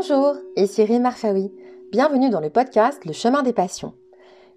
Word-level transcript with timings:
Bonjour, 0.00 0.36
ici 0.54 0.84
Rim 0.84 1.00
Marfaoui. 1.00 1.52
Bienvenue 1.90 2.30
dans 2.30 2.38
le 2.38 2.50
podcast 2.50 3.04
Le 3.04 3.12
chemin 3.12 3.42
des 3.42 3.52
passions. 3.52 3.94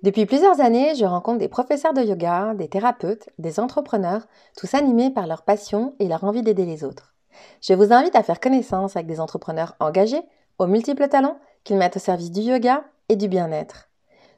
Depuis 0.04 0.28
plusieurs 0.28 0.62
années, 0.62 0.94
je 0.94 1.04
rencontre 1.04 1.40
des 1.40 1.48
professeurs 1.48 1.96
de 1.96 2.04
yoga, 2.04 2.54
des 2.54 2.68
thérapeutes, 2.68 3.28
des 3.40 3.60
entrepreneurs, 3.60 4.28
tous 4.56 4.72
animés 4.76 5.10
par 5.10 5.26
leur 5.26 5.42
passion 5.42 5.96
et 5.98 6.08
leur 6.08 6.26
envie 6.26 6.44
d'aider 6.44 6.68
les 6.68 6.84
autres. 6.84 7.16
Je 7.60 7.74
vous 7.74 7.92
invite 7.92 8.16
à 8.16 8.22
faire 8.22 8.40
connaissance 8.40 8.96
avec 8.96 9.08
des 9.08 9.20
entrepreneurs 9.20 9.76
engagés, 9.80 10.22
aux 10.60 10.68
multiples 10.68 11.08
talents, 11.08 11.40
qu'ils 11.64 11.78
mettent 11.78 11.98
au 11.98 12.00
service 12.00 12.30
du 12.30 12.42
yoga 12.42 12.84
et 13.10 13.16
du 13.16 13.28
bien-être. 13.28 13.90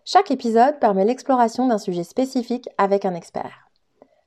Chaque 0.06 0.32
épisode 0.32 0.80
permet 0.80 1.04
l'exploration 1.04 1.68
d'un 1.68 1.80
sujet 1.80 2.06
spécifique 2.06 2.70
avec 2.78 3.04
un 3.04 3.14
expert. 3.14 3.68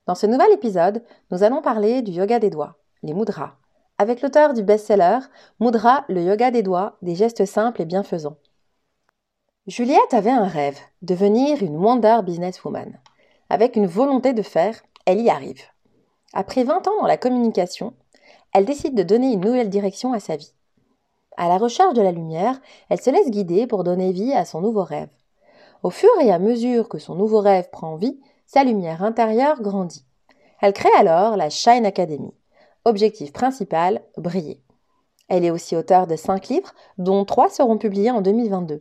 Dans 0.07 0.15
ce 0.15 0.27
nouvel 0.27 0.53
épisode, 0.53 1.03
nous 1.31 1.43
allons 1.43 1.63
parler 1.63 2.03
du 2.03 2.13
yoga 2.13 2.39
des 2.39 2.51
doigts, 2.51 2.77
les 3.03 3.15
mudras, 3.15 3.55
avec 3.99 4.21
l'auteur 4.21 4.53
du 4.53 4.63
best-seller 4.63 5.19
Mudra, 5.61 6.05
le 6.09 6.23
yoga 6.23 6.51
des 6.51 6.63
doigts, 6.63 6.97
des 7.03 7.15
gestes 7.15 7.47
simples 7.47 7.83
et 7.83 7.87
bienfaisants. 7.87 8.37
Juliette 9.67 10.13
avait 10.13 10.31
un 10.31 10.47
rêve, 10.47 10.79
devenir 11.03 11.63
une 11.63 11.77
Wonder 11.77 12.21
Businesswoman. 12.23 13.01
Avec 13.49 13.77
une 13.77 13.87
volonté 13.87 14.33
de 14.33 14.43
faire, 14.43 14.81
elle 15.07 15.21
y 15.21 15.31
arrive. 15.31 15.63
Après 16.33 16.63
20 16.63 16.87
ans 16.89 17.01
dans 17.01 17.07
la 17.07 17.17
communication, 17.17 17.95
elle 18.53 18.65
décide 18.65 18.95
de 18.95 19.03
donner 19.03 19.33
une 19.33 19.41
nouvelle 19.41 19.71
direction 19.71 20.13
à 20.13 20.21
sa 20.21 20.37
vie. 20.37 20.53
À 21.37 21.49
la 21.49 21.59
recherche 21.59 21.95
de 21.95 22.03
la 22.03 22.13
lumière, 22.13 22.61
elle 22.89 23.01
se 23.01 23.11
laisse 23.11 23.31
guider 23.31 23.67
pour 23.67 23.85
donner 23.85 24.13
vie 24.13 24.33
à 24.33 24.45
son 24.45 24.61
nouveau 24.61 24.85
rêve. 24.85 25.09
Au 25.83 25.91
fur 25.91 26.11
et 26.21 26.31
à 26.31 26.39
mesure 26.39 26.89
que 26.89 26.99
son 26.99 27.15
nouveau 27.15 27.41
rêve 27.41 27.71
prend 27.71 27.97
vie, 27.97 28.21
sa 28.47 28.65
lumière 28.65 29.03
intérieure 29.03 29.61
grandit. 29.61 30.05
Elle 30.61 30.73
crée 30.73 30.95
alors 30.99 31.37
la 31.37 31.51
Shine 31.51 31.87
Academy. 31.87 32.33
Objectif 32.87 33.33
principal, 33.33 34.01
briller. 34.17 34.63
Elle 35.27 35.45
est 35.45 35.51
aussi 35.51 35.75
auteure 35.75 36.07
de 36.07 36.15
5 36.15 36.47
livres, 36.47 36.73
dont 36.99 37.25
3 37.25 37.51
seront 37.51 37.79
publiés 37.79 38.13
en 38.13 38.21
2022. 38.21 38.79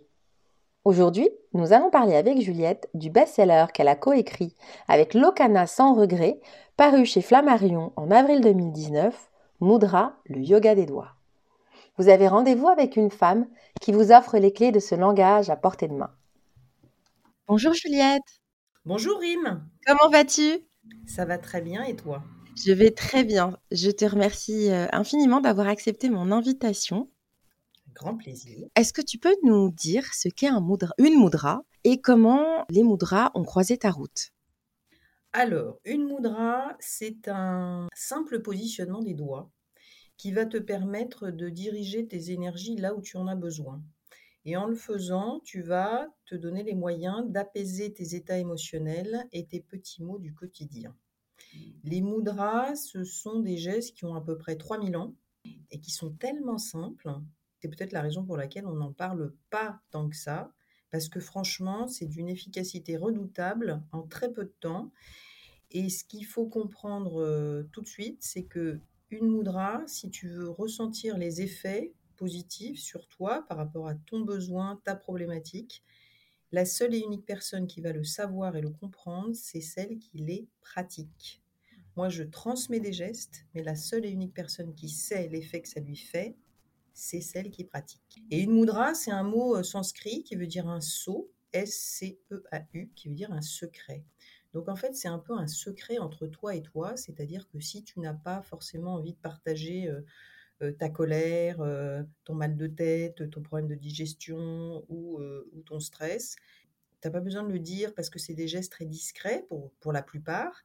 Aujourd'hui, 0.83 1.27
nous 1.53 1.73
allons 1.73 1.89
parler 1.89 2.13
avec 2.13 2.39
Juliette 2.39 2.87
du 2.93 3.09
best-seller 3.09 3.65
qu'elle 3.73 3.87
a 3.87 3.95
coécrit 3.95 4.55
avec 4.87 5.15
Lokana 5.15 5.65
sans 5.65 5.95
regret, 5.95 6.39
paru 6.77 7.03
chez 7.03 7.23
Flammarion 7.23 7.93
en 7.95 8.11
avril 8.11 8.41
2019, 8.41 9.31
Mudra, 9.59 10.13
le 10.25 10.37
yoga 10.41 10.75
des 10.75 10.85
doigts. 10.85 11.15
Vous 11.97 12.07
avez 12.07 12.27
rendez-vous 12.27 12.67
avec 12.67 12.97
une 12.97 13.09
femme 13.09 13.47
qui 13.81 13.91
vous 13.91 14.11
offre 14.11 14.37
les 14.37 14.53
clés 14.53 14.71
de 14.71 14.79
ce 14.79 14.93
langage 14.93 15.49
à 15.49 15.55
portée 15.55 15.87
de 15.87 15.95
main. 15.95 16.11
Bonjour 17.47 17.73
Juliette. 17.73 18.43
Bonjour 18.85 19.17
Rim. 19.19 19.67
Comment 19.83 20.11
vas-tu? 20.11 20.59
Ça 21.07 21.25
va 21.25 21.39
très 21.39 21.61
bien 21.61 21.81
et 21.81 21.95
toi? 21.95 22.21
Je 22.55 22.71
vais 22.71 22.91
très 22.91 23.25
bien. 23.25 23.59
Je 23.71 23.91
te 23.91 24.05
remercie 24.05 24.71
euh, 24.71 24.87
infiniment 24.93 25.41
d'avoir 25.41 25.67
accepté 25.67 26.09
mon 26.09 26.31
invitation. 26.31 27.09
Grand 27.93 28.15
plaisir. 28.15 28.67
Est-ce 28.75 28.93
que 28.93 29.01
tu 29.01 29.17
peux 29.17 29.35
nous 29.43 29.71
dire 29.71 30.05
ce 30.13 30.29
qu'est 30.29 30.47
un 30.47 30.65
une 30.97 31.21
mudra 31.21 31.63
et 31.83 31.99
comment 31.99 32.65
les 32.69 32.83
mudras 32.83 33.31
ont 33.35 33.43
croisé 33.43 33.77
ta 33.77 33.91
route? 33.91 34.31
Alors, 35.33 35.79
une 35.83 36.05
mudra, 36.05 36.77
c'est 36.79 37.27
un 37.27 37.87
simple 37.93 38.41
positionnement 38.41 39.01
des 39.01 39.13
doigts 39.13 39.51
qui 40.15 40.31
va 40.31 40.45
te 40.45 40.57
permettre 40.57 41.31
de 41.31 41.49
diriger 41.49 42.07
tes 42.07 42.31
énergies 42.31 42.77
là 42.77 42.95
où 42.95 43.01
tu 43.01 43.17
en 43.17 43.27
as 43.27 43.35
besoin. 43.35 43.83
Et 44.45 44.55
en 44.55 44.65
le 44.65 44.75
faisant, 44.75 45.41
tu 45.43 45.61
vas 45.61 46.07
te 46.25 46.35
donner 46.35 46.63
les 46.63 46.75
moyens 46.75 47.29
d'apaiser 47.29 47.91
tes 47.91 48.15
états 48.15 48.37
émotionnels 48.37 49.27
et 49.33 49.45
tes 49.45 49.59
petits 49.59 50.03
mots 50.03 50.19
du 50.19 50.33
quotidien. 50.33 50.95
Les 51.83 52.01
mudras, 52.01 52.75
ce 52.75 53.03
sont 53.03 53.39
des 53.39 53.57
gestes 53.57 53.95
qui 53.95 54.05
ont 54.05 54.15
à 54.15 54.21
peu 54.21 54.37
près 54.37 54.55
3000 54.55 54.97
ans 54.97 55.15
et 55.71 55.79
qui 55.79 55.91
sont 55.91 56.11
tellement 56.11 56.57
simples. 56.57 57.09
C'est 57.59 57.69
peut-être 57.69 57.91
la 57.91 58.01
raison 58.01 58.23
pour 58.23 58.37
laquelle 58.37 58.65
on 58.65 58.73
n'en 58.73 58.91
parle 58.91 59.33
pas 59.49 59.79
tant 59.91 60.09
que 60.09 60.15
ça, 60.15 60.51
parce 60.91 61.09
que 61.09 61.19
franchement, 61.19 61.87
c'est 61.87 62.05
d'une 62.05 62.29
efficacité 62.29 62.97
redoutable 62.97 63.83
en 63.91 64.03
très 64.03 64.31
peu 64.31 64.45
de 64.45 64.53
temps. 64.59 64.91
Et 65.71 65.89
ce 65.89 66.03
qu'il 66.03 66.25
faut 66.25 66.47
comprendre 66.47 67.21
euh, 67.21 67.63
tout 67.71 67.81
de 67.81 67.87
suite, 67.87 68.19
c'est 68.21 68.45
que 68.45 68.79
une 69.09 69.29
mudra, 69.29 69.83
si 69.87 70.09
tu 70.09 70.29
veux 70.29 70.49
ressentir 70.49 71.17
les 71.17 71.41
effets 71.41 71.93
positifs 72.15 72.79
sur 72.79 73.07
toi 73.07 73.45
par 73.47 73.57
rapport 73.57 73.87
à 73.87 73.95
ton 73.95 74.21
besoin, 74.21 74.81
ta 74.83 74.95
problématique, 74.95 75.83
la 76.51 76.65
seule 76.65 76.95
et 76.95 76.99
unique 76.99 77.25
personne 77.25 77.67
qui 77.67 77.81
va 77.81 77.91
le 77.91 78.03
savoir 78.03 78.55
et 78.55 78.61
le 78.61 78.69
comprendre, 78.69 79.33
c'est 79.33 79.61
celle 79.61 79.97
qui 79.97 80.17
les 80.17 80.47
pratique. 80.61 81.41
Moi, 81.95 82.09
je 82.09 82.23
transmets 82.23 82.81
des 82.81 82.91
gestes, 82.91 83.45
mais 83.53 83.63
la 83.63 83.75
seule 83.75 84.05
et 84.05 84.09
unique 84.09 84.33
personne 84.33 84.73
qui 84.73 84.89
sait 84.89 85.29
l'effet 85.29 85.61
que 85.61 85.69
ça 85.69 85.79
lui 85.79 85.95
fait, 85.95 86.35
c'est 86.93 87.21
celle 87.21 87.51
qui 87.51 87.63
pratique. 87.63 88.21
Et 88.31 88.41
une 88.41 88.51
mudra, 88.51 88.93
c'est 88.93 89.11
un 89.11 89.23
mot 89.23 89.55
euh, 89.55 89.63
sanskrit 89.63 90.23
qui 90.23 90.35
veut 90.35 90.47
dire 90.47 90.67
un 90.67 90.81
sceau, 90.81 91.31
S-C-E-A-U, 91.53 92.91
qui 92.95 93.07
veut 93.07 93.15
dire 93.15 93.31
un 93.31 93.41
secret. 93.41 94.03
Donc 94.53 94.67
en 94.67 94.75
fait, 94.75 94.93
c'est 94.93 95.07
un 95.07 95.19
peu 95.19 95.33
un 95.33 95.47
secret 95.47 95.97
entre 95.97 96.27
toi 96.27 96.53
et 96.53 96.61
toi, 96.61 96.97
c'est-à-dire 96.97 97.47
que 97.47 97.61
si 97.61 97.83
tu 97.83 98.01
n'as 98.01 98.13
pas 98.13 98.41
forcément 98.41 98.95
envie 98.95 99.13
de 99.13 99.17
partager 99.17 99.87
euh, 99.87 100.01
euh, 100.61 100.71
ta 100.73 100.89
colère, 100.89 101.57
ton 102.25 102.33
mal 102.33 102.57
de 102.57 102.67
tête, 102.67 103.29
ton 103.29 103.41
problème 103.41 103.67
de 103.67 103.75
digestion 103.75 104.85
ou, 104.89 105.21
ton 105.65 105.79
stress, 105.79 106.35
tu 107.01 107.07
n'as 107.07 107.11
pas 107.11 107.21
besoin 107.21 107.43
de 107.43 107.51
le 107.51 107.59
dire 107.59 107.93
parce 107.93 108.09
que 108.09 108.19
c'est 108.19 108.33
des 108.33 108.49
gestes 108.49 108.71
très 108.73 108.85
discrets 108.85 109.45
pour, 109.47 109.71
pour 109.79 109.93
la 109.93 110.01
plupart 110.01 110.63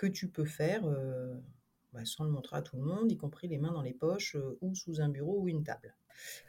que 0.00 0.06
tu 0.06 0.28
peux 0.28 0.46
faire 0.46 0.82
bah, 1.92 2.04
sans 2.04 2.24
le 2.24 2.30
montrer 2.30 2.56
à 2.56 2.62
tout 2.62 2.76
le 2.76 2.82
monde, 2.82 3.12
y 3.12 3.18
compris 3.18 3.48
les 3.48 3.58
mains 3.58 3.72
dans 3.72 3.82
les 3.82 3.92
poches 3.92 4.34
ou 4.62 4.74
sous 4.74 5.02
un 5.02 5.10
bureau 5.10 5.42
ou 5.42 5.48
une 5.48 5.62
table. 5.62 5.94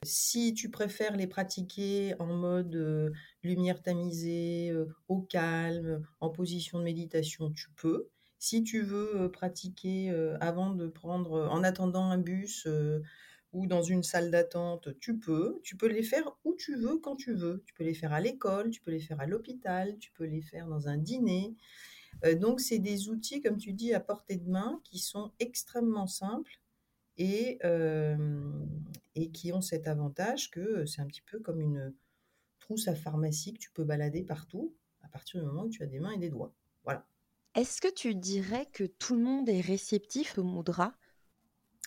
Si 0.03 0.53
tu 0.53 0.69
préfères 0.69 1.15
les 1.17 1.27
pratiquer 1.27 2.15
en 2.19 2.27
mode 2.27 2.75
euh, 2.75 3.11
lumière 3.43 3.81
tamisée, 3.81 4.69
euh, 4.71 4.87
au 5.07 5.21
calme, 5.21 6.05
en 6.19 6.29
position 6.29 6.79
de 6.79 6.83
méditation, 6.83 7.51
tu 7.51 7.69
peux. 7.75 8.07
Si 8.39 8.63
tu 8.63 8.81
veux 8.81 9.21
euh, 9.21 9.29
pratiquer 9.29 10.09
avant 10.39 10.71
de 10.71 10.87
prendre, 10.87 11.47
en 11.51 11.63
attendant 11.63 12.05
un 12.05 12.17
bus 12.17 12.67
ou 13.53 13.67
dans 13.67 13.83
une 13.83 14.03
salle 14.03 14.31
d'attente, 14.31 14.89
tu 14.99 15.17
peux. 15.19 15.59
Tu 15.63 15.75
peux 15.75 15.87
les 15.87 16.03
faire 16.03 16.37
où 16.45 16.55
tu 16.55 16.75
veux, 16.75 16.97
quand 16.97 17.15
tu 17.15 17.33
veux. 17.33 17.63
Tu 17.65 17.73
peux 17.73 17.83
les 17.83 17.93
faire 17.93 18.13
à 18.13 18.21
l'école, 18.21 18.71
tu 18.71 18.81
peux 18.81 18.91
les 18.91 18.99
faire 18.99 19.19
à 19.19 19.25
l'hôpital, 19.25 19.97
tu 19.99 20.11
peux 20.11 20.25
les 20.25 20.41
faire 20.41 20.67
dans 20.67 20.87
un 20.87 20.97
dîner. 20.97 21.55
Donc, 22.35 22.59
c'est 22.59 22.79
des 22.79 23.09
outils, 23.09 23.41
comme 23.41 23.57
tu 23.57 23.73
dis, 23.73 23.93
à 23.93 23.99
portée 23.99 24.37
de 24.37 24.49
main 24.49 24.79
qui 24.83 24.99
sont 24.99 25.31
extrêmement 25.39 26.07
simples 26.07 26.59
et, 27.17 27.59
et 29.15 29.31
qui 29.31 29.51
ont 29.51 29.61
cet 29.61 29.87
avantage 29.87 30.51
que 30.51 30.85
c'est 30.85 31.01
un 31.01 31.07
petit 31.07 31.21
peu 31.21 31.39
comme 31.39 31.61
une 31.61 31.93
trousse 32.59 32.87
à 32.87 32.95
pharmacie 32.95 33.53
que 33.53 33.59
tu 33.59 33.71
peux 33.71 33.83
balader 33.83 34.23
partout 34.23 34.73
à 35.01 35.07
partir 35.07 35.41
du 35.41 35.47
moment 35.47 35.63
où 35.63 35.69
tu 35.69 35.83
as 35.83 35.87
des 35.87 35.99
mains 35.99 36.11
et 36.11 36.17
des 36.17 36.29
doigts. 36.29 36.53
Voilà. 36.83 37.05
Est-ce 37.55 37.81
que 37.81 37.91
tu 37.91 38.15
dirais 38.15 38.67
que 38.71 38.85
tout 38.85 39.15
le 39.15 39.23
monde 39.23 39.49
est 39.49 39.61
réceptif 39.61 40.37
au 40.37 40.43
mudra? 40.43 40.95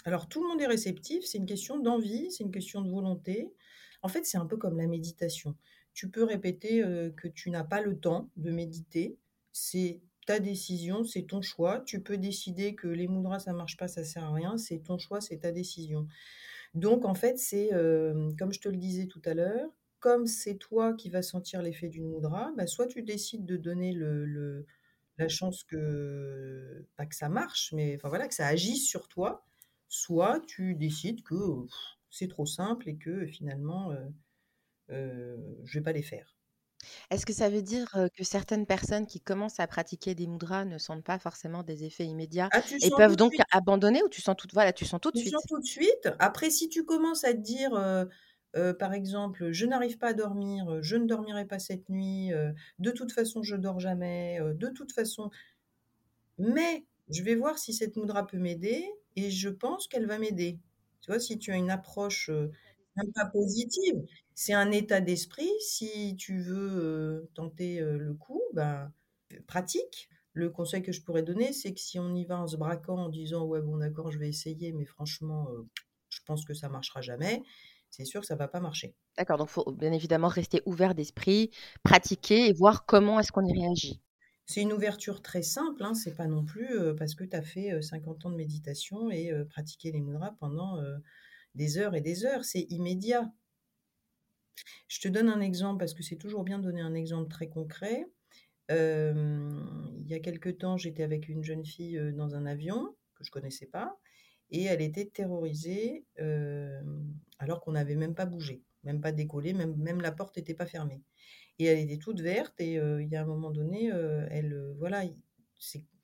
Alors 0.05 0.29
tout 0.29 0.43
le 0.43 0.49
monde 0.49 0.61
est 0.61 0.67
réceptif, 0.67 1.25
c'est 1.25 1.39
une 1.39 1.47
question 1.47 1.79
d'envie, 1.79 2.31
c'est 2.31 2.45
une 2.45 2.51
question 2.51 2.83
de 2.83 2.91
volonté. 2.91 3.55
En 4.03 4.09
fait, 4.09 4.27
c'est 4.27 4.37
un 4.37 4.45
peu 4.45 4.59
comme 4.59 4.77
la 4.77 4.87
méditation. 4.87 5.57
Tu 5.95 6.11
peux 6.11 6.25
répéter 6.25 6.83
que 7.17 7.29
tu 7.29 7.51
n'as 7.51 7.65
pas 7.65 7.81
le 7.81 7.99
temps 7.99 8.29
de 8.37 8.51
méditer, 8.51 9.17
c'est 9.53 10.03
ta 10.27 10.41
décision, 10.41 11.05
c'est 11.05 11.23
ton 11.23 11.43
choix. 11.43 11.81
Tu 11.81 12.01
peux 12.01 12.17
décider 12.17 12.75
que 12.75 12.89
les 12.89 13.09
mudras, 13.09 13.39
ça 13.39 13.53
marche 13.53 13.77
pas, 13.77 13.89
ça 13.89 14.05
sert 14.05 14.25
à 14.25 14.33
rien. 14.33 14.57
C'est 14.59 14.79
ton 14.79 14.99
choix, 14.99 15.21
c'est 15.21 15.39
ta 15.39 15.53
décision. 15.53 16.09
Donc, 16.75 17.05
en 17.05 17.15
fait, 17.15 17.39
c'est, 17.39 17.71
comme 18.39 18.53
je 18.53 18.61
te 18.61 18.69
le 18.69 18.77
disais 18.77 19.07
tout 19.07 19.23
à 19.25 19.35
l'heure, 19.35 19.71
comme 20.01 20.27
c'est 20.27 20.57
toi 20.57 20.93
qui 20.93 21.09
vas 21.09 21.23
sentir 21.23 21.63
l'effet 21.63 21.89
d'une 21.89 22.11
mudra, 22.11 22.53
bah, 22.57 22.67
soit 22.67 22.87
tu 22.87 23.03
décides 23.03 23.47
de 23.47 23.57
donner 23.57 23.97
la 25.17 25.29
chance 25.29 25.65
que, 25.65 26.85
pas 26.97 27.07
que 27.07 27.15
ça 27.15 27.29
marche, 27.29 27.73
mais 27.73 27.97
voilà, 28.05 28.29
que 28.29 28.35
ça 28.35 28.47
agisse 28.47 28.87
sur 28.87 29.09
toi, 29.09 29.45
soit 29.89 30.41
tu 30.47 30.75
décides 30.75 31.23
que 31.23 31.35
c'est 32.11 32.29
trop 32.29 32.47
simple 32.47 32.89
et 32.89 32.97
que 32.97 33.27
finalement, 33.27 33.95
euh, 34.91 35.37
je 35.65 35.79
vais 35.79 35.83
pas 35.83 35.93
les 35.93 36.03
faire. 36.03 36.34
Est-ce 37.11 37.27
que 37.27 37.33
ça 37.33 37.49
veut 37.51 37.63
dire, 37.63 37.89
que 38.17 38.25
certaines 38.25 38.67
personnes 38.67 39.07
qui 39.07 39.21
commencent 39.21 39.61
à 39.61 39.67
pratiquer 39.67 40.15
des 40.15 40.27
mudras 40.27 40.65
ne 40.65 40.79
sentent 40.79 41.05
pas 41.05 41.19
forcément 41.19 41.63
des 41.63 41.85
effets 41.85 42.07
immédiats 42.07 42.51
ah, 42.51 42.63
et 42.81 42.91
peuvent 42.91 43.17
donc 43.17 43.35
abandonner 43.53 44.03
ou 44.03 44.09
tu 44.09 44.21
sens 44.23 44.37
tout 44.37 44.49
voilà, 44.53 44.73
tu 44.73 44.85
sens 44.85 45.01
tout 45.01 45.11
de 45.13 45.17
Tu 45.17 45.19
suite? 45.19 45.41
sens 45.41 45.43
tout 45.49 45.59
de 45.61 45.65
suite. 45.65 46.09
Après, 46.19 46.51
si 46.51 46.69
tu 46.69 46.85
commences 46.85 47.25
à 47.25 47.33
te 47.35 47.39
dire, 47.39 47.71
par 48.79 48.93
exemple: 48.95 49.51
«Je 49.53 49.67
n'arrive 49.67 49.99
pas 49.99 50.09
à 50.09 50.13
dormir, 50.15 50.83
je 50.83 50.97
ne 50.97 51.07
dormirai 51.07 51.47
pas 51.47 51.59
cette 51.59 51.89
nuit, 51.89 52.31
de 52.79 52.91
toute 52.91 53.13
façon 53.13 53.43
je 53.43 53.57
dors 53.57 53.81
jamais, 53.81 54.39
de 54.55 54.69
toute 54.69 54.93
façon 54.93 55.31
mais 56.39 56.85
je 57.09 57.23
vais 57.23 57.35
voir 57.37 57.59
si 57.59 57.73
cette 57.73 57.97
mudra 57.97 58.27
peut 58.27 58.39
m'aider 58.39 58.85
et 59.17 59.31
je 59.31 59.49
pense 59.49 59.87
qu'elle 59.89 60.07
va 60.07 60.19
m'aider». 60.19 60.59
Tu 61.01 61.11
vois? 61.11 61.21
Si 61.21 61.39
tu 61.39 61.53
as 61.53 61.57
une 61.57 61.71
approche, 61.71 62.31
même 62.97 63.13
pas 63.15 63.27
positive, 63.27 64.03
c'est 64.35 64.53
un 64.53 64.71
état 64.71 65.01
d'esprit. 65.01 65.51
Si 65.61 66.17
tu 66.17 66.41
veux 66.41 67.31
tenter 67.35 67.81
le 67.81 68.15
coup, 68.15 68.43
ben, 68.53 68.93
pratique. 69.47 70.09
Le 70.33 70.51
conseil 70.51 70.83
que 70.83 70.91
je 70.91 71.01
pourrais 71.03 71.23
donner, 71.23 71.53
c'est 71.53 71.73
que 71.73 71.81
si 71.81 72.01
on 72.01 72.13
y 72.15 72.25
va 72.25 72.41
en 72.41 72.49
se 72.49 72.57
braquant, 72.57 73.05
en 73.05 73.09
disant 73.09 73.45
ouais 73.45 73.61
bon 73.61 73.77
d'accord, 73.77 74.11
je 74.11 74.19
vais 74.19 74.29
essayer, 74.29 74.73
mais 74.73 74.85
franchement, 74.85 75.47
je 76.09 76.19
pense 76.27 76.45
que 76.45 76.55
ça 76.55 76.69
marchera 76.69 77.01
jamais. 77.03 77.43
c'est 77.91 78.05
sûr 78.05 78.21
que 78.21 78.27
ça 78.27 78.35
va 78.35 78.49
pas 78.49 78.59
marcher. 78.59 78.97
D'accord, 79.17 79.39
donc 79.39 79.49
il 79.51 79.53
faut 79.53 79.71
bien 79.71 79.93
évidemment 79.93 80.27
rester 80.27 80.61
ouvert 80.67 80.97
d'esprit, 80.97 81.53
pratiquer 81.85 82.49
et 82.49 82.53
voir 82.53 82.85
comment 82.85 83.21
est-ce 83.21 83.31
qu'on 83.31 83.45
y 83.45 83.53
réagit. 83.53 84.01
C'est 84.47 84.61
une 84.61 84.73
ouverture 84.73 85.23
très 85.23 85.43
simple, 85.43 85.85
hein, 85.85 85.95
c'est 85.95 86.17
pas 86.17 86.27
non 86.27 86.45
plus 86.45 86.69
parce 86.99 87.15
que 87.15 87.23
tu 87.23 87.37
as 87.37 87.43
fait 87.43 87.81
50 87.81 88.27
ans 88.27 88.31
de 88.31 88.37
méditation 88.37 89.11
et 89.13 89.33
pratiqué 89.49 89.93
les 89.93 90.01
mudras 90.01 90.33
pendant 90.41 90.83
des 91.55 91.79
heures 91.79 91.95
et 91.95 92.01
des 92.01 92.25
heures, 92.25 92.45
c'est 92.45 92.67
immédiat. 92.71 93.33
Je 94.89 95.01
te 95.01 95.09
donne 95.09 95.29
un 95.29 95.41
exemple 95.41 95.79
parce 95.79 95.95
que 95.95 96.03
c'est 96.03 96.17
toujours 96.17 96.45
bien 96.45 96.59
de 96.59 96.65
donner 96.65 96.81
un 96.81 96.95
exemple 96.95 97.31
très 97.31 97.49
concret. 97.49 98.07
il 98.71 100.07
y 100.07 100.15
a 100.15 100.21
quelque 100.21 100.51
temps, 100.51 100.77
j'étais 100.77 101.03
avec 101.03 101.29
une 101.29 101.45
jeune 101.45 101.65
fille 101.65 102.01
dans 102.15 102.35
un 102.35 102.47
avion 102.47 102.97
que 103.15 103.25
je 103.25 103.31
connaissais 103.31 103.67
pas 103.67 103.99
et 104.51 104.65
elle 104.65 104.83
était 104.83 105.07
terrorisée 105.07 106.05
alors 107.39 107.61
qu'on 107.61 107.73
n'avait 107.73 107.97
même 107.97 108.15
pas 108.15 108.27
bougé, 108.27 108.63
même 108.85 109.01
pas 109.01 109.13
décollé, 109.13 109.53
même, 109.53 109.77
même 109.77 110.01
la 110.01 110.13
porte 110.13 110.37
n'était 110.37 110.55
pas 110.55 110.67
fermée. 110.67 111.03
Et 111.59 111.67
elle 111.67 111.79
était 111.79 111.99
toute 111.99 112.21
verte 112.21 112.61
et 112.61 112.75
il 112.75 113.09
y 113.09 113.17
a 113.17 113.23
un 113.23 113.27
moment 113.27 113.51
donné, 113.51 113.87
elle, 114.31 114.75
voilà, 114.79 115.05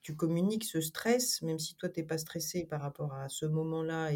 tu 0.03 0.17
communiques 0.17 0.65
ce 0.65 0.81
stress, 0.81 1.43
même 1.43 1.59
si 1.59 1.77
toi, 1.77 1.89
tu 1.89 2.01
n'es 2.01 2.07
pas 2.07 2.19
stressé 2.19 2.65
par 2.65 2.81
rapport 2.81 3.13
à 3.15 3.29
ce 3.29 3.47
moment-là 3.47 4.11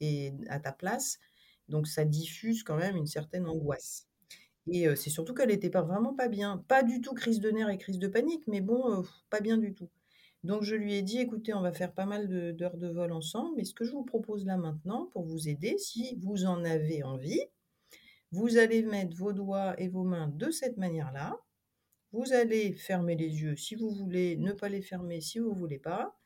et 0.00 0.32
à 0.48 0.60
ta 0.60 0.72
place. 0.72 1.18
Donc, 1.68 1.86
ça 1.86 2.04
diffuse 2.04 2.62
quand 2.62 2.76
même 2.76 2.96
une 2.96 3.06
certaine 3.06 3.46
angoisse. 3.46 4.08
Et 4.70 4.94
c'est 4.94 5.10
surtout 5.10 5.34
qu'elle 5.34 5.48
n'était 5.48 5.70
pas 5.70 5.82
vraiment 5.82 6.14
pas 6.14 6.28
bien. 6.28 6.64
Pas 6.68 6.82
du 6.82 7.00
tout 7.00 7.14
crise 7.14 7.40
de 7.40 7.50
nerfs 7.50 7.70
et 7.70 7.78
crise 7.78 7.98
de 7.98 8.08
panique, 8.08 8.44
mais 8.46 8.60
bon, 8.60 9.04
pas 9.30 9.40
bien 9.40 9.58
du 9.58 9.74
tout. 9.74 9.90
Donc, 10.44 10.64
je 10.64 10.74
lui 10.74 10.94
ai 10.94 11.02
dit, 11.02 11.18
écoutez, 11.18 11.54
on 11.54 11.60
va 11.60 11.72
faire 11.72 11.92
pas 11.92 12.06
mal 12.06 12.28
d'heures 12.56 12.76
de, 12.76 12.88
vol 12.88 13.12
ensemble, 13.12 13.54
mais 13.56 13.64
ce 13.64 13.74
que 13.74 13.84
je 13.84 13.92
vous 13.92 14.04
propose 14.04 14.44
là 14.44 14.56
maintenant, 14.56 15.06
pour 15.12 15.24
vous 15.24 15.48
aider, 15.48 15.78
si 15.78 16.16
vous 16.20 16.46
en 16.46 16.64
avez 16.64 17.04
envie, 17.04 17.40
vous 18.32 18.56
allez 18.56 18.82
mettre 18.82 19.16
vos 19.16 19.32
doigts 19.32 19.80
et 19.80 19.88
vos 19.88 20.02
mains 20.02 20.28
de 20.28 20.50
cette 20.50 20.78
manière-là. 20.78 21.38
Vous 22.12 22.32
allez 22.32 22.74
fermer 22.74 23.14
les 23.14 23.42
yeux 23.42 23.56
si 23.56 23.76
vous 23.76 23.90
voulez, 23.90 24.36
ne 24.36 24.52
pas 24.52 24.68
les 24.68 24.82
fermer 24.82 25.20
si 25.20 25.38
vous 25.38 25.50
ne 25.54 25.58
voulez 25.58 25.78
pas. 25.78 26.18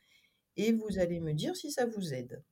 Et 0.55 0.71
vous 0.71 0.97
allez 0.97 1.19
me 1.19 1.33
dire 1.33 1.55
si 1.55 1.71
ça 1.71 1.85
vous 1.85 2.13
aide. 2.13 2.43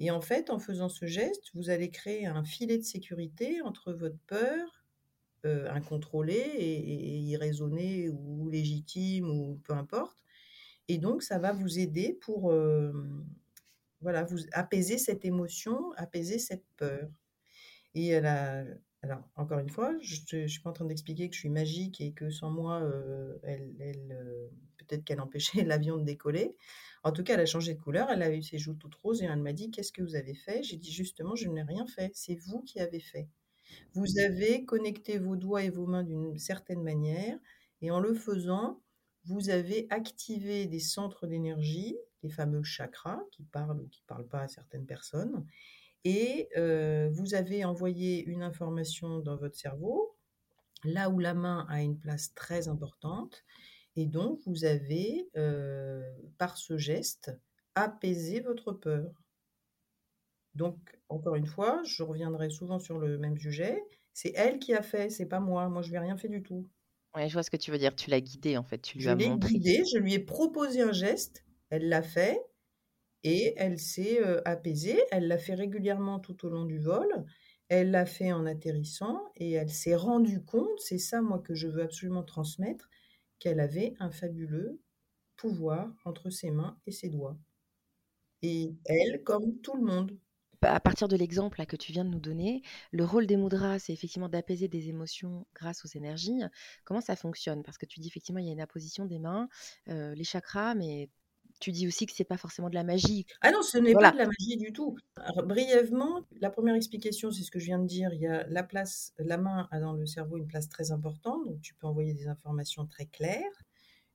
Et 0.00 0.10
en 0.10 0.22
fait, 0.22 0.50
en 0.50 0.58
faisant 0.58 0.88
ce 0.88 1.06
geste, 1.06 1.50
vous 1.54 1.68
allez 1.70 1.90
créer 1.90 2.26
un 2.26 2.42
filet 2.42 2.78
de 2.78 2.82
sécurité 2.82 3.60
entre 3.62 3.92
votre 3.92 4.18
peur 4.26 4.84
euh, 5.44 5.70
incontrôlée 5.70 6.34
et, 6.34 7.18
irraisonnée 7.18 8.08
ou 8.08 8.48
légitime 8.48 9.30
ou 9.30 9.60
peu 9.62 9.74
importe. 9.74 10.16
Et 10.88 10.98
donc, 10.98 11.22
ça 11.22 11.38
va 11.38 11.52
vous 11.52 11.78
aider 11.78 12.18
pour 12.22 12.50
euh, 12.50 12.92
voilà, 14.00 14.24
vous 14.24 14.40
apaiser 14.52 14.96
cette 14.96 15.26
émotion, 15.26 15.92
apaiser 15.96 16.38
cette 16.38 16.64
peur. 16.78 17.08
Et 17.94 18.08
elle 18.08 18.26
a, 18.26 18.64
alors, 19.02 19.22
encore 19.36 19.58
une 19.58 19.70
fois, 19.70 19.94
je 20.00 20.36
ne 20.36 20.46
suis 20.46 20.60
pas 20.60 20.70
en 20.70 20.74
train 20.74 20.84
d'expliquer 20.84 21.28
que 21.28 21.34
je 21.34 21.40
suis 21.40 21.48
magique 21.48 22.00
et 22.00 22.12
que 22.12 22.30
sans 22.30 22.50
moi, 22.50 22.80
euh, 22.82 23.38
peut-être 24.76 25.04
qu'elle 25.04 25.20
empêchait 25.20 25.64
l'avion 25.64 25.96
de 25.96 26.04
décoller. 26.04 26.56
En 27.02 27.12
tout 27.12 27.24
cas, 27.24 27.34
elle 27.34 27.40
a 27.40 27.46
changé 27.46 27.74
de 27.74 27.80
couleur, 27.80 28.10
elle 28.10 28.22
a 28.22 28.30
eu 28.34 28.42
ses 28.42 28.58
joues 28.58 28.74
toutes 28.74 28.94
roses 28.96 29.22
et 29.22 29.24
elle 29.24 29.40
m'a 29.40 29.52
dit 29.52 29.70
Qu'est-ce 29.70 29.92
que 29.92 30.02
vous 30.02 30.16
avez 30.16 30.34
fait? 30.34 30.62
J'ai 30.62 30.76
dit 30.76 30.92
Justement, 30.92 31.34
je 31.34 31.48
n'ai 31.48 31.62
rien 31.62 31.86
fait, 31.86 32.10
c'est 32.14 32.34
vous 32.34 32.62
qui 32.62 32.80
avez 32.80 33.00
fait. 33.00 33.28
Vous 33.94 34.18
avez 34.18 34.64
connecté 34.64 35.18
vos 35.18 35.36
doigts 35.36 35.62
et 35.62 35.70
vos 35.70 35.86
mains 35.86 36.02
d'une 36.02 36.38
certaine 36.38 36.82
manière 36.82 37.38
et 37.82 37.90
en 37.90 38.00
le 38.00 38.14
faisant, 38.14 38.82
vous 39.24 39.50
avez 39.50 39.86
activé 39.90 40.66
des 40.66 40.80
centres 40.80 41.26
d'énergie, 41.26 41.96
les 42.22 42.30
fameux 42.30 42.62
chakras 42.62 43.20
qui 43.30 43.44
parlent 43.44 43.80
ou 43.80 43.88
qui 43.88 44.02
ne 44.02 44.06
parlent 44.06 44.28
pas 44.28 44.42
à 44.42 44.48
certaines 44.48 44.86
personnes 44.86 45.46
et 46.04 46.48
vous 47.12 47.34
avez 47.34 47.64
envoyé 47.64 48.24
une 48.24 48.42
information 48.42 49.18
dans 49.20 49.36
votre 49.36 49.56
cerveau, 49.56 50.16
là 50.84 51.10
où 51.10 51.18
la 51.18 51.34
main 51.34 51.66
a 51.68 51.82
une 51.82 51.98
place 51.98 52.34
très 52.34 52.68
importante, 52.68 53.44
et 53.96 54.06
donc 54.06 54.40
vous 54.46 54.64
avez, 54.64 55.28
par 56.38 56.56
ce 56.56 56.78
geste, 56.78 57.32
apaisé 57.74 58.40
votre 58.40 58.72
peur. 58.72 59.10
Donc, 60.54 60.76
encore 61.08 61.36
une 61.36 61.46
fois, 61.46 61.80
je 61.84 62.02
reviendrai 62.02 62.50
souvent 62.50 62.78
sur 62.78 62.98
le 62.98 63.18
même 63.18 63.38
sujet. 63.38 63.82
C'est 64.12 64.32
elle 64.34 64.58
qui 64.58 64.74
a 64.74 64.82
fait, 64.82 65.08
c'est 65.08 65.26
pas 65.26 65.40
moi. 65.40 65.68
Moi, 65.68 65.82
je 65.82 65.92
n'ai 65.92 65.98
rien 65.98 66.16
fait 66.16 66.28
du 66.28 66.42
tout. 66.42 66.68
Ouais, 67.14 67.28
je 67.28 67.32
vois 67.34 67.42
ce 67.42 67.50
que 67.50 67.56
tu 67.56 67.70
veux 67.70 67.78
dire. 67.78 67.94
Tu 67.94 68.10
l'as 68.10 68.20
guidée, 68.20 68.56
en 68.56 68.64
fait. 68.64 68.78
Tu 68.78 68.98
lui 68.98 69.04
je 69.04 69.10
l'ai 69.10 69.30
guidée, 69.36 69.82
je 69.92 69.98
lui 69.98 70.14
ai 70.14 70.18
proposé 70.18 70.82
un 70.82 70.92
geste, 70.92 71.44
elle 71.70 71.88
l'a 71.88 72.02
fait, 72.02 72.40
et 73.22 73.54
elle 73.56 73.78
s'est 73.78 74.20
apaisée. 74.44 75.00
Elle 75.12 75.28
l'a 75.28 75.38
fait 75.38 75.54
régulièrement 75.54 76.18
tout 76.18 76.44
au 76.44 76.48
long 76.48 76.64
du 76.64 76.78
vol. 76.78 77.06
Elle 77.68 77.92
l'a 77.92 78.04
fait 78.04 78.32
en 78.32 78.46
atterrissant 78.46 79.20
et 79.36 79.52
elle 79.52 79.70
s'est 79.70 79.94
rendue 79.94 80.44
compte, 80.44 80.80
c'est 80.80 80.98
ça 80.98 81.22
moi 81.22 81.38
que 81.38 81.54
je 81.54 81.68
veux 81.68 81.82
absolument 81.82 82.24
transmettre, 82.24 82.90
qu'elle 83.40 83.58
avait 83.58 83.94
un 83.98 84.12
fabuleux 84.12 84.80
pouvoir 85.36 85.92
entre 86.04 86.30
ses 86.30 86.52
mains 86.52 86.78
et 86.86 86.92
ses 86.92 87.08
doigts. 87.08 87.36
Et 88.42 88.74
elle, 88.84 89.24
comme 89.24 89.58
tout 89.60 89.74
le 89.74 89.82
monde. 89.82 90.16
À 90.62 90.78
partir 90.78 91.08
de 91.08 91.16
l'exemple 91.16 91.64
que 91.64 91.76
tu 91.76 91.90
viens 91.90 92.04
de 92.04 92.10
nous 92.10 92.20
donner, 92.20 92.62
le 92.92 93.04
rôle 93.04 93.26
des 93.26 93.38
mudras, 93.38 93.78
c'est 93.78 93.94
effectivement 93.94 94.28
d'apaiser 94.28 94.68
des 94.68 94.90
émotions 94.90 95.46
grâce 95.54 95.84
aux 95.86 95.88
énergies. 95.88 96.42
Comment 96.84 97.00
ça 97.00 97.16
fonctionne? 97.16 97.62
Parce 97.62 97.78
que 97.78 97.86
tu 97.86 97.98
dis 97.98 98.08
effectivement, 98.08 98.40
il 98.40 98.46
y 98.46 98.50
a 98.50 98.52
une 98.52 98.60
apposition 98.60 99.06
des 99.06 99.18
mains, 99.18 99.48
les 99.86 100.24
chakras, 100.24 100.74
mais 100.74 101.08
tu 101.60 101.72
dis 101.72 101.86
aussi 101.86 102.06
que 102.06 102.12
c'est 102.14 102.24
pas 102.24 102.38
forcément 102.38 102.70
de 102.70 102.74
la 102.74 102.84
magie. 102.84 103.26
Ah 103.42 103.52
non, 103.52 103.62
ce 103.62 103.78
n'est 103.78 103.92
pas 103.92 104.10
de 104.10 104.16
la 104.16 104.26
magie 104.26 104.56
du 104.56 104.72
tout. 104.72 104.96
brièvement, 105.44 106.26
la 106.40 106.50
première 106.50 106.74
explication, 106.74 107.30
c'est 107.30 107.42
ce 107.42 107.50
que 107.50 107.58
je 107.60 107.66
viens 107.66 107.78
de 107.78 107.86
dire. 107.86 108.12
Il 108.14 108.20
y 108.20 108.26
a 108.26 108.46
la 108.48 108.62
place, 108.62 109.12
la 109.18 109.36
main 109.36 109.68
a 109.70 109.78
dans 109.78 109.92
le 109.92 110.06
cerveau 110.06 110.38
une 110.38 110.46
place 110.46 110.68
très 110.68 110.90
importante, 110.90 111.46
donc 111.46 111.60
tu 111.60 111.74
peux 111.74 111.86
envoyer 111.86 112.14
des 112.14 112.28
informations 112.28 112.86
très 112.86 113.06
claires. 113.06 113.62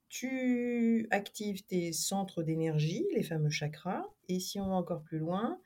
Tu 0.10 1.08
actives 1.12 1.64
tes 1.64 1.94
centres 1.94 2.42
d'énergie, 2.42 3.06
les 3.14 3.24
fameux 3.24 3.50
chakras, 3.50 4.04
et 4.28 4.40
si 4.40 4.60
on 4.60 4.68
va 4.68 4.76
encore 4.76 5.04
plus 5.04 5.20
loin, 5.20 5.60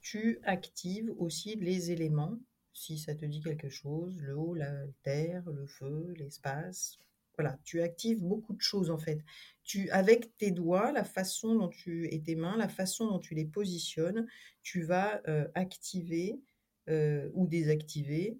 tu 0.00 0.40
actives 0.44 1.12
aussi 1.18 1.56
les 1.56 1.92
éléments, 1.92 2.38
si 2.74 2.98
ça 2.98 3.14
te 3.14 3.24
dit 3.24 3.40
quelque 3.40 3.68
chose, 3.68 4.20
l'eau, 4.20 4.54
la 4.54 4.72
terre, 5.02 5.48
le 5.50 5.66
feu, 5.66 6.12
l'espace, 6.16 6.98
voilà, 7.38 7.58
tu 7.64 7.80
actives 7.80 8.22
beaucoup 8.22 8.54
de 8.54 8.60
choses 8.60 8.90
en 8.90 8.98
fait. 8.98 9.22
Tu, 9.64 9.88
avec 9.90 10.36
tes 10.36 10.50
doigts, 10.50 10.92
la 10.92 11.04
façon 11.04 11.54
dont 11.54 11.68
tu 11.68 12.12
et 12.12 12.22
tes 12.22 12.34
mains, 12.34 12.56
la 12.56 12.68
façon 12.68 13.06
dont 13.06 13.18
tu 13.18 13.34
les 13.34 13.44
positionnes, 13.44 14.26
tu 14.62 14.82
vas 14.82 15.22
activer 15.54 16.40
ou 16.88 17.46
désactiver 17.46 18.38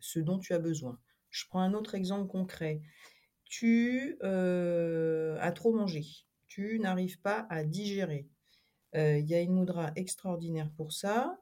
ce 0.00 0.18
dont 0.20 0.38
tu 0.38 0.52
as 0.52 0.58
besoin. 0.58 0.98
Je 1.30 1.46
prends 1.46 1.60
un 1.60 1.74
autre 1.74 1.94
exemple 1.94 2.28
concret. 2.28 2.82
Tu 3.44 4.18
as 4.22 5.52
trop 5.54 5.72
mangé, 5.72 6.04
tu 6.46 6.78
n'arrives 6.78 7.20
pas 7.20 7.46
à 7.48 7.64
digérer. 7.64 8.28
Il 8.94 9.26
y 9.26 9.34
a 9.34 9.40
une 9.40 9.54
moudra 9.54 9.92
extraordinaire 9.96 10.70
pour 10.76 10.92
ça. 10.92 11.38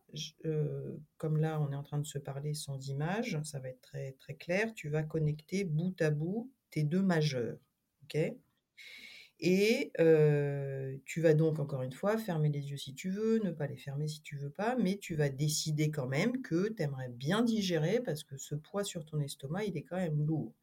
comme 1.17 1.39
là, 1.39 1.61
on 1.61 1.73
est 1.73 1.77
en 1.77 1.83
train 1.83 1.99
de 1.99 2.07
se 2.07 2.19
parler 2.19 2.55
sans 2.55 2.89
image, 2.89 3.41
ça 3.43 3.59
va 3.59 3.69
être 3.69 3.81
très 4.19 4.35
clair. 4.35 4.73
Tu 4.75 4.89
vas 4.89 5.03
connecter 5.03 5.65
bout 5.65 6.01
à 6.01 6.11
bout 6.11 6.53
tes 6.71 6.85
deux 6.85 7.03
majeurs. 7.03 7.59
Et 9.39 9.93
tu 11.05 11.21
vas 11.21 11.35
donc, 11.35 11.59
encore 11.59 11.83
une 11.83 11.93
fois, 11.93 12.17
fermer 12.17 12.49
les 12.49 12.71
yeux 12.71 12.77
si 12.77 12.95
tu 12.95 13.11
veux, 13.11 13.39
ne 13.41 13.51
pas 13.51 13.67
les 13.67 13.77
fermer 13.77 14.09
si 14.09 14.23
tu 14.23 14.37
veux 14.37 14.51
pas, 14.51 14.77
mais 14.77 14.97
tu 14.97 15.15
vas 15.15 15.29
décider 15.29 15.91
quand 15.91 16.07
même 16.07 16.41
que 16.43 16.69
tu 16.69 16.83
aimerais 16.83 17.11
bien 17.11 17.43
digérer 17.43 18.01
parce 18.01 18.25
que 18.25 18.37
ce 18.37 18.55
poids 18.55 18.85
sur 18.85 19.05
ton 19.05 19.21
estomac, 19.21 19.65
il 19.65 19.77
est 19.77 19.83
quand 19.83 19.97
même 19.97 20.25
lourd. 20.25 20.55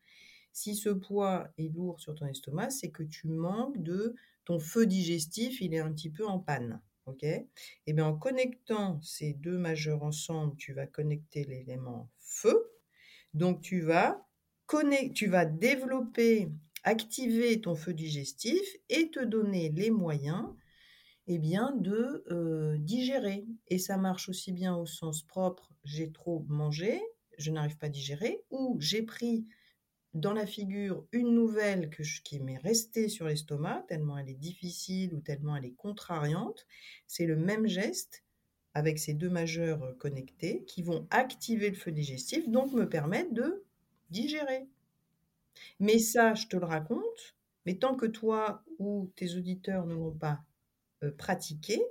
Si 0.53 0.75
ce 0.75 0.89
poids 0.89 1.49
est 1.57 1.73
lourd 1.73 1.99
sur 1.99 2.15
ton 2.15 2.27
estomac, 2.27 2.69
c'est 2.69 2.91
que 2.91 3.03
tu 3.03 3.27
manques 3.27 3.81
de 3.81 4.15
ton 4.45 4.59
feu 4.59 4.85
digestif, 4.85 5.61
il 5.61 5.73
est 5.73 5.79
un 5.79 5.91
petit 5.91 6.11
peu 6.11 6.25
en 6.27 6.39
panne. 6.39 6.81
OK? 7.05 7.23
Et 7.23 7.47
eh 7.87 7.93
bien 7.93 8.05
en 8.05 8.15
connectant 8.15 9.01
ces 9.01 9.33
deux 9.33 9.57
majeurs 9.57 10.03
ensemble, 10.03 10.55
tu 10.55 10.73
vas 10.73 10.87
connecter 10.87 11.43
l'élément 11.43 12.09
feu. 12.19 12.71
Donc 13.33 13.61
tu 13.61 13.81
vas 13.81 14.25
tu 15.13 15.27
vas 15.27 15.45
développer, 15.45 16.49
activer 16.83 17.61
ton 17.61 17.75
feu 17.75 17.93
digestif 17.93 18.61
et 18.89 19.09
te 19.09 19.23
donner 19.23 19.69
les 19.69 19.89
moyens 19.89 20.53
eh 21.27 21.39
bien, 21.39 21.73
de 21.75 22.23
euh, 22.31 22.77
digérer. 22.77 23.45
Et 23.67 23.79
ça 23.79 23.97
marche 23.97 24.29
aussi 24.29 24.51
bien 24.51 24.75
au 24.75 24.85
sens 24.85 25.23
propre, 25.23 25.71
j'ai 25.83 26.11
trop 26.11 26.45
mangé, 26.49 27.01
je 27.37 27.51
n'arrive 27.51 27.77
pas 27.77 27.87
à 27.87 27.89
digérer, 27.89 28.43
ou 28.51 28.77
j'ai 28.79 29.03
pris 29.03 29.45
dans 30.13 30.33
la 30.33 30.45
figure 30.45 31.05
une 31.11 31.33
nouvelle 31.33 31.89
qui 32.23 32.39
m'est 32.39 32.57
restée 32.57 33.09
sur 33.09 33.27
l'estomac, 33.27 33.85
tellement 33.87 34.17
elle 34.17 34.29
est 34.29 34.35
difficile 34.35 35.13
ou 35.15 35.21
tellement 35.21 35.55
elle 35.55 35.65
est 35.65 35.73
contrariante, 35.73 36.67
c'est 37.07 37.25
le 37.25 37.35
même 37.35 37.67
geste 37.67 38.23
avec 38.75 38.99
ces 38.99 39.13
deux 39.13 39.29
majeurs 39.29 39.83
euh, 39.83 39.93
connectés 39.93 40.65
qui 40.65 40.83
vont 40.83 41.07
activer 41.09 41.69
le 41.69 41.75
feu 41.75 41.91
digestif, 41.91 42.49
donc 42.49 42.73
me 42.73 42.87
permettre 42.87 43.33
de 43.33 43.63
digérer. 44.09 44.67
Mais 45.79 45.99
ça, 45.99 46.33
je 46.33 46.47
te 46.47 46.57
le 46.57 46.65
raconte, 46.65 47.35
mais 47.65 47.75
tant 47.75 47.95
que 47.95 48.05
toi 48.05 48.63
ou 48.79 49.11
tes 49.15 49.35
auditeurs 49.35 49.85
ne 49.85 49.95
l'ont 49.95 50.11
pas 50.13 50.41
euh, 51.03 51.11
pratiqué, 51.11 51.81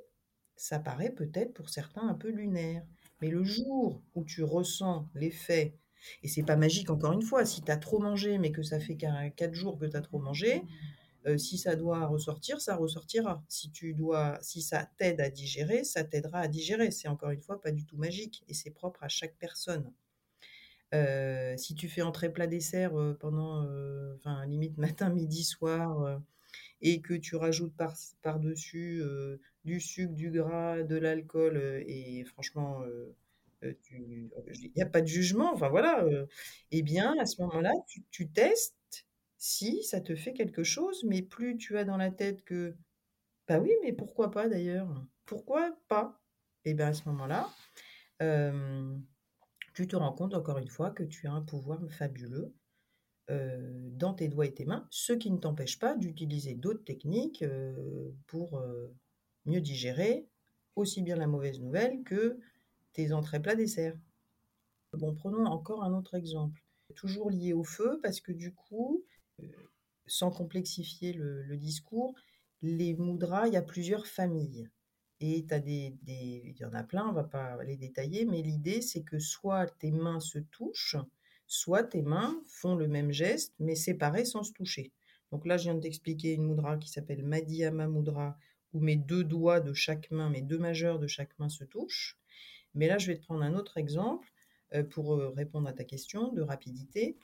ça 0.57 0.79
paraît 0.79 1.11
peut-être 1.11 1.53
pour 1.55 1.69
certains 1.71 2.09
un 2.09 2.15
peu 2.15 2.31
lunaire. 2.31 2.85
Mais 3.21 3.29
le 3.31 3.45
jour 3.45 4.03
où 4.15 4.25
tu 4.25 4.43
ressens 4.45 5.09
l'effet 5.15 5.77
et 6.23 6.29
c'est 6.29 6.43
pas 6.43 6.57
magique 6.57 6.91
encore 6.91 7.13
une 7.13 7.23
fois, 7.23 7.45
si 7.45 7.63
tu 7.63 7.71
as 7.71 7.77
trop 7.77 8.01
mangé, 8.01 8.39
mais 8.39 8.51
que 8.53 8.63
ça 8.63 8.81
fait 8.81 8.97
qu'un 8.97 9.31
4 9.31 9.55
jours 9.55 9.79
que 9.79 9.87
tu 9.87 9.97
as 9.97 10.01
trop 10.01 10.19
mangé, 10.19 10.65
heu, 11.27 11.39
si 11.39 11.59
ça 11.59 11.77
doit 11.77 12.07
ressortir, 12.07 12.61
ça 12.61 12.77
ressortira. 12.77 13.45
Si 13.49 13.71
tu 13.71 13.95
dois 13.95 14.39
si 14.43 14.63
ça 14.63 14.89
t'aide 14.99 15.21
à 15.21 15.31
digérer, 15.31 15.85
ça 15.85 16.05
t'aidera 16.05 16.41
à 16.41 16.49
digérer. 16.49 16.91
C'est 16.93 17.09
encore 17.09 17.31
une 17.31 17.43
fois 17.43 17.61
pas 17.61 17.73
du 17.73 17.85
tout 17.87 17.97
magique 17.97 18.45
et 18.49 18.55
c'est 18.55 18.71
propre 18.71 19.03
à 19.05 19.09
chaque 19.09 19.37
personne. 19.39 19.93
Heu, 20.95 21.57
si 21.59 21.75
tu 21.75 21.89
fais 21.89 22.03
entrée, 22.03 22.33
plat, 22.33 22.47
dessert, 22.47 22.99
heu, 22.99 23.17
pendant, 23.21 23.65
heu, 23.65 24.15
enfin 24.19 24.45
limite 24.47 24.79
matin, 24.97 25.11
midi, 25.11 25.45
soir, 25.45 26.21
et 26.83 27.01
que 27.03 27.15
tu 27.15 27.37
rajoutes 27.37 27.77
par 27.77 27.95
par-dessus, 28.23 29.03
du 29.65 29.81
sucre, 29.81 30.15
du 30.15 30.31
gras, 30.31 30.83
de 30.85 30.97
l'alcool, 30.97 31.59
et 31.87 32.25
franchement, 32.27 32.83
il 33.63 34.73
y 34.77 34.83
a 34.83 34.87
pas 34.87 35.01
de 35.01 35.07
jugement, 35.07 35.53
enfin 35.53 35.69
voilà, 35.69 36.05
et 36.71 36.83
bien 36.83 37.15
à 37.21 37.27
ce 37.27 37.41
moment-là, 37.43 37.73
tu 38.11 38.29
testes 38.29 38.75
si 39.39 39.83
ça 39.85 40.01
te 40.01 40.15
fait 40.15 40.33
quelque 40.33 40.63
chose, 40.65 41.05
mais 41.05 41.23
plus 41.23 41.57
tu 41.57 41.77
as 41.79 41.85
dans 41.85 41.97
la 41.97 42.11
tête 42.11 42.45
que: 42.45 42.75
«Bah 43.49 43.59
oui, 43.61 43.73
mais 43.83 43.93
pourquoi 43.93 44.31
pas 44.31 44.49
d'ailleurs? 44.49 44.89
Pourquoi 45.27 45.77
pas?» 45.89 46.21
et 46.67 46.75
ben 46.75 46.89
à 46.89 46.95
ce 46.95 47.09
moment-là, 47.09 47.49
tu 49.75 49.87
te 49.89 49.97
rends 49.97 50.13
compte 50.13 50.35
encore 50.35 50.59
une 50.59 50.69
fois 50.69 50.91
que 50.91 51.03
tu 51.05 51.27
as 51.27 51.33
un 51.33 51.43
pouvoir 51.43 51.81
fabuleux, 51.91 52.55
heu, 53.31 53.91
dans 53.93 54.15
tes 54.15 54.29
doigts 54.29 54.47
et 54.47 54.55
tes 54.55 54.65
mains, 54.67 54.87
ce 54.91 55.13
qui 55.15 55.31
ne 55.31 55.39
t'empêche 55.39 55.79
pas 55.79 55.97
d'utiliser 55.97 56.55
d'autres 56.55 56.85
techniques, 56.85 57.43
heu, 57.43 58.15
pour, 58.27 58.59
heu, 58.61 58.95
mieux 59.47 59.61
digérer 59.61 60.29
aussi 60.77 61.03
bien 61.03 61.17
la 61.17 61.27
mauvaise 61.27 61.61
nouvelle 61.61 62.03
que 62.05 62.39
tes 62.95 63.13
entrées, 63.13 63.41
plats, 63.43 63.57
desserts. 63.57 63.97
Bon, 64.95 65.15
prenons 65.15 65.47
encore 65.47 65.85
un 65.85 65.95
autre 65.95 66.15
exemple, 66.15 66.65
toujours 66.95 67.31
lié 67.31 67.53
au 67.53 67.65
feu 67.65 68.01
parce 68.03 68.21
que 68.21 68.33
du 68.33 68.55
coup, 68.55 69.05
sans 70.07 70.31
complexifier 70.31 71.13
le 71.13 71.57
discours, 71.57 72.15
les 72.63 72.95
mudras, 72.95 73.49
il 73.49 73.55
y 73.55 73.57
a 73.57 73.63
plusieurs 73.63 74.07
familles 74.07 74.69
et 75.23 76.49
il 76.53 76.57
y 76.59 76.65
en 76.65 76.73
a 76.75 76.83
plein, 76.83 77.09
on 77.09 77.13
va 77.13 77.25
pas 77.25 77.63
les 77.65 77.77
détailler, 77.77 78.25
mais 78.25 78.43
l'idée 78.43 78.81
c'est 78.83 79.03
que 79.03 79.19
soit 79.19 79.67
tes 79.79 79.91
mains 79.93 80.21
se 80.21 80.39
touchent, 80.39 80.97
soit 81.47 81.85
tes 81.85 82.03
mains 82.03 82.41
font 82.49 82.75
le 82.77 82.89
même 82.89 83.13
geste, 83.13 83.55
mais 83.59 83.75
séparées 83.75 84.25
sans 84.25 84.43
se 84.43 84.53
toucher. 84.53 84.93
Donc 85.31 85.47
là, 85.47 85.57
je 85.57 85.65
viens 85.65 85.75
de 85.75 85.81
t'expliquer 85.81 86.35
une 86.35 86.47
mudra 86.47 86.77
qui 86.77 86.89
s'appelle 86.91 87.25
Madhyama 87.25 87.87
Mudra, 87.89 88.37
où 88.73 88.81
mes 88.81 88.97
2 88.97 89.25
doigts 89.25 89.61
de 89.61 89.73
chaque 89.73 90.11
main, 90.11 90.31
mes 90.31 90.43
2 90.43 90.59
majeurs 90.59 90.99
de 90.99 91.07
chaque 91.07 91.39
main 91.39 91.49
se 91.49 91.65
touchent. 91.65 92.19
Mais 92.75 92.87
là, 92.87 92.99
je 92.99 93.07
vais 93.09 93.17
te 93.19 93.23
prendre 93.25 93.43
un 93.43 93.55
autre 93.55 93.79
exemple, 93.79 94.33
heu, 94.75 94.87
pour, 94.89 95.15
heu, 95.15 95.29
répondre 95.29 95.69
à 95.69 95.73
ta 95.73 95.85
question 95.85 96.33
de 96.33 96.43
rapidité. 96.43 97.19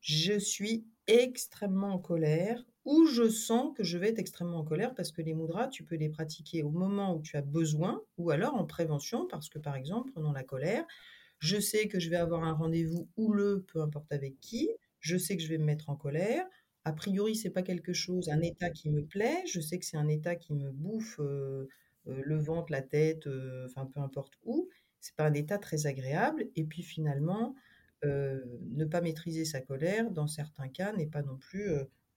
Je 0.00 0.38
suis 0.38 0.86
extrêmement 1.06 1.94
en 1.94 1.98
colère 1.98 2.64
ou 2.84 3.06
je 3.06 3.28
sens 3.28 3.72
que 3.76 3.84
je 3.84 3.98
vais 3.98 4.08
être 4.10 4.18
extrêmement 4.18 4.58
en 4.58 4.64
colère 4.64 4.94
parce 4.94 5.12
que 5.12 5.22
les 5.22 5.34
mudras, 5.34 5.68
tu 5.68 5.84
peux 5.84 5.96
les 5.96 6.08
pratiquer 6.08 6.62
au 6.62 6.70
moment 6.70 7.14
où 7.16 7.22
tu 7.22 7.36
as 7.36 7.42
besoin 7.42 8.02
ou 8.18 8.30
alors 8.30 8.54
en 8.56 8.66
prévention 8.66 9.26
parce 9.28 9.48
que, 9.48 9.58
par 9.58 9.76
exemple, 9.76 10.10
prenons 10.12 10.32
la 10.32 10.44
colère, 10.44 10.84
je 11.38 11.58
sais 11.60 11.88
que 11.88 11.98
je 12.00 12.10
vais 12.10 12.16
avoir 12.16 12.44
un 12.44 12.52
rendez-vous 12.52 13.08
houleux, 13.16 13.64
peu 13.72 13.80
importe 13.82 14.12
avec 14.12 14.38
qui, 14.40 14.70
je 15.00 15.16
sais 15.16 15.36
que 15.36 15.42
je 15.42 15.48
vais 15.48 15.58
me 15.58 15.64
mettre 15.64 15.90
en 15.90 15.96
colère. 15.96 16.46
A 16.84 16.92
priori, 16.92 17.36
c'est 17.36 17.50
pas 17.50 17.62
quelque 17.62 17.92
chose 17.92 18.28
un 18.28 18.40
état 18.42 18.70
qui 18.70 18.90
me 18.90 19.04
plaît, 19.04 19.42
je 19.46 19.60
sais 19.60 19.78
que 19.78 19.84
c'est 19.84 19.96
un 19.96 20.08
état 20.08 20.36
qui 20.36 20.52
me 20.54 20.70
bouffe, 20.70 21.18
heu 21.20 21.68
heu, 22.08 22.20
le 22.24 22.36
ventre, 22.38 22.72
la 22.72 22.82
tête, 22.82 23.26
heu, 23.28 23.64
enfin 23.66 23.86
peu 23.86 24.00
importe 24.00 24.34
où. 24.44 24.68
C'est 25.00 25.14
pas 25.16 25.26
un 25.26 25.34
état 25.34 25.58
très 25.58 25.86
agréable 25.86 26.48
et 26.56 26.64
puis 26.64 26.82
finalement, 26.82 27.54
ne 28.04 28.84
pas 28.84 29.00
maîtriser 29.00 29.44
sa 29.44 29.60
colère, 29.60 30.10
dans 30.10 30.26
certains 30.26 30.68
cas, 30.68 30.92
n'est 30.92 31.06
pas 31.06 31.22
non 31.22 31.36
plus, 31.36 31.68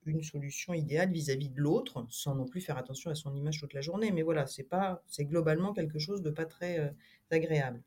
une 0.06 0.24
solution 0.24 0.74
idéale 0.74 1.12
vis-à-vis 1.12 1.50
de 1.50 1.60
l'autre, 1.60 2.06
sans 2.10 2.36
non 2.36 2.46
plus 2.46 2.62
faire 2.62 2.78
attention 2.78 3.12
à 3.12 3.16
son 3.16 3.36
image 3.36 3.60
toute 3.60 3.74
la 3.74 3.82
journée. 3.82 4.12
Mais 4.12 4.22
voilà, 4.22 4.46
c'est 4.46 4.64
pas 4.64 5.04
c'est 5.08 5.26
globalement 5.26 5.74
quelque 5.74 6.00
chose 6.00 6.22
de 6.22 6.30
pas 6.30 6.46
très, 6.46 6.80
heu, 6.80 6.92
agréable. 7.32 7.82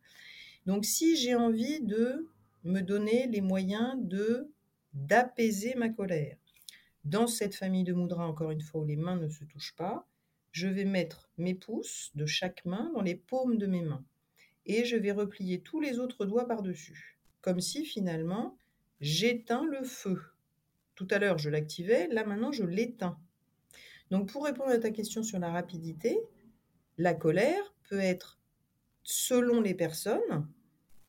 Donc 0.66 0.84
si 0.84 1.16
j'ai 1.16 1.34
envie 1.34 1.80
de 1.80 2.28
me 2.64 2.80
donner 2.80 3.26
les 3.28 3.40
moyens 3.40 3.94
de 3.98 4.50
d'apaiser 4.94 5.74
ma 5.74 5.88
colère, 5.90 6.36
dans 7.04 7.26
cette 7.26 7.54
famille 7.54 7.84
de 7.84 7.92
mudras, 7.92 8.26
encore 8.26 8.50
une 8.50 8.60
fois, 8.60 8.80
où 8.82 8.84
les 8.84 8.96
mains 8.96 9.16
ne 9.16 9.28
se 9.28 9.44
touchent 9.44 9.76
pas, 9.76 10.06
je 10.52 10.66
vais 10.66 10.84
mettre 10.84 11.30
mes 11.38 11.54
pouces 11.54 12.10
de 12.14 12.26
chaque 12.26 12.64
main 12.64 12.90
dans 12.94 13.02
les 13.02 13.14
paumes 13.14 13.58
de 13.58 13.66
mes 13.66 13.82
mains 13.82 14.04
et 14.66 14.84
je 14.84 14.96
vais 14.96 15.12
replier 15.12 15.60
tous 15.60 15.80
les 15.80 15.98
autres 15.98 16.26
doigts 16.26 16.46
par-dessus, 16.46 17.18
comme 17.40 17.60
si 17.60 17.84
finalement 17.84 18.56
j'éteins 19.00 19.64
le 19.64 19.82
feu. 19.82 20.20
Tout 20.98 21.06
à 21.12 21.20
l'heure, 21.20 21.38
je 21.38 21.48
l'activais, 21.48 22.08
là 22.08 22.24
maintenant 22.24 22.50
je 22.50 22.64
l'éteins. 22.64 23.16
Donc 24.10 24.32
pour 24.32 24.44
répondre 24.44 24.70
à 24.70 24.78
ta 24.78 24.90
question 24.90 25.22
sur 25.22 25.38
la 25.38 25.52
rapidité, 25.52 26.18
la 26.98 27.14
colère 27.14 27.74
peut 27.88 28.00
être 28.00 28.40
selon 29.04 29.60
les 29.60 29.74
personnes, 29.74 30.48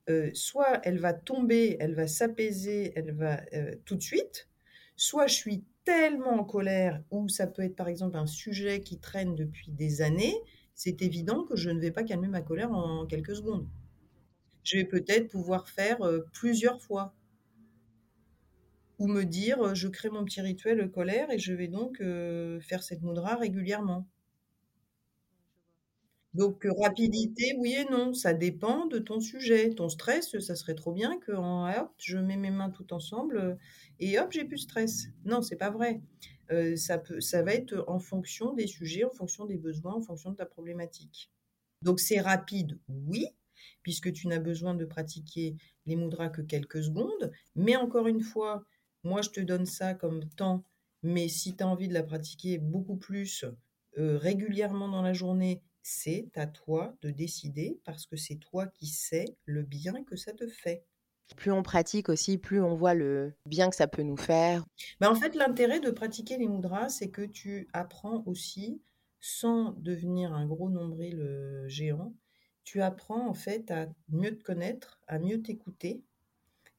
heu, 0.09 0.31
soit 0.35 0.81
elle 0.83 0.99
va 0.99 1.13
tomber, 1.13 1.77
elle 1.79 1.95
va 1.95 2.07
s'apaiser, 2.07 2.93
elle 2.95 3.13
va, 3.13 3.41
heu, 3.53 3.81
tout 3.85 3.95
de 3.95 4.03
suite, 4.03 4.49
soit 4.97 5.27
je 5.27 5.35
suis 5.35 5.63
tellement 5.85 6.39
en 6.39 6.45
colère 6.45 7.03
ou 7.11 7.29
ça 7.29 7.47
peut 7.47 7.63
être 7.63 7.75
par 7.75 7.87
exemple 7.89 8.17
un 8.17 8.27
sujet 8.27 8.81
qui 8.81 8.99
traîne 8.99 9.35
depuis 9.35 9.71
des 9.71 10.01
années, 10.01 10.35
c'est 10.75 11.01
évident 11.01 11.45
que 11.45 11.55
je 11.55 11.71
ne 11.71 11.79
vais 11.81 11.91
pas 11.91 12.03
calmer 12.03 12.27
ma 12.29 12.41
colère 12.41 12.71
en 12.71 13.05
quelques 13.07 13.35
secondes. 13.35 13.67
Je 14.63 14.77
vais 14.77 14.85
peut-être 14.85 15.29
pouvoir 15.29 15.69
faire, 15.69 16.03
heu, 16.05 16.27
plusieurs 16.33 16.81
fois. 16.81 17.13
Ou 18.99 19.07
me 19.07 19.23
dire, 19.23 19.63
heu: 19.63 19.75
«Je 19.75 19.87
crée 19.87 20.09
mon 20.09 20.25
petit 20.25 20.41
rituel 20.41 20.91
colère 20.91 21.31
et 21.31 21.39
je 21.39 21.53
vais 21.53 21.69
donc, 21.69 22.01
heu, 22.01 22.59
faire 22.61 22.83
cette 22.83 23.01
mudra 23.01 23.35
régulièrement». 23.35 24.07
Donc 26.35 26.63
heu, 26.65 26.71
rapidité, 26.79 27.55
oui 27.57 27.73
et 27.73 27.85
non, 27.91 28.13
ça 28.13 28.33
dépend 28.33 28.85
de 28.85 28.99
ton 28.99 29.19
sujet. 29.19 29.73
Ton 29.73 29.89
stress, 29.89 30.37
ça 30.39 30.55
serait 30.55 30.75
trop 30.75 30.91
bien 30.91 31.19
qu'en 31.25 31.67
hop, 31.71 31.91
je 31.97 32.17
mets 32.19 32.37
mes 32.37 32.51
mains 32.51 32.69
toutes 32.69 32.93
ensemble, 32.93 33.57
et 33.99 34.19
hop, 34.19 34.31
j'ai 34.31 34.45
plus 34.45 34.57
de 34.57 34.61
stress. 34.61 35.07
Non, 35.25 35.41
c'est 35.41 35.55
pas 35.55 35.71
vrai. 35.71 36.01
Ça 36.77 36.97
peut 36.97 37.21
ça 37.21 37.43
va 37.43 37.53
être 37.53 37.83
en 37.87 37.99
fonction 37.99 38.53
des 38.53 38.67
sujets, 38.67 39.03
en 39.03 39.11
fonction 39.11 39.45
des 39.45 39.57
besoins, 39.57 39.93
en 39.93 40.01
fonction 40.01 40.31
de 40.31 40.35
ta 40.35 40.45
problématique. 40.47 41.31
Donc 41.83 41.99
c'est 41.99 42.19
rapide, 42.21 42.79
oui, 42.89 43.27
puisque 43.83 44.11
tu 44.13 44.27
n'as 44.27 44.39
besoin 44.39 44.75
de 44.75 44.85
pratiquer 44.85 45.57
les 45.87 45.95
mudras 45.95 46.29
que 46.29 46.41
quelques 46.43 46.83
secondes, 46.83 47.31
mais 47.55 47.75
encore 47.77 48.07
une 48.07 48.21
fois, 48.21 48.65
moi 49.03 49.21
je 49.21 49.29
te 49.29 49.39
donne 49.39 49.65
ça 49.65 49.93
comme 49.93 50.27
temps, 50.29 50.63
mais 51.03 51.27
si 51.29 51.55
tu 51.55 51.63
as 51.63 51.67
envie 51.67 51.87
de 51.87 51.93
la 51.93 52.03
pratiquer 52.03 52.57
beaucoup 52.57 52.97
plus, 52.97 53.45
heu, 53.97 54.15
régulièrement 54.17 54.89
dans 54.89 55.01
la 55.01 55.13
journée, 55.13 55.63
c'est 55.83 56.29
à 56.35 56.47
toi 56.47 56.95
de 57.01 57.09
décider 57.11 57.79
parce 57.85 58.05
que 58.05 58.15
c'est 58.17 58.37
toi 58.37 58.67
qui 58.67 58.87
sais 58.87 59.37
le 59.45 59.63
bien 59.63 60.03
que 60.03 60.15
ça 60.15 60.33
te 60.33 60.47
fait. 60.47 60.85
Plus 61.35 61.51
on 61.51 61.63
pratique 61.63 62.07
aussi, 62.07 62.37
plus 62.37 62.61
on 62.61 62.75
voit 62.75 62.93
le 62.93 63.33
bien 63.47 63.71
que 63.71 63.75
ça 63.75 63.87
peut 63.87 64.03
nous 64.03 64.15
faire. 64.15 64.63
Bah, 64.99 65.09
en 65.11 65.15
fait, 65.15 65.35
l'intérêt 65.35 65.79
de 65.79 65.91
pratiquer 65.91 66.37
les 66.37 66.47
mudras, 66.47 66.89
c'est 66.89 67.09
que 67.11 67.21
tu 67.23 67.67
apprends 67.73 68.23
aussi, 68.25 68.81
sans 69.19 69.71
devenir 69.73 70.33
un 70.33 70.45
gros 70.45 70.69
nombril, 70.69 71.19
heu, 71.21 71.67
géant, 71.67 72.15
tu 72.63 72.81
apprends 72.81 73.27
en 73.27 73.33
fait 73.33 73.71
à 73.71 73.87
mieux 74.09 74.37
te 74.37 74.43
connaître, 74.43 75.01
à 75.07 75.19
mieux 75.19 75.41
t'écouter 75.41 76.03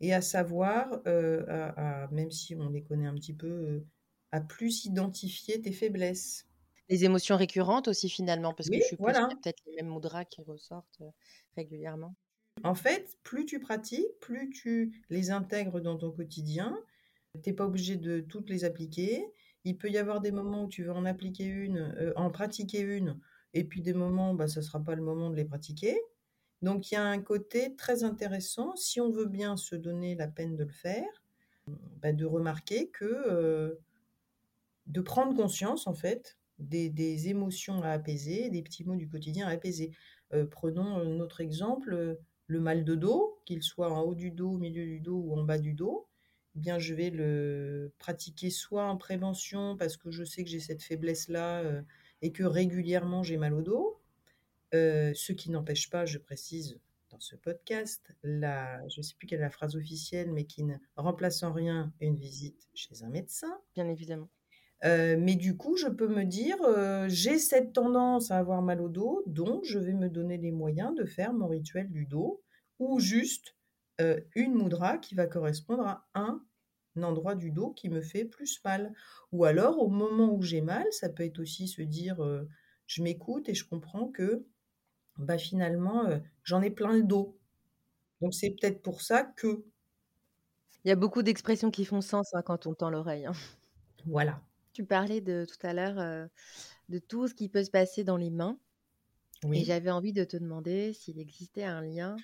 et 0.01 0.15
à 0.15 0.21
savoir, 0.23 1.01
à 1.07 2.05
à 2.05 2.09
même 2.09 2.31
si 2.31 2.55
on 2.57 2.69
les 2.71 2.83
connaît 2.85 3.07
un 3.07 3.15
petit 3.15 3.35
peu, 3.35 3.49
heu, 3.49 3.87
à 4.33 4.41
plus 4.41 4.85
identifier 4.87 5.61
tes 5.63 5.73
faiblesses. 5.73 6.49
Les 6.91 7.05
émotions 7.07 7.39
récurrentes 7.39 7.89
aussi 7.89 8.11
finalement, 8.11 8.53
parce 8.53 8.69
que 8.69 8.81
je 8.81 8.95
y 8.97 8.99
voilà. 8.99 9.33
a 9.33 9.37
peut-être 9.43 9.63
les 9.65 9.77
mêmes 9.77 9.91
mudras 9.95 10.27
qui 10.27 10.43
ressortent, 10.43 11.01
heu, 11.01 11.09
régulièrement? 11.57 12.15
En 12.63 12.75
fait, 12.75 13.19
plus 13.23 13.47
tu 13.47 13.59
pratiques, 13.61 14.19
plus 14.21 14.51
tu 14.51 15.05
les 15.11 15.31
intègres 15.31 15.81
dans 15.81 15.97
ton 15.97 16.11
quotidien. 16.11 16.79
Tu 17.43 17.51
es 17.51 17.53
pas 17.53 17.67
obligé 17.67 17.97
de 17.97 18.21
toutes 18.21 18.51
les 18.51 18.65
appliquer. 18.65 19.25
Il 19.65 19.79
peut 19.79 19.91
y 19.91 19.99
avoir 19.99 20.21
des 20.21 20.33
moments 20.33 20.65
où 20.65 20.69
tu 20.69 20.85
veux 20.85 20.93
en 20.93 21.05
appliquer 21.07 21.45
une, 21.47 22.13
en 22.17 22.31
pratiquer 22.31 22.81
une 22.81 23.21
et 23.55 23.65
puis 23.65 23.81
des 23.83 23.95
moments, 23.95 24.35
bah, 24.35 24.49
ça 24.49 24.63
sera 24.63 24.83
pas 24.85 24.95
le 24.95 25.03
moment 25.03 25.31
de 25.31 25.37
les 25.37 25.45
pratiquer. 25.45 25.99
Donc 26.63 26.91
il 26.91 26.95
y 26.95 26.99
a 26.99 27.05
un 27.05 27.21
côté 27.21 27.75
très 27.77 28.05
intéressant, 28.05 28.77
si 28.77 29.01
on 29.01 29.11
veut 29.11 29.27
bien 29.27 29.57
se 29.57 29.77
donner 29.77 30.15
la 30.15 30.29
peine 30.29 30.57
de 30.57 30.65
le 30.65 30.71
faire, 30.71 31.23
bah, 32.03 32.13
de 32.13 32.25
remarquer 32.27 32.89
que, 32.91 33.05
heu, 33.07 33.81
de 34.87 35.01
prendre 35.01 35.37
conscience 35.37 35.87
en 35.87 35.95
fait 35.95 36.39
des 36.59 37.29
émotions 37.29 37.83
à 37.83 37.91
apaiser, 37.91 38.51
des 38.51 38.63
petits 38.63 38.85
mots 38.85 38.97
du 38.97 39.09
quotidien 39.09 39.47
à 39.49 39.53
apaiser. 39.53 39.93
Heu, 40.35 40.49
prenons, 40.49 40.99
heu, 41.01 41.07
notre 41.07 41.41
exemple, 41.41 42.19
le 42.47 42.61
mal 42.61 42.85
de 42.85 42.95
dos, 42.97 43.41
qu'il 43.47 43.63
soit 43.63 43.91
en 43.93 44.03
haut 44.03 44.15
du 44.15 44.31
dos, 44.31 44.53
au 44.53 44.59
milieu 44.59 44.85
du 44.85 45.01
dos 45.01 45.17
ou 45.17 45.35
en 45.39 45.45
bas 45.45 45.59
du 45.59 45.73
dos, 45.75 46.09
eh 46.57 46.61
bien 46.61 46.79
je 46.79 46.95
vais 46.95 47.11
le 47.11 47.93
pratiquer 47.99 48.51
soit 48.51 48.85
en 48.87 48.97
prévention 48.99 49.77
parce 49.77 49.97
que 49.97 50.11
je 50.11 50.25
sais 50.25 50.45
que 50.45 50.51
j'ai 50.51 50.61
cette 50.61 50.83
faiblesse-là, 50.83 51.63
et 52.23 52.33
que 52.33 52.43
régulièrement 52.45 53.23
j'ai 53.23 53.39
mal 53.39 53.55
au 53.55 53.63
dos. 53.63 54.00
Heu, 54.75 55.13
ce 55.15 55.33
qui 55.33 55.51
n'empêche 55.51 55.91
pas, 55.91 56.07
je 56.07 56.19
précise, 56.19 56.81
dans 57.11 57.21
ce 57.21 57.35
podcast, 57.37 58.15
la, 58.23 58.87
je 58.89 59.01
ne 59.01 59.03
sais 59.03 59.15
plus 59.19 59.27
quelle 59.27 59.41
est 59.41 59.43
la 59.43 59.51
phrase 59.51 59.77
officielle, 59.77 60.33
mais 60.33 60.45
qui 60.45 60.63
ne 60.63 60.77
remplace 60.97 61.43
en 61.43 61.53
rien 61.53 61.93
une 62.01 62.15
visite 62.15 62.69
chez 62.75 63.03
un 63.03 63.09
médecin. 63.09 63.61
Bien 63.75 63.89
évidemment. 63.89 64.31
Euh, 64.85 65.17
mais 65.19 65.35
du 65.35 65.57
coup, 65.57 65.77
je 65.77 65.89
peux 65.89 66.09
me 66.09 66.25
dire, 66.25 66.57
euh, 66.63 67.07
j'ai 67.09 67.39
cette 67.39 67.73
tendance 67.73 68.31
à 68.31 68.39
avoir 68.39 68.63
mal 68.63 68.81
au 68.81 68.89
dos, 68.89 69.23
donc 69.27 69.65
je 69.65 69.79
vais 69.79 69.93
me 69.93 70.09
donner 70.09 70.39
les 70.39 70.53
moyens 70.53 70.95
de 70.95 71.05
faire 71.05 71.33
mon 71.33 71.49
rituel 71.49 71.91
du 71.91 72.07
dos, 72.07 72.43
ou 72.79 72.99
juste 72.99 73.57
euh, 74.01 74.21
une 74.35 74.55
moudra 74.55 74.97
qui 74.97 75.15
va 75.15 75.27
correspondre 75.27 75.87
à 75.87 76.07
un 76.15 76.43
endroit 77.03 77.35
du 77.35 77.51
dos 77.51 77.73
qui 77.73 77.91
me 77.91 78.01
fait 78.01 78.25
plus 78.25 78.61
mal. 78.65 78.95
Ou 79.33 79.45
alors, 79.45 79.83
au 79.83 79.89
moment 79.89 80.33
où 80.33 80.43
j'ai 80.43 80.63
mal, 80.63 80.87
ça 80.93 81.09
peut 81.11 81.25
être 81.25 81.41
aussi 81.41 81.69
se 81.69 81.83
dire, 81.83 82.19
je 82.87 83.03
m'écoute 83.03 83.49
et 83.49 83.55
je 83.55 83.69
comprends 83.69 84.09
que 84.09 84.45
bah, 85.21 85.39
finalement, 85.39 86.09
j'en 86.45 86.63
ai 86.63 86.71
plein 86.71 86.93
le 86.93 87.03
dos. 87.03 87.39
Donc 88.21 88.35
c'est 88.35 88.51
peut-être 88.51 88.83
pour 88.83 89.03
ça 89.03 89.25
que... 89.25 89.65
Il 90.85 90.89
y 90.89 90.93
a 90.93 90.97
beaucoup 90.97 91.23
d'expressions 91.23 91.71
qui 91.71 91.85
font 91.85 92.01
sens 92.01 92.35
hein, 92.35 92.43
quand 92.43 92.67
on 92.67 92.75
tend 92.75 92.91
l'oreille. 92.91 93.27
Hein. 93.27 93.33
Voilà. 94.07 94.43
Tu 94.73 94.85
parlais 94.85 95.21
de 95.21 95.45
tout 95.45 95.67
à 95.67 95.75
l'heure 95.75 96.29
de 96.89 96.99
tout 96.99 97.29
ce 97.29 97.35
qui 97.35 97.49
peut 97.49 97.65
se 97.65 97.71
passer 97.71 98.05
dans 98.05 98.17
les 98.17 98.31
mains. 98.31 98.59
Et 99.53 99.65
j'avais 99.65 99.91
envie 99.91 100.13
de 100.13 100.25
te 100.25 100.37
demander 100.37 100.93
s'il 100.93 101.19
existait 101.19 101.65
un 101.65 101.81
lien 101.81 102.17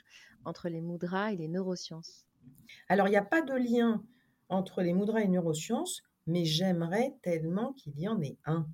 entre 0.45 0.69
les 0.69 0.83
mudras 0.83 1.33
et 1.33 1.37
les 1.37 1.49
neurosciences. 1.49 2.27
Alors, 2.89 3.09
il 3.09 3.13
n'y 3.13 3.17
a 3.17 3.25
pas 3.25 3.41
de 3.41 3.55
lien 3.55 4.05
entre 4.49 4.83
les 4.83 4.93
mudras 4.93 5.21
et 5.21 5.25
les 5.25 5.31
neurosciences, 5.31 6.03
mais 6.27 6.45
j'aimerais 6.45 7.17
tellement 7.23 7.73
qu'il 7.73 7.99
y 7.99 8.07
en 8.07 8.21
ait 8.21 8.37
un. 8.45 8.69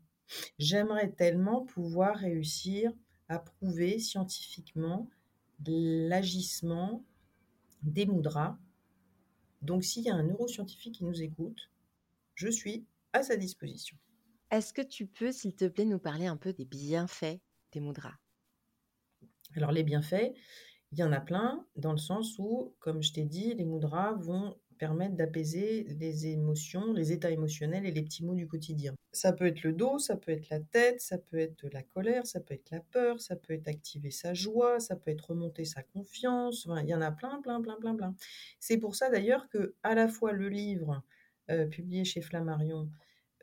J'aimerais 0.58 1.10
tellement 1.12 1.64
pouvoir 1.64 2.16
réussir 2.16 2.92
à 3.28 3.38
prouver 3.38 3.98
scientifiquement 3.98 5.08
l'agissement 5.66 7.04
des 7.82 8.06
mudras. 8.06 8.58
Donc, 9.60 9.84
s'il 9.84 10.04
y 10.04 10.10
a 10.10 10.14
un 10.14 10.24
neuroscientifique 10.24 10.96
qui 10.96 11.04
nous 11.04 11.22
écoute, 11.22 11.70
je 12.34 12.48
suis 12.48 12.86
à 13.12 13.22
sa 13.22 13.36
disposition. 13.36 13.96
Est-ce 14.50 14.72
que 14.72 14.82
tu 14.82 15.06
peux, 15.06 15.32
s'il 15.32 15.54
te 15.54 15.66
plaît, 15.66 15.84
nous 15.84 15.98
parler 15.98 16.26
un 16.26 16.36
peu 16.36 16.52
des 16.52 16.64
bienfaits 16.64 17.40
des 17.72 17.80
mudras? 17.80 18.16
Alors, 19.54 19.72
les 19.72 19.82
bienfaits, 19.82 20.34
il 20.92 20.98
y 20.98 21.02
en 21.02 21.12
a 21.12 21.20
plein, 21.20 21.66
dans 21.76 21.92
le 21.92 21.98
sens 21.98 22.38
où, 22.38 22.74
comme 22.80 23.02
je 23.02 23.12
t'ai 23.12 23.24
dit, 23.24 23.54
les 23.54 23.64
mudras 23.64 24.12
vont 24.12 24.58
permettre 24.78 25.14
d'apaiser 25.14 25.84
les 25.98 26.26
émotions, 26.26 26.92
les 26.92 27.12
états 27.12 27.30
émotionnels 27.30 27.86
et 27.86 27.90
les 27.90 28.02
petits 28.02 28.24
mots 28.24 28.34
du 28.34 28.46
quotidien. 28.46 28.94
Ça 29.12 29.32
peut 29.32 29.46
être 29.46 29.62
le 29.62 29.72
dos, 29.72 29.98
ça 29.98 30.16
peut 30.16 30.32
être 30.32 30.48
la 30.50 30.60
tête, 30.60 31.00
ça 31.00 31.18
peut 31.18 31.38
être 31.38 31.66
la 31.72 31.82
colère, 31.82 32.26
ça 32.26 32.40
peut 32.40 32.54
être 32.54 32.70
la 32.70 32.80
peur, 32.80 33.20
ça 33.20 33.36
peut 33.36 33.52
être 33.52 33.68
activer 33.68 34.10
sa 34.10 34.34
joie, 34.34 34.80
ça 34.80 34.96
peut 34.96 35.10
être 35.10 35.30
remonter 35.30 35.64
sa 35.64 35.82
confiance. 35.82 36.66
il 36.82 36.88
y 36.88 36.94
en 36.94 37.00
a 37.00 37.12
plein, 37.12 37.40
plein, 37.42 37.60
plein, 37.60 37.76
plein, 37.76 37.94
plein. 37.94 38.14
C'est 38.60 38.78
pour 38.78 38.96
ça 38.96 39.10
d'ailleurs 39.10 39.48
que 39.48 39.74
à 39.82 39.94
la 39.94 40.08
fois 40.08 40.32
le 40.32 40.48
livre 40.48 41.02
euh, 41.50 41.66
publié 41.66 42.04
chez 42.04 42.22
Flammarion 42.22 42.88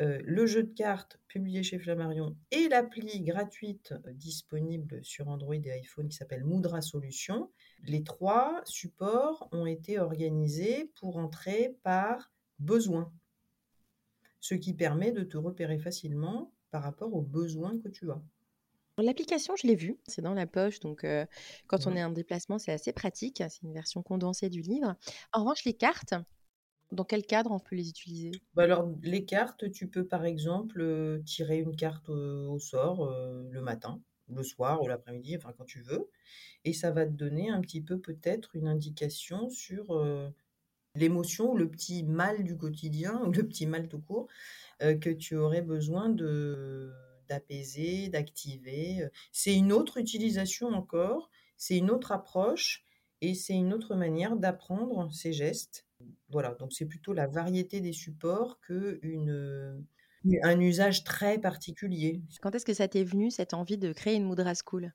euh, 0.02 0.18
le 0.24 0.46
jeu 0.46 0.64
de 0.64 0.74
cartes 0.74 1.20
publié 1.28 1.62
chez 1.62 1.78
Flammarion 1.78 2.38
et 2.52 2.70
l'appli 2.70 3.20
gratuite 3.20 3.94
euh, 4.06 4.14
disponible 4.14 5.04
sur 5.04 5.28
Android 5.28 5.56
et 5.56 5.72
iPhone 5.72 6.08
qui 6.08 6.16
s'appelle 6.16 6.46
Moudra 6.46 6.82
Solution. 6.82 7.52
Les 7.86 8.04
trois 8.04 8.62
supports 8.66 9.50
ont 9.52 9.66
été 9.66 10.00
organisés 10.00 10.92
pour 10.96 11.18
entrer 11.18 11.78
par 11.84 12.32
besoin, 12.60 13.12
ce 14.40 14.56
qui 14.56 14.74
permet 14.74 15.12
de 15.12 15.24
te 15.24 15.38
repérer 15.38 15.80
facilement 15.80 16.54
par 16.72 16.84
rapport 16.84 17.14
aux 17.14 17.22
besoins 17.22 17.80
que 17.80 17.88
tu 17.88 18.12
as. 18.12 18.22
L'application, 18.98 19.56
je 19.56 19.66
l'ai 19.66 19.76
vue, 19.76 19.98
c'est 20.08 20.22
dans 20.22 20.34
la 20.34 20.46
poche, 20.46 20.82
donc 20.82 21.06
euh, 21.06 21.26
quand 21.68 21.88
on 21.88 21.96
est 21.96 22.04
en 22.04 22.12
déplacement, 22.12 22.60
c'est 22.60 22.74
assez 22.74 22.92
pratique. 22.92 23.42
C'est 23.50 23.62
une 23.62 23.74
version 23.74 24.04
condensée 24.04 24.50
du 24.50 24.62
livre. 24.62 24.96
En 25.32 25.40
revanche, 25.40 25.64
les 25.64 25.74
cartes, 25.74 26.16
dans 26.92 27.04
quel 27.04 27.26
cadre 27.26 27.52
on 27.52 27.60
peut 27.60 27.76
les 27.76 27.90
utiliser? 27.90 28.32
Bah 28.54 28.64
alors, 28.64 28.90
les 29.04 29.26
cartes, 29.26 29.72
tu 29.72 29.88
peux 29.88 30.06
par 30.06 30.26
exemple 30.26 30.82
euh, 30.82 31.20
tirer 31.24 31.60
une 31.60 31.76
carte 31.76 32.10
euh, 32.10 32.48
au 32.48 32.60
sort 32.60 33.06
euh, 33.06 33.48
le 33.52 33.62
matin, 33.62 34.02
le 34.30 34.44
soir 34.44 34.82
ou 34.82 34.88
l'après-midi, 34.88 35.36
enfin 35.38 35.54
quand 35.58 35.66
tu 35.66 35.82
veux, 35.82 36.10
et 36.66 36.74
ça 36.74 36.92
va 36.92 37.06
te 37.06 37.12
donner 37.12 37.50
un 37.50 37.62
petit 37.62 37.82
peu 37.82 38.00
peut-être 38.00 38.56
une 38.56 38.68
indication 38.68 39.50
sur 39.50 40.04
l'émotion 40.96 41.52
ou 41.54 41.58
le 41.58 41.70
petit 41.70 42.04
mal 42.04 42.44
du 42.44 42.58
quotidien 42.58 43.22
ou 43.26 43.32
le 43.32 43.48
petit 43.48 43.68
mal 43.68 43.88
tout 43.88 44.00
court 44.00 44.28
que 44.80 45.10
tu 45.12 45.36
aurais 45.36 45.62
besoin 45.62 46.10
de 46.10 46.92
d'apaiser, 47.28 48.10
d'activer. 48.10 49.08
C'est 49.32 49.56
une 49.56 49.72
autre 49.72 49.98
utilisation 49.98 50.70
encore, 50.70 51.30
c'est 51.58 51.78
une 51.78 51.92
autre 51.92 52.12
approche 52.12 52.84
et 53.22 53.36
c'est 53.36 53.54
une 53.54 53.72
autre 53.74 53.96
manière 53.96 54.36
d'apprendre 54.36 55.12
ces 55.14 55.32
gestes 55.32 55.86
voilà, 56.30 56.54
donc 56.56 56.74
c'est 56.74 56.86
plutôt 56.86 57.14
la 57.14 57.28
variété 57.28 57.82
des 57.82 57.94
supports 57.94 58.60
que 58.62 59.00
une, 59.02 59.84
un 60.44 60.60
usage 60.60 61.04
très 61.04 61.40
particulier. 61.40 62.22
Quand 62.42 62.54
est-ce 62.56 62.66
que 62.66 62.74
ça 62.74 62.88
t'est 62.88 63.04
venu, 63.04 63.32
cette 63.32 63.54
envie 63.54 63.78
de 63.78 63.94
créer 63.94 64.16
une 64.16 64.26
Moudra 64.26 64.54
School? 64.54 64.94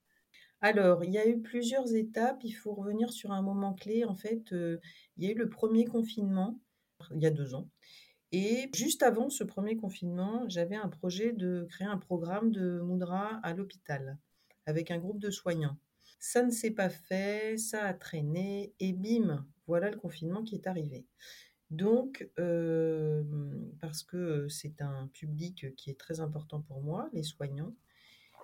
Alors, 0.61 1.05
il 1.05 1.13
y 1.13 1.19
a 1.19 1.29
eu 1.29 1.41
plusieurs 1.41 1.95
étapes. 1.95 2.41
Il 2.43 2.53
faut 2.53 2.75
revenir 2.75 3.13
sur 3.13 3.33
un 3.33 3.43
moment 3.43 3.75
clé. 3.75 4.05
En 4.05 4.15
fait, 4.15 4.51
il 4.51 5.25
y 5.25 5.27
a 5.27 5.31
eu 5.31 5.39
le 5.39 5.49
premier 5.49 5.85
confinement, 5.85 6.59
il 7.15 7.23
y 7.23 7.27
a 7.27 7.31
deux 7.31 7.55
ans. 7.55 7.69
Et 8.33 8.69
juste 8.75 9.03
avant 9.03 9.31
ce 9.31 9.45
premier 9.45 9.77
confinement, 9.77 10.45
j'avais 10.49 10.75
un 10.75 10.89
projet 10.89 11.33
de 11.33 11.67
créer 11.71 11.87
un 11.87 11.99
programme 11.99 12.51
de 12.51 12.81
Moudra 12.81 13.39
à 13.45 13.55
l'hôpital 13.55 14.19
avec 14.67 14.91
un 14.91 14.99
groupe 14.99 15.21
de 15.21 15.31
soignants. 15.31 15.77
Ça 16.19 16.43
ne 16.43 16.51
s'est 16.51 16.73
pas 16.73 16.89
fait, 16.89 17.59
ça 17.59 17.85
a 17.85 17.95
traîné, 17.95 18.75
et 18.81 18.93
bim, 18.93 19.47
voilà 19.67 19.91
le 19.91 19.99
confinement 19.99 20.43
qui 20.43 20.55
est 20.55 20.67
arrivé. 20.67 21.07
Donc, 21.75 22.29
parce 23.81 24.03
que 24.03 24.49
c'est 24.49 24.81
un 24.81 25.09
public 25.13 25.75
qui 25.77 25.91
est 25.91 25.99
très 25.99 26.21
important 26.21 26.61
pour 26.61 26.83
moi, 26.83 27.09
les 27.13 27.23
soignants, 27.23 27.75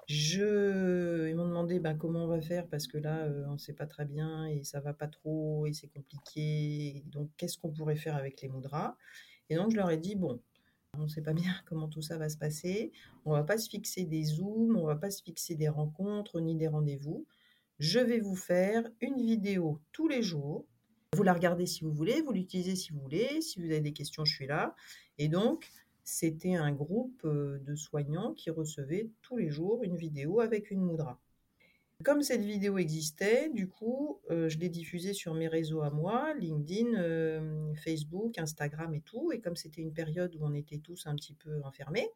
je, 0.07 1.29
ils 1.29 1.37
m'ont 1.37 1.47
demandé 1.47 1.79
ben, 1.79 1.97
comment 1.97 2.25
on 2.25 2.27
va 2.27 2.41
faire 2.41 2.67
parce 2.67 2.89
que 2.89 2.99
là, 2.99 3.29
on 3.47 3.53
ne 3.53 3.59
sait 3.59 3.75
pas 3.75 3.87
très 3.87 4.05
bien 4.05 4.47
et 4.47 4.65
ça 4.65 4.81
va 4.81 4.93
pas 4.93 5.07
trop 5.07 5.67
et 5.67 5.73
c'est 5.73 5.87
compliqué. 5.87 7.05
Donc, 7.07 7.31
qu'est-ce 7.37 7.59
qu'on 7.59 7.71
pourrait 7.71 7.97
faire 7.97 8.17
avec 8.17 8.41
les 8.43 8.49
moudras 8.49 8.97
Et 9.49 9.55
donc, 9.55 9.71
je 9.71 9.77
leur 9.77 9.91
ai 9.91 9.99
dit 9.99 10.17
bon, 10.17 10.41
on 10.99 11.03
ne 11.03 11.09
sait 11.09 11.23
pas 11.23 11.33
bien 11.33 11.53
comment 11.67 11.89
tout 11.89 12.03
ça 12.03 12.19
va 12.19 12.29
se 12.29 12.37
passer. 12.37 12.91
On 13.25 13.33
va 13.33 13.45
pas 13.45 13.59
se 13.59 13.69
fixer 13.71 14.05
des 14.05 14.25
zooms, 14.25 14.77
on 14.77 14.87
va 14.87 14.97
pas 14.97 15.11
se 15.11 15.23
fixer 15.23 15.55
des 15.55 15.69
rencontres 15.69 16.41
ni 16.41 16.57
des 16.57 16.69
rendez-vous 16.69 17.27
je 17.81 17.99
vais 17.99 18.21
vous 18.21 18.37
faire 18.37 18.85
une 19.01 19.25
vidéo 19.25 19.81
tous 19.91 20.07
les 20.07 20.23
jours. 20.23 20.67
Vous 21.17 21.25
la 21.25 21.33
regardez 21.33 21.67
si 21.67 21.83
vous 21.83 21.91
voulez, 21.91 22.21
vous 22.21 22.31
l'utilisez 22.31 22.77
si 22.77 22.93
vous 22.93 23.01
voulez. 23.01 23.41
Si 23.41 23.59
vous 23.59 23.67
avez 23.67 23.81
des 23.81 23.93
questions, 23.93 24.25
je 24.25 24.33
suis 24.33 24.47
là. 24.47 24.77
Et 25.19 25.27
donc, 25.27 25.69
c'était 26.05 26.55
un 26.55 26.71
groupe 26.71 27.23
euh, 27.25 27.59
de 27.67 27.75
soignants 27.75 28.33
qui 28.33 28.49
recevaient 28.49 29.11
tous 29.21 29.37
les 29.37 29.51
jours 29.51 29.83
une 29.83 29.97
vidéo 29.97 30.39
avec 30.39 30.71
une 30.71 30.81
moudra. 30.81 31.21
Comme 32.05 32.23
cette 32.23 32.43
vidéo 32.43 32.79
existait, 32.79 33.51
du 33.51 33.69
coup, 33.69 34.21
euh, 34.31 34.49
je 34.49 34.59
l'ai 34.59 34.69
diffusée 34.69 35.13
sur 35.13 35.35
mes 35.35 35.49
réseaux 35.49 35.83
à 35.83 35.91
moi, 35.91 36.33
LinkedIn, 36.35 36.95
euh, 36.95 37.75
Facebook, 37.75 38.39
Instagram 38.39 38.95
et 38.95 39.01
tout. 39.01 39.33
Et 39.33 39.41
comme 39.41 39.57
c'était 39.57 39.83
une 39.83 39.93
période 39.93 40.37
où 40.37 40.47
on 40.47 40.55
était 40.55 40.79
tous 40.79 41.09
un 41.09 41.17
petit 41.17 41.35
peu 41.35 41.61
enfermés 41.65 42.09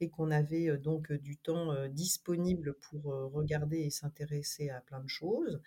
et 0.00 0.10
qu'on 0.10 0.30
avait 0.30 0.78
donc 0.78 1.12
du 1.12 1.36
temps 1.36 1.88
disponible 1.88 2.74
pour 2.74 3.02
regarder 3.32 3.80
et 3.80 3.90
s'intéresser 3.90 4.70
à 4.70 4.80
plein 4.80 5.00
de 5.00 5.08
choses, 5.08 5.60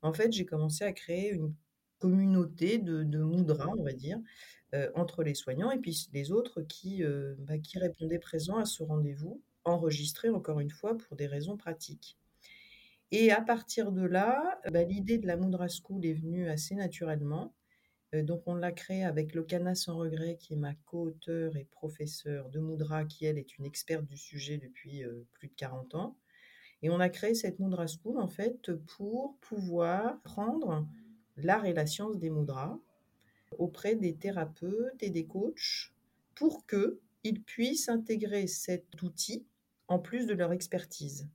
en 0.00 0.14
fait, 0.14 0.32
j'ai 0.32 0.46
commencé 0.46 0.84
à 0.84 0.92
créer 0.92 1.30
une 1.30 1.54
communauté 2.04 2.78
de, 2.78 3.02
de 3.02 3.22
on 3.22 3.82
va 3.82 3.92
dire, 3.92 4.18
entre 4.94 5.22
les 5.22 5.34
soignants 5.34 5.70
et 5.70 5.78
puis 5.78 6.08
les 6.12 6.32
autres 6.32 6.60
qui, 6.62 7.02
bah, 7.38 7.58
qui 7.58 7.78
répondaient 7.78 8.18
présents 8.18 8.58
à 8.58 8.64
ce 8.64 8.82
rendez-vous, 8.82 9.40
enregistré 9.64 10.28
encore 10.28 10.60
une 10.60 10.70
fois 10.70 10.98
pour 10.98 11.16
des 11.16 11.26
raisons 11.26 11.56
pratiques. 11.56 12.18
Et 13.10 13.30
à 13.30 13.40
partir 13.40 13.92
de 13.92 14.04
là, 14.04 14.60
bah, 14.72 14.82
l'idée 14.82 15.18
de 15.18 15.26
la 15.26 15.36
Mudra 15.36 15.68
School 15.68 16.04
est 16.04 16.14
venue 16.14 16.48
assez 16.48 16.74
naturellement. 16.74 17.54
Euh, 18.14 18.22
donc 18.22 18.42
on 18.46 18.54
l'a 18.54 18.72
créée 18.72 19.04
avec 19.04 19.34
Lokana 19.34 19.74
Sans 19.74 19.96
Regret, 19.96 20.36
qui 20.36 20.54
est 20.54 20.56
ma 20.56 20.74
co-auteure 20.86 21.56
et 21.56 21.64
professeure 21.70 22.48
de 22.50 22.60
Mudra, 22.60 23.04
qui 23.04 23.26
elle 23.26 23.38
est 23.38 23.56
une 23.58 23.66
experte 23.66 24.04
du 24.04 24.16
sujet 24.16 24.58
depuis 24.58 25.04
euh, 25.04 25.26
plus 25.32 25.48
de 25.48 25.54
40 25.54 25.94
ans. 25.94 26.18
Et 26.82 26.90
on 26.90 27.00
a 27.00 27.08
créé 27.08 27.34
cette 27.34 27.60
Mudra 27.60 27.86
School 27.86 28.18
en 28.18 28.28
fait 28.28 28.72
pour 28.96 29.38
pouvoir 29.40 30.20
prendre 30.22 30.86
l'art 31.36 31.66
et 31.66 31.72
la 31.72 31.86
science 31.86 32.18
des 32.18 32.30
mudras 32.30 32.78
auprès 33.58 33.94
des 33.94 34.14
thérapeutes 34.14 35.02
et 35.02 35.10
des 35.10 35.26
coachs 35.26 35.92
pour 36.34 36.66
qu'ils 36.66 37.42
puissent 37.44 37.88
intégrer 37.88 38.46
cet 38.46 39.00
outil 39.02 39.46
en 39.88 39.98
plus 39.98 40.26
de 40.26 40.34
leur 40.34 40.52
expertise. 40.52 41.28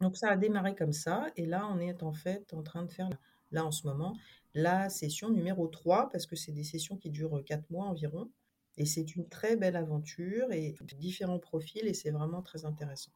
Donc 0.00 0.16
ça 0.16 0.30
a 0.30 0.36
démarré 0.36 0.74
comme 0.74 0.92
ça 0.92 1.26
et 1.36 1.44
là 1.44 1.68
on 1.68 1.78
est 1.80 2.02
en 2.02 2.12
fait 2.12 2.54
en 2.54 2.62
train 2.62 2.84
de 2.84 2.90
faire 2.90 3.10
là 3.50 3.64
en 3.64 3.70
ce 3.72 3.86
moment 3.86 4.16
la 4.54 4.88
session 4.88 5.28
numéro 5.30 5.66
3 5.66 6.08
parce 6.10 6.26
que 6.26 6.36
c'est 6.36 6.52
des 6.52 6.64
sessions 6.64 6.96
qui 6.96 7.10
durent 7.10 7.42
4 7.44 7.68
mois 7.70 7.86
environ 7.86 8.30
et 8.76 8.86
c'est 8.86 9.16
une 9.16 9.28
très 9.28 9.56
belle 9.56 9.76
aventure 9.76 10.52
et 10.52 10.74
différents 10.98 11.40
profils 11.40 11.86
et 11.86 11.94
c'est 11.94 12.10
vraiment 12.10 12.42
très 12.42 12.64
intéressant. 12.64 13.10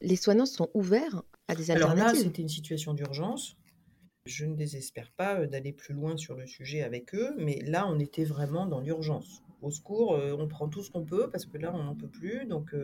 Les 0.00 0.16
soignants 0.16 0.46
sont 0.46 0.70
ouverts 0.74 1.22
À 1.48 1.56
des 1.56 1.70
Alors 1.72 1.88
là, 1.88 2.04
alternatives? 2.04 2.22
c'était 2.28 2.42
une 2.42 2.48
situation 2.48 2.94
d'urgence. 2.94 3.56
Je 4.28 4.44
ne 4.44 4.54
désespère 4.54 5.10
pas, 5.12 5.46
d'aller 5.46 5.72
plus 5.72 5.94
loin 5.94 6.18
sur 6.18 6.36
le 6.36 6.46
sujet 6.46 6.82
avec 6.82 7.14
eux, 7.14 7.34
mais 7.38 7.62
là, 7.62 7.88
on 7.88 7.98
était 7.98 8.24
vraiment 8.24 8.66
dans 8.66 8.80
l'urgence. 8.80 9.42
Au 9.62 9.70
secours, 9.70 10.10
on 10.38 10.46
prend 10.48 10.68
tout 10.68 10.82
ce 10.82 10.90
qu'on 10.90 11.06
peut 11.06 11.30
parce 11.30 11.46
que 11.46 11.56
là, 11.56 11.74
on 11.74 11.82
n'en 11.82 11.94
peut 11.94 12.10
plus 12.10 12.44
donc 12.44 12.76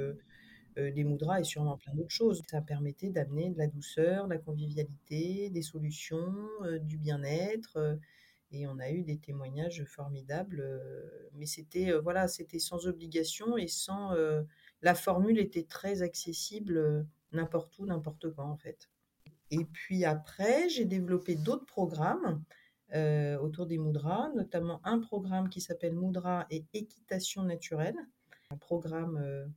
les 0.76 1.04
moudras 1.04 1.40
et 1.40 1.44
sûrement 1.44 1.76
plein 1.76 1.92
d'autres 1.94 2.08
choses. 2.08 2.40
Ça 2.50 2.62
permettait 2.62 3.10
d'amener 3.10 3.50
de 3.50 3.58
la 3.58 3.66
douceur, 3.66 4.24
de 4.24 4.32
la 4.32 4.38
convivialité, 4.38 5.50
des 5.50 5.60
solutions, 5.60 6.34
du 6.80 6.96
bien-être, 6.96 7.98
et 8.50 8.66
on 8.66 8.78
a 8.78 8.90
eu 8.90 9.02
des 9.02 9.18
témoignages 9.18 9.84
formidables, 9.84 10.64
mais 11.34 11.44
c'était, 11.46 11.92
voilà, 11.92 12.26
c'était 12.26 12.58
sans 12.58 12.86
obligation 12.86 13.58
et 13.58 13.68
sans, 13.68 14.14
la 14.80 14.94
formule 14.94 15.38
était 15.38 15.64
très 15.64 16.00
accessible, 16.00 17.06
n'importe 17.32 17.78
où, 17.78 17.84
n'importe 17.84 18.32
quand, 18.34 18.48
en 18.48 18.56
fait. 18.56 18.88
Et 19.50 19.64
puis 19.64 20.04
après, 20.04 20.68
j'ai 20.68 20.84
développé 20.84 21.34
d'autres 21.36 21.66
programmes, 21.66 22.42
autour 23.40 23.66
des 23.66 23.78
moudras, 23.78 24.30
notamment 24.36 24.80
un 24.84 25.00
programme 25.00 25.48
qui 25.48 25.60
s'appelle 25.60 25.94
Moudra 25.94 26.46
et 26.50 26.64
équitation 26.74 27.42
naturelle, 27.42 27.96
un 28.50 28.56
programme, 28.56 29.50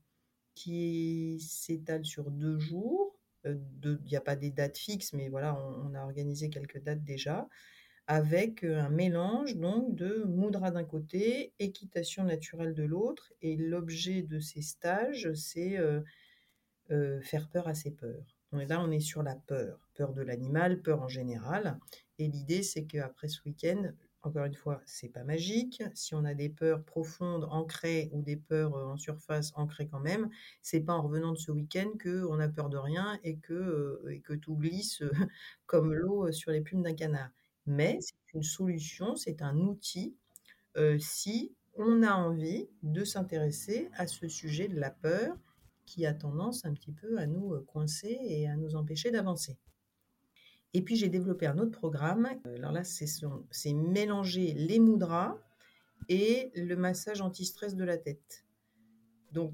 qui 0.57 1.39
s'étale 1.39 2.03
sur 2.03 2.31
deux 2.31 2.57
jours. 2.57 3.15
il 3.45 3.99
n'y 4.09 4.15
a 4.15 4.21
pas 4.21 4.35
des 4.35 4.49
dates 4.49 4.77
fixes, 4.77 5.13
mais 5.13 5.29
voilà, 5.29 5.55
on, 5.55 5.93
a 5.93 6.03
organisé 6.03 6.49
quelques 6.49 6.81
dates 6.81 7.03
déjà, 7.03 7.47
avec 8.07 8.63
un 8.63 8.89
mélange 8.89 9.55
donc 9.55 9.93
de 9.93 10.23
moudra 10.23 10.71
d'un 10.71 10.83
côté, 10.83 11.53
équitation 11.59 12.23
naturelle 12.23 12.73
de 12.73 12.83
l'autre. 12.83 13.31
Et 13.43 13.55
l'objet 13.55 14.23
de 14.23 14.39
ces 14.39 14.63
stages, 14.63 15.31
c'est 15.33 15.77
faire 17.21 17.49
peur 17.49 17.67
à 17.67 17.75
ses 17.75 17.91
peurs. 17.91 18.36
Là, 18.51 18.81
on 18.81 18.91
est 18.91 18.99
sur 18.99 19.23
la 19.23 19.35
peur, 19.35 19.79
peur 19.95 20.13
de 20.13 20.21
l'animal, 20.21 20.81
peur 20.81 21.01
en 21.01 21.07
général. 21.07 21.79
Et 22.19 22.27
l'idée, 22.27 22.63
c'est 22.63 22.85
qu'après 22.85 23.27
ce 23.27 23.41
week-end, 23.45 23.91
encore 24.23 24.45
une 24.45 24.55
fois, 24.55 24.81
c'est 24.85 25.09
pas 25.09 25.23
magique. 25.23 25.83
Si 25.93 26.15
on 26.15 26.25
a 26.25 26.33
des 26.33 26.49
peurs 26.49 26.83
profondes, 26.83 27.47
ancrées 27.51 28.09
ou 28.11 28.21
des 28.21 28.35
peurs 28.35 28.73
en 28.75 28.97
surface, 28.97 29.51
ancrées 29.55 29.87
quand 29.87 29.99
même, 29.99 30.29
c'est 30.61 30.81
pas 30.81 30.93
en 30.93 31.01
revenant 31.01 31.33
de 31.33 31.37
ce 31.37 31.51
week-end 31.51 31.89
qu'on 32.01 32.39
a 32.39 32.47
peur 32.47 32.69
de 32.69 32.77
rien 32.77 33.19
et 33.23 33.37
que, 33.37 34.03
et 34.09 34.19
que 34.19 34.33
tout 34.33 34.55
glisse 34.55 35.03
comme 35.65 35.93
l'eau 35.93 36.31
sur 36.31 36.51
les 36.51 36.61
plumes 36.61 36.83
d'un 36.83 36.95
canard. 36.95 37.29
Mais 37.65 37.99
c'est 38.01 38.33
une 38.33 38.43
solution, 38.43 39.15
c'est 39.15 39.41
un 39.41 39.57
outil 39.57 40.15
si 40.99 41.55
on 41.75 42.03
a 42.03 42.13
envie 42.13 42.69
de 42.83 43.03
s'intéresser 43.03 43.89
à 43.93 44.07
ce 44.07 44.27
sujet 44.27 44.67
de 44.67 44.79
la 44.79 44.91
peur 44.91 45.35
qui 45.87 46.05
a 46.05 46.13
tendance 46.13 46.65
un 46.65 46.73
petit 46.73 46.91
peu 46.91 47.17
à 47.17 47.25
nous 47.25 47.59
coincer 47.61 48.19
et 48.21 48.47
à 48.47 48.55
nous 48.55 48.75
empêcher 48.75 49.09
d'avancer. 49.09 49.57
Et 50.73 50.83
puis 50.83 50.95
j'ai 50.95 51.09
développé 51.09 51.47
un 51.47 51.57
autre 51.57 51.71
programme. 51.71 52.27
Alors 52.45 52.71
là, 52.71 52.83
c'est 52.83 53.73
mélanger 53.73 54.53
les 54.53 54.79
moudras 54.79 55.35
et 56.09 56.51
le 56.55 56.75
massage 56.75 57.21
anti-stress 57.21 57.75
de 57.75 57.83
la 57.83 57.97
tête. 57.97 58.45
Donc, 59.31 59.53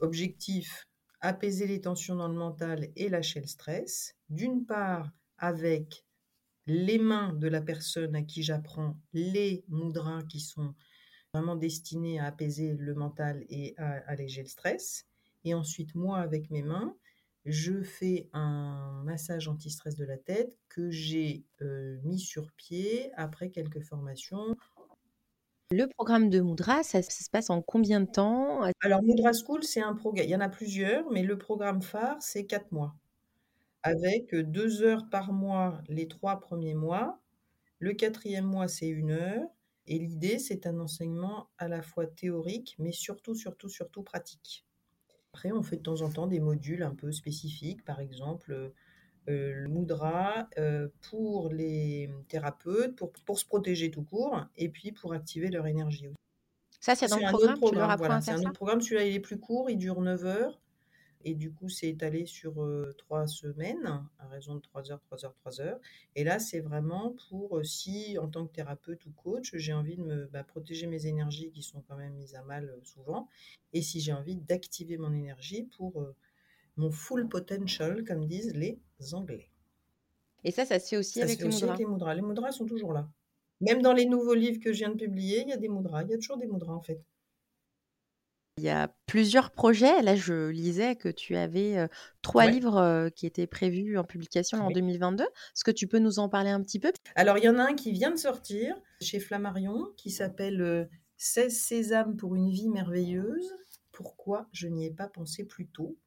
objectif, 0.00 0.88
apaiser 1.20 1.66
les 1.66 1.80
tensions 1.80 2.16
dans 2.16 2.28
le 2.28 2.34
mental 2.34 2.88
et 2.96 3.08
lâcher 3.08 3.40
le 3.40 3.46
stress. 3.46 4.16
D'une 4.28 4.66
part, 4.66 5.12
avec 5.38 6.04
les 6.66 6.98
mains 6.98 7.32
de 7.34 7.48
la 7.48 7.60
personne 7.60 8.16
à 8.16 8.22
qui 8.22 8.42
j'apprends 8.42 8.96
les 9.12 9.64
moudras 9.68 10.22
qui 10.24 10.40
sont 10.40 10.74
vraiment 11.32 11.54
destinés 11.54 12.18
à 12.18 12.26
apaiser 12.26 12.74
le 12.74 12.94
mental 12.94 13.44
et 13.50 13.74
à 13.76 13.90
alléger 14.08 14.42
le 14.42 14.48
stress. 14.48 15.06
Et 15.46 15.54
ensuite, 15.54 15.94
moi, 15.94 16.18
avec 16.18 16.50
mes 16.50 16.62
mains, 16.62 16.96
je 17.44 17.80
fais 17.82 18.28
un 18.32 19.02
massage 19.04 19.46
anti-stress 19.46 19.94
de 19.94 20.04
la 20.04 20.18
tête 20.18 20.58
que 20.68 20.90
j'ai 20.90 21.44
mis 22.02 22.18
sur 22.18 22.50
pied 22.52 23.12
après 23.14 23.50
quelques 23.50 23.80
formations. 23.80 24.56
Le 25.70 25.86
programme 25.86 26.30
de 26.30 26.40
Moudra, 26.40 26.82
ça, 26.82 27.00
se 27.00 27.30
passe 27.30 27.48
en 27.50 27.62
combien 27.62 28.00
de 28.00 28.10
temps? 28.10 28.62
Alors, 28.82 29.04
Moudra 29.04 29.32
School, 29.32 29.62
c'est 29.62 29.80
un 29.80 29.94
programme. 29.94 30.26
Il 30.26 30.30
y 30.30 30.36
en 30.36 30.40
a 30.40 30.48
plusieurs, 30.48 31.08
mais 31.12 31.22
le 31.22 31.38
programme 31.38 31.80
phare, 31.80 32.20
c'est 32.20 32.44
quatre 32.44 32.72
mois. 32.72 32.96
Avec 33.84 34.34
deux 34.34 34.82
heures 34.82 35.08
par 35.10 35.32
mois 35.32 35.80
les 35.88 36.08
trois 36.08 36.40
premiers 36.40 36.74
mois. 36.74 37.20
Le 37.78 37.92
quatrième 37.92 38.46
mois, 38.46 38.66
c'est 38.66 38.88
une 38.88 39.12
heure. 39.12 39.46
Et 39.86 40.00
l'idée, 40.00 40.40
c'est 40.40 40.66
un 40.66 40.80
enseignement 40.80 41.50
à 41.58 41.68
la 41.68 41.82
fois 41.82 42.08
théorique, 42.08 42.74
mais 42.80 42.90
surtout, 42.90 43.36
surtout, 43.36 43.68
surtout 43.68 44.02
pratique. 44.02 44.65
Après, 45.36 45.52
on 45.52 45.62
fait 45.62 45.76
de 45.76 45.82
temps 45.82 46.00
en 46.00 46.08
temps 46.08 46.26
des 46.26 46.40
modules 46.40 46.82
un 46.82 46.94
peu 46.94 47.12
spécifiques, 47.12 47.84
par 47.84 48.00
exemple 48.00 48.72
le 49.26 49.68
moudra 49.68 50.48
pour 51.10 51.52
les 51.52 52.08
thérapeutes, 52.28 52.96
pour, 52.96 53.12
pour 53.26 53.38
se 53.38 53.44
protéger 53.44 53.90
tout 53.90 54.02
court, 54.02 54.46
et 54.56 54.70
puis 54.70 54.92
pour 54.92 55.12
activer 55.12 55.48
leur 55.48 55.66
énergie. 55.66 56.06
Ça, 56.80 56.94
c'est 56.94 57.08
dans 57.08 57.18
le 57.18 57.28
programme, 57.28 57.58
tu 57.60 57.74
leur 57.74 57.90
apprends 57.90 58.20
C'est 58.22 58.30
un 58.30 58.38
autre 58.38 58.52
programme, 58.52 58.80
celui-là, 58.80 59.04
il 59.04 59.14
est 59.14 59.20
plus 59.20 59.38
court, 59.38 59.68
il 59.68 59.76
dure 59.76 60.00
9 60.00 60.24
heures. 60.24 60.58
Et 61.28 61.34
du 61.34 61.50
coup, 61.50 61.68
c'est 61.68 61.88
étalé 61.88 62.24
sur 62.24 62.54
trois 62.98 63.26
semaines, 63.26 64.00
à 64.20 64.28
raison 64.28 64.54
de 64.54 64.60
3 64.60 64.92
heures, 64.92 65.00
3 65.00 65.24
heures, 65.24 65.34
3 65.40 65.60
heures. 65.60 65.80
Et 66.14 66.22
là, 66.22 66.38
c'est 66.38 66.60
vraiment 66.60 67.16
pour 67.28 67.60
si, 67.64 68.16
en 68.16 68.28
tant 68.28 68.46
que 68.46 68.52
thérapeute 68.52 69.04
ou 69.06 69.10
coach, 69.10 69.50
j'ai 69.56 69.72
envie 69.72 69.96
de 69.96 70.02
me 70.02 70.26
bah, 70.26 70.44
protéger 70.44 70.86
mes 70.86 71.08
énergies 71.08 71.50
qui 71.50 71.64
sont 71.64 71.82
quand 71.88 71.96
même 71.96 72.14
mises 72.14 72.36
à 72.36 72.42
mal 72.42 72.72
souvent, 72.84 73.28
et 73.72 73.82
si 73.82 73.98
j'ai 74.00 74.12
envie 74.12 74.36
d'activer 74.36 74.98
mon 74.98 75.12
énergie 75.12 75.64
pour 75.76 76.00
mon 76.76 76.92
full 76.92 77.28
potential, 77.28 78.04
comme 78.04 78.28
disent 78.28 78.54
les 78.54 78.78
Anglais. 79.12 79.50
Et 80.44 80.52
ça, 80.52 80.64
ça 80.64 80.78
se 80.78 80.90
fait 80.90 80.96
aussi, 80.96 81.20
avec, 81.20 81.40
les 81.40 81.46
aussi 81.46 81.64
avec 81.64 81.78
les 81.78 81.86
moudras. 81.86 82.14
Les 82.14 82.22
moudras 82.22 82.52
sont 82.52 82.66
toujours 82.66 82.92
là. 82.92 83.10
Même 83.60 83.82
dans 83.82 83.94
les 83.94 84.06
nouveaux 84.06 84.34
livres 84.34 84.60
que 84.60 84.72
je 84.72 84.78
viens 84.78 84.90
de 84.90 84.96
publier, 84.96 85.42
il 85.42 85.48
y 85.48 85.52
a 85.52 85.56
des 85.56 85.68
moudras. 85.68 86.04
Il 86.04 86.10
y 86.10 86.14
a 86.14 86.18
toujours 86.18 86.36
des 86.36 86.46
moudras, 86.46 86.72
en 86.72 86.82
fait. 86.82 87.00
Il 88.58 88.64
y 88.64 88.70
a 88.70 88.90
plusieurs 89.04 89.50
projets. 89.50 90.00
Là, 90.00 90.16
je 90.16 90.48
lisais 90.48 90.96
que 90.96 91.10
tu 91.10 91.36
avais 91.36 91.88
trois 92.22 92.46
livres 92.46 93.10
qui 93.14 93.26
étaient 93.26 93.46
prévus 93.46 93.98
en 93.98 94.04
publication 94.04 94.58
en 94.58 94.70
2022. 94.70 95.24
Est-ce 95.24 95.62
que 95.62 95.70
tu 95.70 95.86
peux 95.86 95.98
nous 95.98 96.18
en 96.18 96.30
parler 96.30 96.48
un 96.48 96.62
petit 96.62 96.78
peu? 96.78 96.90
Alors, 97.16 97.36
il 97.36 97.44
y 97.44 97.48
en 97.50 97.58
a 97.58 97.64
un 97.64 97.74
qui 97.74 97.92
vient 97.92 98.10
de 98.10 98.16
sortir 98.16 98.74
chez 99.02 99.20
Flammarion 99.20 99.92
qui 99.98 100.10
s'appelle 100.10 100.88
16 101.18 101.54
sésames 101.54 102.16
pour 102.16 102.34
une 102.34 102.48
vie 102.48 102.70
merveilleuse. 102.70 103.54
Pourquoi 103.92 104.48
je 104.52 104.68
n'y 104.68 104.86
ai 104.86 104.90
pas 104.90 105.08
pensé 105.08 105.44
plus 105.44 105.66
tôt? 105.66 105.98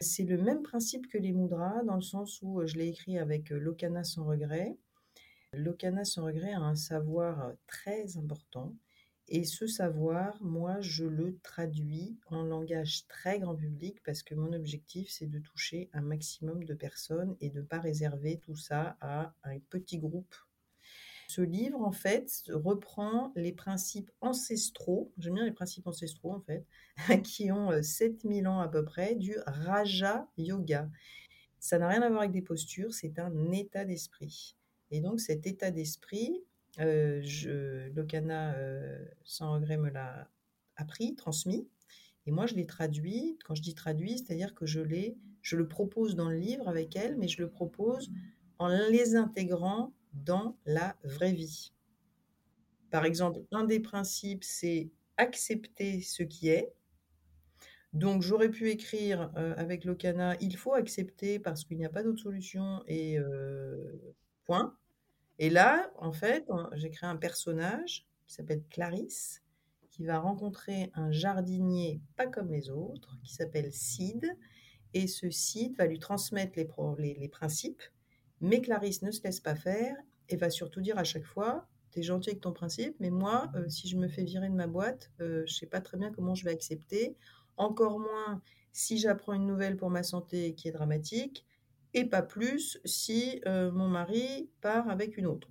C'est 0.00 0.24
le 0.24 0.38
même 0.38 0.62
principe 0.62 1.06
que 1.06 1.18
les 1.18 1.32
moudras, 1.32 1.82
dans 1.84 1.96
le 1.96 2.02
sens 2.02 2.40
où 2.40 2.66
je 2.66 2.76
l'ai 2.76 2.88
écrit 2.88 3.18
avec 3.18 3.50
Lokana 3.50 4.04
sans 4.04 4.24
regret. 4.24 4.74
Lokana 5.52 6.06
sans 6.06 6.24
regret 6.24 6.54
a 6.54 6.60
un 6.60 6.76
savoir 6.76 7.52
très 7.66 8.16
important 8.16 8.74
et 9.32 9.44
ce 9.44 9.68
savoir, 9.68 10.42
moi, 10.42 10.80
je 10.80 11.04
le 11.04 11.38
traduis 11.38 12.18
en 12.26 12.42
langage 12.42 13.06
très 13.06 13.38
grand 13.38 13.54
public 13.54 14.02
parce 14.02 14.24
que 14.24 14.34
mon 14.34 14.52
objectif, 14.52 15.08
c'est 15.08 15.28
de 15.28 15.38
toucher 15.38 15.88
un 15.92 16.00
maximum 16.00 16.64
de 16.64 16.74
personnes 16.74 17.36
et 17.40 17.48
de 17.48 17.60
ne 17.60 17.64
pas 17.64 17.78
réserver 17.78 18.38
tout 18.38 18.56
ça 18.56 18.96
à 19.00 19.32
un 19.44 19.60
petit 19.70 19.98
groupe. 19.98 20.34
Ce 21.28 21.42
livre, 21.42 21.80
en 21.80 21.92
fait, 21.92 22.42
reprend 22.48 23.32
les 23.36 23.52
principes 23.52 24.10
ancestraux, 24.20 25.12
j'aime 25.16 25.34
bien 25.34 25.44
les 25.44 25.52
principes 25.52 25.86
ancestraux, 25.86 26.32
en 26.32 26.40
fait, 26.40 26.66
qui 27.22 27.52
ont 27.52 27.70
7000 27.80 28.48
ans 28.48 28.58
à 28.58 28.66
peu 28.66 28.84
près, 28.84 29.14
du 29.14 29.36
Raja 29.46 30.28
Yoga. 30.38 30.90
Ça 31.60 31.78
n'a 31.78 31.86
rien 31.86 32.02
à 32.02 32.08
voir 32.08 32.22
avec 32.22 32.32
des 32.32 32.42
postures, 32.42 32.92
c'est 32.92 33.20
un 33.20 33.52
état 33.52 33.84
d'esprit. 33.84 34.56
Et 34.90 35.00
donc 35.00 35.20
cet 35.20 35.46
état 35.46 35.70
d'esprit, 35.70 36.42
je, 36.78 37.88
Locana, 37.90 38.54
sans 39.24 39.54
regret, 39.54 39.76
me 39.76 39.90
l'a 39.90 40.28
appris, 40.76 41.14
transmis. 41.14 41.68
Et 42.26 42.32
moi, 42.32 42.46
je 42.46 42.54
l'ai 42.54 42.66
traduit. 42.66 43.38
Quand 43.44 43.54
je 43.54 43.62
dis 43.62 43.74
traduit, 43.74 44.18
c'est-à-dire 44.18 44.54
que 44.54 44.66
je, 44.66 44.80
je 45.42 45.56
le 45.56 45.68
propose 45.68 46.16
dans 46.16 46.28
le 46.28 46.36
livre 46.36 46.68
avec 46.68 46.96
elle, 46.96 47.16
mais 47.16 47.28
je 47.28 47.42
le 47.42 47.48
propose 47.48 48.10
en 48.58 48.68
les 48.68 49.16
intégrant 49.16 49.92
dans 50.12 50.56
la 50.66 50.96
vraie 51.04 51.32
vie. 51.32 51.72
Par 52.90 53.04
exemple, 53.04 53.40
un 53.52 53.64
des 53.64 53.80
principes, 53.80 54.44
c'est 54.44 54.90
accepter 55.16 56.00
ce 56.00 56.22
qui 56.22 56.48
est. 56.48 56.72
Donc, 57.92 58.22
j'aurais 58.22 58.50
pu 58.50 58.70
écrire 58.70 59.32
avec 59.34 59.84
Locana, 59.84 60.36
il 60.40 60.56
faut 60.56 60.74
accepter 60.74 61.38
parce 61.38 61.64
qu'il 61.64 61.78
n'y 61.78 61.84
a 61.84 61.90
pas 61.90 62.02
d'autre 62.02 62.22
solution 62.22 62.82
et 62.86 63.18
point. 64.44 64.76
Et 65.40 65.48
là, 65.48 65.90
en 65.96 66.12
fait, 66.12 66.46
j'ai 66.74 66.90
créé 66.90 67.08
un 67.08 67.16
personnage 67.16 68.06
qui 68.26 68.34
s'appelle 68.34 68.62
Clarisse, 68.68 69.42
qui 69.90 70.04
va 70.04 70.18
rencontrer 70.18 70.90
un 70.92 71.10
jardinier 71.10 72.02
pas 72.14 72.26
comme 72.26 72.52
les 72.52 72.68
autres, 72.68 73.16
qui 73.24 73.32
s'appelle 73.32 73.72
Cid. 73.72 74.36
Et 74.92 75.06
ce 75.06 75.30
Cid 75.30 75.74
va 75.78 75.86
lui 75.86 75.98
transmettre 75.98 76.52
les, 76.98 77.28
principes, 77.28 77.82
mais 78.42 78.60
Clarisse 78.60 79.00
ne 79.00 79.10
se 79.10 79.22
laisse 79.22 79.40
pas 79.40 79.54
faire 79.54 79.96
et 80.28 80.36
va 80.36 80.50
surtout 80.50 80.82
dire 80.82 80.98
à 80.98 81.04
chaque 81.04 81.24
fois 81.24 81.66
T'es 81.90 82.02
gentil 82.02 82.30
avec 82.30 82.42
ton 82.42 82.52
principe, 82.52 82.94
mais 83.00 83.10
moi, 83.10 83.50
euh, 83.56 83.68
si 83.68 83.88
je 83.88 83.96
me 83.96 84.06
fais 84.08 84.22
virer 84.22 84.48
de 84.48 84.54
ma 84.54 84.68
boîte, 84.68 85.10
euh, 85.20 85.42
je 85.46 85.54
sais 85.54 85.66
pas 85.66 85.80
très 85.80 85.96
bien 85.96 86.12
comment 86.12 86.36
je 86.36 86.44
vais 86.44 86.52
accepter. 86.52 87.16
Encore 87.56 87.98
moins 87.98 88.42
si 88.72 88.98
j'apprends 88.98 89.32
une 89.32 89.46
nouvelle 89.46 89.76
pour 89.76 89.90
ma 89.90 90.04
santé 90.04 90.54
qui 90.54 90.68
est 90.68 90.72
dramatique 90.72 91.46
et 91.94 92.04
pas 92.04 92.22
plus 92.22 92.78
si 92.84 93.40
mon 93.46 93.88
mari 93.88 94.50
part 94.60 94.88
avec 94.88 95.16
une 95.16 95.26
autre. 95.26 95.48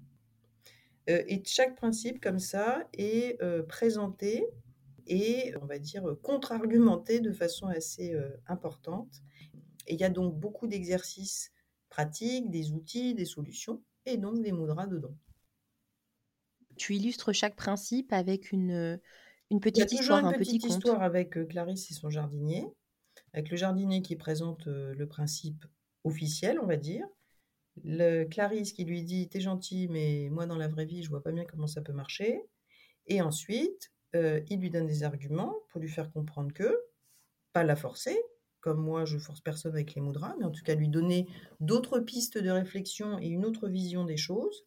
et 1.08 1.42
chaque 1.46 1.76
principe 1.76 2.22
comme 2.22 2.40
ça 2.40 2.88
est 2.94 3.38
présenté 3.68 4.46
et 5.08 5.54
on 5.62 5.66
va 5.66 5.80
dire 5.80 6.04
contre-argumenté 6.22 7.20
de 7.20 7.32
façon 7.32 7.68
assez 7.68 8.16
importante. 8.48 9.22
Et 9.88 9.96
il 9.96 10.00
y 10.00 10.04
a 10.04 10.10
donc 10.10 10.40
beaucoup 10.40 10.68
d'exercices 10.68 11.52
pratiques, 11.90 12.52
des 12.52 12.72
outils, 12.72 13.16
des 13.16 13.26
solutions 13.26 13.82
et 14.06 14.18
donc 14.18 14.42
des 14.42 14.52
mudras 14.52 14.86
dedans. 14.86 15.16
Tu 16.78 16.96
illustres 16.96 17.34
chaque 17.34 17.56
principe 17.56 18.14
avec 18.14 18.52
une, 18.52 19.00
une 19.50 19.60
petite 19.60 19.92
histoire, 19.92 20.24
une 20.24 20.38
petite 20.38 20.64
histoire 20.64 21.02
avec 21.02 21.48
Clarisse 21.48 21.90
et 21.90 21.96
son 21.96 22.10
jardinier, 22.10 22.68
avec 23.34 23.50
le 23.50 23.58
jardinier 23.58 24.02
qui 24.02 24.16
présente 24.16 24.68
le 24.68 25.06
principe 25.08 25.66
officiel, 26.04 26.60
on 26.60 26.66
va 26.66 26.78
dire. 26.78 27.06
Le 27.84 28.26
Clarisse 28.26 28.74
qui 28.74 28.84
lui 28.84 29.04
dit 29.04 29.30
T'es 29.30 29.40
gentil, 29.40 29.88
mais 29.90 30.30
moi 30.32 30.46
dans 30.46 30.58
la 30.58 30.68
vraie 30.68 30.86
vie, 30.86 31.04
je 31.04 31.10
vois 31.10 31.24
pas 31.24 31.32
bien 31.32 31.46
comment 31.46 31.68
ça 31.68 31.82
peut 31.82 31.94
marcher. 31.94 32.42
Et 33.08 33.22
ensuite, 33.22 33.92
il 34.14 34.60
lui 34.60 34.70
donne 34.70 34.88
des 34.88 35.04
arguments 35.04 35.56
pour 35.70 35.82
lui 35.82 35.90
faire 35.90 36.12
comprendre 36.12 36.54
que, 36.54 36.78
pas 37.54 37.64
la 37.64 37.76
forcer, 37.76 38.20
comme 38.60 38.82
moi 38.82 39.06
je 39.06 39.18
force 39.18 39.42
personne 39.42 39.74
avec 39.74 39.96
les 39.96 40.02
mudras, 40.02 40.36
mais 40.40 40.46
en 40.46 40.52
tout 40.52 40.64
cas 40.64 40.76
lui 40.76 40.90
donner 40.90 41.28
d'autres 41.60 42.00
pistes 42.00 42.38
de 42.38 42.50
réflexion 42.50 43.20
et 43.20 43.28
une 43.28 43.46
autre 43.46 43.68
vision 43.68 44.04
des 44.04 44.18
choses. 44.18 44.64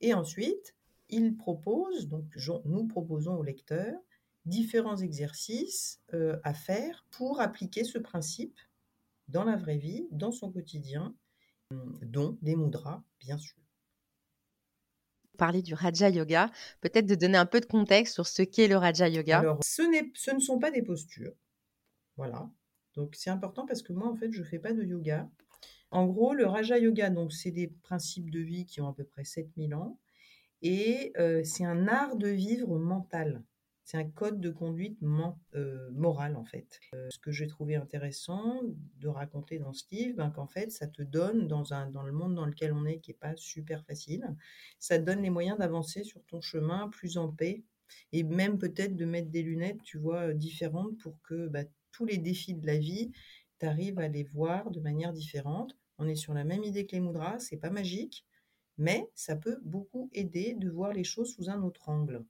Et 0.00 0.14
ensuite, 0.14 0.74
il 1.08 1.36
propose, 1.36 2.08
donc 2.08 2.24
nous 2.64 2.86
proposons 2.86 3.36
au 3.36 3.42
lecteur, 3.42 3.94
différents 4.44 4.96
exercices 4.96 6.00
à 6.42 6.54
faire 6.54 7.06
pour 7.10 7.40
appliquer 7.40 7.84
ce 7.84 7.98
principe 7.98 8.58
dans 9.32 9.44
la 9.44 9.56
vraie 9.56 9.78
vie, 9.78 10.06
dans 10.12 10.30
son 10.30 10.52
quotidien, 10.52 11.16
dont 12.02 12.38
des 12.42 12.54
mudras, 12.54 13.02
bien 13.18 13.38
sûr. 13.38 13.58
Parler 15.38 15.62
du 15.62 15.72
Raja 15.72 16.10
Yoga, 16.10 16.50
peut-être 16.82 17.06
de 17.06 17.14
donner 17.14 17.38
un 17.38 17.46
peu 17.46 17.60
de 17.60 17.66
contexte 17.66 18.14
sur 18.14 18.26
ce 18.26 18.42
qu'est 18.42 18.68
le 18.68 18.76
Raja 18.76 19.08
Yoga. 19.08 19.38
Alors, 19.38 19.58
ce, 19.64 19.82
ce 20.14 20.30
ne 20.30 20.38
sont 20.38 20.58
pas 20.58 20.70
des 20.70 20.82
postures. 20.82 21.32
Voilà. 22.16 22.50
Donc, 22.94 23.14
c'est 23.16 23.30
important 23.30 23.64
parce 23.64 23.80
que 23.80 23.94
moi, 23.94 24.06
en 24.06 24.14
fait, 24.14 24.30
je 24.30 24.40
ne 24.40 24.44
fais 24.44 24.58
pas 24.58 24.74
de 24.74 24.84
yoga. 24.84 25.30
En 25.90 26.06
gros, 26.06 26.34
le 26.34 26.46
Raja 26.46 26.78
Yoga, 26.78 27.08
donc, 27.08 27.32
c'est 27.32 27.50
des 27.50 27.68
principes 27.68 28.30
de 28.30 28.40
vie 28.40 28.66
qui 28.66 28.82
ont 28.82 28.88
à 28.88 28.92
peu 28.92 29.04
près 29.04 29.24
7000 29.24 29.74
ans. 29.74 29.98
Et 30.60 31.14
c'est 31.44 31.64
un 31.64 31.88
art 31.88 32.16
de 32.16 32.28
vivre 32.28 32.78
mental. 32.78 33.42
C'est 33.84 33.96
un 33.96 34.08
code 34.08 34.40
de 34.40 34.50
conduite 34.50 34.98
euh, 35.54 35.90
morale, 35.90 36.36
en 36.36 36.44
fait. 36.44 36.80
Euh, 36.94 37.08
ce 37.10 37.18
que 37.18 37.32
j'ai 37.32 37.48
trouvé 37.48 37.74
intéressant 37.74 38.62
de 39.00 39.08
raconter 39.08 39.58
dans 39.58 39.72
ce 39.72 39.84
livre, 39.90 40.16
ben, 40.16 40.30
qu'en 40.30 40.46
fait, 40.46 40.70
ça 40.70 40.86
te 40.86 41.02
donne, 41.02 41.48
dans, 41.48 41.74
un, 41.74 41.90
dans 41.90 42.02
le 42.02 42.12
monde 42.12 42.34
dans 42.34 42.46
lequel 42.46 42.72
on 42.72 42.84
est, 42.86 43.00
qui 43.00 43.10
n'est 43.10 43.16
pas 43.16 43.34
super 43.36 43.84
facile, 43.84 44.24
ça 44.78 44.98
te 44.98 45.04
donne 45.04 45.22
les 45.22 45.30
moyens 45.30 45.58
d'avancer 45.58 46.04
sur 46.04 46.24
ton 46.26 46.40
chemin 46.40 46.88
plus 46.88 47.18
en 47.18 47.28
paix 47.28 47.64
et 48.12 48.22
même 48.22 48.58
peut-être 48.58 48.96
de 48.96 49.04
mettre 49.04 49.30
des 49.30 49.42
lunettes, 49.42 49.82
tu 49.82 49.98
vois, 49.98 50.28
euh, 50.28 50.34
différentes 50.34 50.96
pour 50.98 51.20
que 51.22 51.48
bah, 51.48 51.64
tous 51.90 52.04
les 52.04 52.18
défis 52.18 52.54
de 52.54 52.66
la 52.66 52.78
vie, 52.78 53.10
tu 53.58 53.66
arrives 53.66 53.98
à 53.98 54.08
les 54.08 54.24
voir 54.24 54.70
de 54.70 54.80
manière 54.80 55.12
différente. 55.12 55.76
On 55.98 56.08
est 56.08 56.14
sur 56.14 56.34
la 56.34 56.44
même 56.44 56.64
idée 56.64 56.86
que 56.86 56.92
les 56.92 57.00
mudras, 57.00 57.38
c'est 57.38 57.58
pas 57.58 57.70
magique, 57.70 58.24
mais 58.78 59.10
ça 59.14 59.36
peut 59.36 59.58
beaucoup 59.62 60.08
aider 60.12 60.54
de 60.54 60.70
voir 60.70 60.92
les 60.92 61.04
choses 61.04 61.34
sous 61.34 61.50
un 61.50 61.62
autre 61.62 61.88
angle 61.88 62.24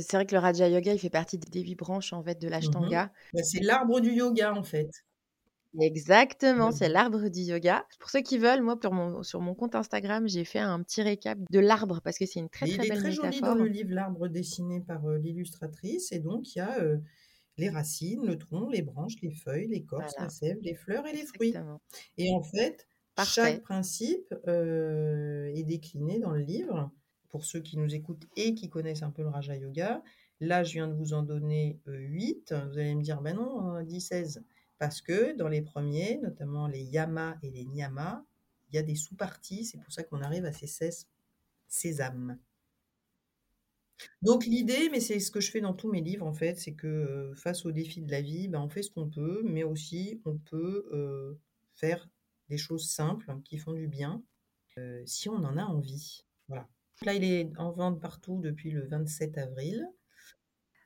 c'est 0.00 0.16
vrai 0.16 0.26
que 0.26 0.34
le 0.34 0.40
Raja 0.40 0.68
Yoga, 0.68 0.92
il 0.92 0.98
fait 0.98 1.10
partie 1.10 1.38
des 1.38 1.60
huit 1.60 1.74
branches 1.74 2.12
en 2.12 2.22
fait 2.22 2.40
de 2.40 2.46
mmh 2.46 2.50
l'Ashtanga. 2.50 3.12
Bah, 3.32 3.42
c'est 3.42 3.60
l'arbre 3.60 4.00
du 4.00 4.12
yoga 4.12 4.54
en 4.54 4.62
fait. 4.62 4.90
Exactement, 5.80 6.70
c'est 6.70 6.88
l'arbre 6.88 7.28
du 7.28 7.40
yoga. 7.40 7.86
Pour 7.98 8.10
ceux 8.10 8.20
qui 8.20 8.36
veulent, 8.36 8.62
moi, 8.62 8.78
sur 9.22 9.40
mon 9.40 9.54
compte 9.54 9.74
Instagram, 9.74 10.28
j'ai 10.28 10.44
fait 10.44 10.58
un 10.58 10.82
petit 10.82 11.02
récap 11.02 11.38
de 11.50 11.58
l'arbre 11.60 12.00
parce 12.02 12.18
que 12.18 12.26
c'est 12.26 12.40
une 12.40 12.50
très 12.50 12.66
très 12.66 12.88
belle 12.88 13.02
métaphore. 13.02 13.06
Il 13.06 13.14
est 13.14 13.16
très 13.16 13.32
joli 13.32 13.40
dans 13.40 13.54
le 13.54 13.66
livre 13.66 13.90
L'arbre 13.92 14.28
dessiné 14.28 14.80
par 14.80 15.06
euh, 15.06 15.16
l'illustratrice. 15.16 16.12
Et 16.12 16.18
donc, 16.18 16.54
il 16.54 16.58
y 16.58 16.60
a 16.60 16.78
euh, 16.78 16.98
les 17.56 17.70
racines, 17.70 18.26
le 18.26 18.36
tronc, 18.36 18.68
les 18.68 18.82
branches, 18.82 19.14
les 19.22 19.30
feuilles, 19.30 19.68
l'écorce, 19.68 20.12
la 20.18 20.28
sève, 20.28 20.58
les 20.60 20.74
fleurs 20.74 21.06
et 21.06 21.12
les 21.12 21.24
fruits. 21.24 21.54
Et 22.18 22.30
en 22.32 22.42
fait, 22.42 22.86
chaque 23.24 23.62
principe 23.62 24.34
euh, 24.48 25.50
est 25.54 25.64
décliné 25.64 26.18
dans 26.18 26.32
le 26.32 26.40
livre 26.40 26.90
pour 27.32 27.44
ceux 27.44 27.60
qui 27.60 27.76
nous 27.76 27.92
écoutent 27.92 28.28
et 28.36 28.54
qui 28.54 28.70
connaissent 28.70 29.02
un 29.02 29.10
peu 29.10 29.22
le 29.22 29.28
Raja 29.28 29.56
Yoga. 29.56 30.02
Là, 30.38 30.62
je 30.62 30.74
viens 30.74 30.86
de 30.86 30.94
vous 30.94 31.14
en 31.14 31.22
donner 31.22 31.80
8. 31.86 32.54
Vous 32.70 32.78
allez 32.78 32.94
me 32.94 33.02
dire, 33.02 33.20
ben 33.20 33.34
non, 33.34 33.48
on 33.48 33.74
a 33.74 33.82
dit 33.82 34.00
16. 34.00 34.44
Parce 34.78 35.00
que 35.00 35.36
dans 35.36 35.48
les 35.48 35.62
premiers, 35.62 36.18
notamment 36.18 36.68
les 36.68 36.82
Yama 36.82 37.38
et 37.42 37.50
les 37.50 37.64
Niyama, 37.64 38.24
il 38.70 38.76
y 38.76 38.78
a 38.78 38.82
des 38.82 38.94
sous-parties. 38.94 39.64
C'est 39.64 39.78
pour 39.78 39.92
ça 39.92 40.02
qu'on 40.04 40.20
arrive 40.20 40.44
à 40.44 40.52
ces 40.52 40.66
16 40.66 41.08
sésames. 41.68 42.38
Donc 44.20 44.46
l'idée, 44.46 44.88
mais 44.90 44.98
c'est 45.00 45.20
ce 45.20 45.30
que 45.30 45.40
je 45.40 45.50
fais 45.50 45.60
dans 45.60 45.74
tous 45.74 45.88
mes 45.88 46.00
livres 46.00 46.26
en 46.26 46.34
fait, 46.34 46.58
c'est 46.58 46.74
que 46.74 47.32
face 47.36 47.64
aux 47.64 47.70
défis 47.70 48.02
de 48.02 48.10
la 48.10 48.20
vie, 48.20 48.48
ben, 48.48 48.60
on 48.60 48.68
fait 48.68 48.82
ce 48.82 48.90
qu'on 48.90 49.08
peut, 49.08 49.42
mais 49.44 49.62
aussi 49.62 50.20
on 50.24 50.38
peut 50.38 51.38
faire 51.74 52.08
des 52.48 52.58
choses 52.58 52.90
simples 52.90 53.32
qui 53.44 53.58
font 53.58 53.72
du 53.72 53.86
bien 53.86 54.22
si 55.06 55.28
on 55.28 55.36
en 55.36 55.56
a 55.56 55.64
envie. 55.64 56.24
Voilà. 56.48 56.68
Là, 57.04 57.14
il 57.14 57.24
est 57.24 57.50
en 57.58 57.72
vente 57.72 58.00
partout 58.00 58.40
depuis 58.40 58.70
le 58.70 58.86
27 58.86 59.38
avril. 59.38 59.88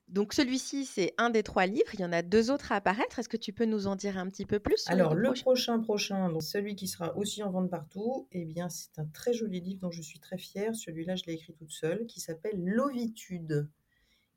Donc 0.09 0.35
celui-ci, 0.35 0.85
c'est 0.85 1.15
un 1.19 1.31
des 1.31 1.43
trois 1.43 1.67
livres. 1.67 1.93
Il 1.95 2.01
y 2.01 2.05
en 2.05 2.13
a 2.13 2.23
deux 2.23 2.51
autres 2.51 2.71
à 2.71 2.77
apparaître. 2.77 3.19
Est-ce 3.19 3.29
que 3.29 3.37
tu 3.37 3.53
peux 3.53 3.65
nous 3.65 3.89
en 3.89 3.97
dire 3.97 4.19
un 4.19 4.29
petit 4.29 4.47
peu 4.47 4.61
plus 4.61 4.85
Alors 4.87 5.15
le 5.15 5.33
prochain, 5.33 5.81
prochain, 5.81 6.31
donc 6.31 6.45
celui 6.45 6.77
qui 6.77 6.87
sera 6.87 7.17
aussi 7.17 7.43
en 7.43 7.51
vente 7.51 7.71
partout, 7.71 8.29
eh 8.31 8.45
bien 8.45 8.69
c'est 8.69 8.99
un 8.99 9.07
très 9.07 9.33
joli 9.33 9.61
livre 9.61 9.81
dont 9.81 9.91
je 9.91 10.03
suis 10.03 10.21
très 10.21 10.39
fière. 10.39 10.77
Celui-là, 10.77 11.17
je 11.17 11.25
l'ai 11.27 11.35
écrit 11.35 11.55
toute 11.55 11.73
seule, 11.73 12.07
qui 12.07 12.21
s'appelle 12.21 12.63
L'ovitude. 12.65 13.69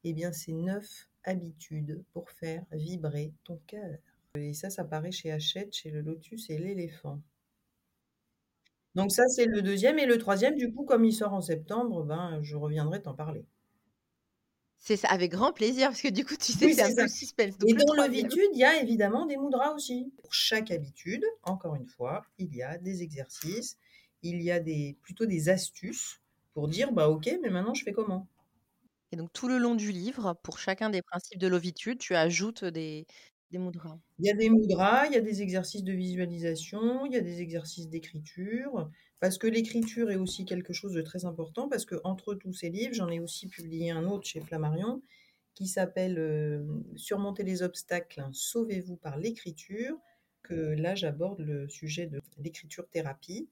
Eh 0.04 0.14
bien 0.14 0.32
c'est 0.32 0.54
neuf 0.54 1.08
habitudes 1.24 2.04
pour 2.14 2.32
faire 2.32 2.66
vibrer 2.72 3.34
ton 3.44 3.62
cœur. 3.68 4.00
Et 4.36 4.54
ça, 4.54 4.72
ça 4.72 4.84
paraît 4.84 5.12
chez 5.12 5.32
Hachette, 5.32 5.76
chez 5.76 5.92
le 5.92 6.02
Lotus 6.02 6.50
et 6.50 6.58
l'éléphant. 6.58 7.22
Donc 9.00 9.12
ça, 9.12 9.28
c'est 9.30 9.46
le 9.46 9.62
deuxième. 9.62 9.98
Et 9.98 10.06
le 10.06 10.18
troisième, 10.18 10.56
du 10.56 10.74
coup, 10.74 10.84
comme 10.84 11.06
il 11.06 11.14
sort 11.14 11.34
en 11.34 11.42
septembre, 11.42 12.04
ben, 12.04 12.40
je 12.42 12.58
reviendrai 12.58 13.02
t'en 13.02 13.14
parler. 13.14 13.46
C'est 14.78 14.98
ça, 14.98 15.08
avec 15.10 15.32
grand 15.32 15.54
plaisir, 15.54 15.88
parce 15.88 16.02
que 16.02 16.10
du 16.10 16.26
coup, 16.26 16.36
tu 16.36 16.52
sais, 16.52 16.74
c'est 16.74 16.82
un 16.82 16.96
peu 16.96 17.08
suspense. 17.08 17.56
et 17.66 17.74
dans 17.74 17.94
l'habitude, 17.94 18.50
il 18.54 18.60
y 18.60 18.64
a 18.64 18.82
évidemment 18.82 19.26
des 19.26 19.38
mudras 19.38 19.74
aussi. 19.74 20.12
Pour 20.22 20.34
chaque 20.34 20.72
habitude, 20.72 21.24
encore 21.44 21.76
une 21.76 21.86
fois, 21.86 22.26
il 22.38 22.54
y 22.56 22.62
a 22.62 22.78
des 22.78 23.04
exercices, 23.04 23.78
il 24.22 24.42
y 24.42 24.52
a 24.52 24.60
des, 24.60 24.98
plutôt 25.02 25.26
des 25.26 25.50
astuces 25.50 26.22
pour 26.54 26.68
dire, 26.68 26.92
bah 26.92 27.10
ok, 27.10 27.30
mais 27.42 27.50
maintenant 27.50 27.74
je 27.74 27.84
fais 27.84 27.92
comment? 27.92 28.28
Et 29.12 29.18
donc 29.18 29.34
tout 29.34 29.48
le 29.48 29.58
long 29.58 29.76
du 29.76 29.92
livre, 29.92 30.38
pour 30.44 30.60
chacun 30.60 30.90
des 30.90 31.02
principes 31.02 31.40
de 31.40 31.48
l'ovitude, 31.48 32.00
tu 32.00 32.16
ajoutes 32.16 32.64
des, 32.64 33.06
Il 34.20 34.26
y 34.26 34.30
a 34.30 34.36
des 34.36 34.50
mudras, 34.50 35.08
il 35.08 35.14
y 35.14 35.18
a 35.18 35.22
des 35.22 35.42
exercices 35.42 35.84
de 35.84 35.94
visualisation, 35.94 37.06
il 37.06 37.14
y 37.14 37.18
a 37.18 37.22
des 37.22 37.42
exercices 37.42 37.90
d'écriture, 37.90 38.90
parce 39.20 39.38
que 39.38 39.48
l'écriture 39.48 40.12
est 40.12 40.16
aussi 40.16 40.46
quelque 40.46 40.74
chose 40.74 40.94
de 40.94 41.02
très 41.02 41.26
important, 41.26 41.68
parce 41.68 41.86
que 41.86 41.96
entre 42.04 42.36
tous 42.36 42.54
ces 42.54 42.70
livres, 42.70 42.94
j'en 42.94 43.10
ai 43.10 43.20
aussi 43.20 43.48
publié 43.48 43.92
un 43.92 44.06
autre 44.06 44.28
chez 44.28 44.42
Flammarion 44.42 45.02
qui 45.56 45.68
s'appelle 45.68 46.18
euh, 46.20 46.64
Surmonter 46.96 47.44
les 47.44 47.64
obstacles, 47.64 48.24
sauvez-vous 48.32 48.96
par 48.96 49.18
l'écriture, 49.18 49.98
que 50.42 50.54
là 50.54 50.96
j'aborde 50.96 51.42
le 51.42 51.68
sujet 51.68 52.08
de 52.08 52.22
l'écriture 52.38 52.88
thérapie 52.90 53.50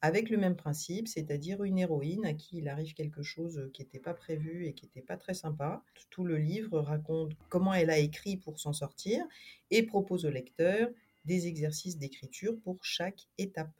avec 0.00 0.30
le 0.30 0.36
même 0.36 0.54
principe, 0.54 1.08
c'est-à-dire 1.08 1.64
une 1.64 1.78
héroïne 1.78 2.24
à 2.24 2.32
qui 2.32 2.58
il 2.58 2.68
arrive 2.68 2.94
quelque 2.94 3.22
chose 3.22 3.68
qui 3.72 3.82
n'était 3.82 3.98
pas 3.98 4.14
prévu 4.14 4.66
et 4.66 4.72
qui 4.72 4.86
n'était 4.86 5.02
pas 5.02 5.16
très 5.16 5.34
sympa. 5.34 5.82
Tout 6.10 6.24
le 6.24 6.36
livre 6.36 6.80
raconte 6.80 7.32
comment 7.48 7.74
elle 7.74 7.90
a 7.90 7.98
écrit 7.98 8.36
pour 8.36 8.60
s'en 8.60 8.72
sortir 8.72 9.24
et 9.70 9.82
propose 9.82 10.24
au 10.24 10.30
lecteur 10.30 10.88
des 11.24 11.46
exercices 11.46 11.98
d'écriture 11.98 12.58
pour 12.60 12.84
chaque 12.84 13.26
étape. 13.38 13.74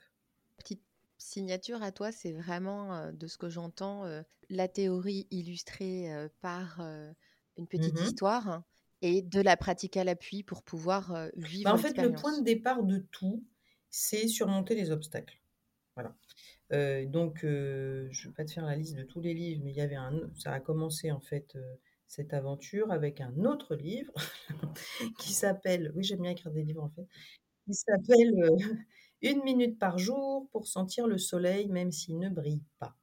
Petite 0.57 0.81
signature 1.17 1.81
à 1.81 1.91
toi, 1.91 2.11
c'est 2.11 2.33
vraiment, 2.33 3.11
de 3.13 3.27
ce 3.27 3.37
que 3.37 3.49
j'entends, 3.49 4.03
la 4.49 4.67
théorie 4.67 5.25
illustrée 5.31 6.11
par 6.41 6.81
une 7.57 7.67
petite 7.67 7.99
mmh 7.99 8.03
histoire 8.03 8.63
et 9.01 9.21
de 9.21 9.39
la 9.39 9.55
pratique 9.55 9.95
à 9.95 10.03
l'appui 10.03 10.43
pour 10.43 10.63
pouvoir 10.63 11.29
vivre. 11.37 11.63
Bah 11.63 11.73
en 11.73 11.77
fait, 11.77 11.97
le 11.97 12.11
point 12.11 12.37
de 12.37 12.43
départ 12.43 12.83
de 12.83 12.97
tout, 13.11 13.43
c'est 13.89 14.27
surmonter 14.27 14.75
les 14.75 14.91
obstacles. 14.91 15.39
Voilà. 16.71 17.05
donc, 17.05 17.39
je 17.41 17.47
ne 17.47 18.27
vais 18.27 18.35
pas 18.35 18.45
te 18.45 18.51
faire 18.51 18.65
la 18.65 18.75
liste 18.75 18.95
de 18.95 19.03
tous 19.03 19.21
les 19.21 19.33
livres, 19.33 19.61
mais 19.63 19.71
il 19.71 19.77
y 19.77 19.81
avait 19.81 19.95
un, 19.95 20.29
ça 20.35 20.53
a 20.53 20.59
commencé 20.59 21.11
en 21.11 21.19
fait 21.19 21.57
cette 22.07 22.33
aventure 22.33 22.91
avec 22.91 23.21
un 23.21 23.45
autre 23.45 23.75
livre 23.75 24.13
qui 25.19 25.33
s'appelle, 25.33 25.91
oui 25.95 26.03
j'aime 26.03 26.21
bien 26.21 26.31
écrire 26.31 26.51
des 26.51 26.63
livres 26.63 26.83
en 26.83 26.89
fait, 26.89 27.07
qui 27.65 27.73
s'appelle 27.73 28.33
Une 29.21 29.43
minute 29.43 29.77
par 29.77 29.97
jour 29.97 30.47
pour 30.51 30.65
sentir 30.65 31.05
le 31.05 31.17
soleil 31.17 31.67
même 31.67 31.91
s'il 31.91 32.19
ne 32.19 32.29
brille 32.29 32.63
pas. 32.79 32.95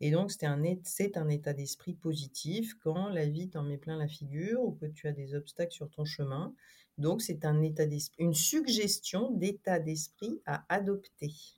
Et 0.00 0.10
donc 0.10 0.30
c'est 0.30 0.46
un 0.46 0.64
un 0.64 1.28
état 1.28 1.52
d'esprit 1.52 1.92
positif 1.92 2.74
quand 2.80 3.08
la 3.10 3.26
vie 3.26 3.50
t'en 3.50 3.62
met 3.62 3.76
plein 3.76 3.98
la 3.98 4.08
figure 4.08 4.62
ou 4.62 4.72
que 4.72 4.86
tu 4.86 5.06
as 5.06 5.12
des 5.12 5.34
obstacles 5.34 5.72
sur 5.72 5.90
ton 5.90 6.06
chemin. 6.06 6.54
Donc 6.96 7.20
c'est 7.20 7.44
un 7.44 7.60
état 7.60 7.84
d'esprit 7.84 8.24
une 8.24 8.34
suggestion 8.34 9.30
d'état 9.32 9.80
d'esprit 9.80 10.40
à 10.46 10.64
adopter. 10.74 11.57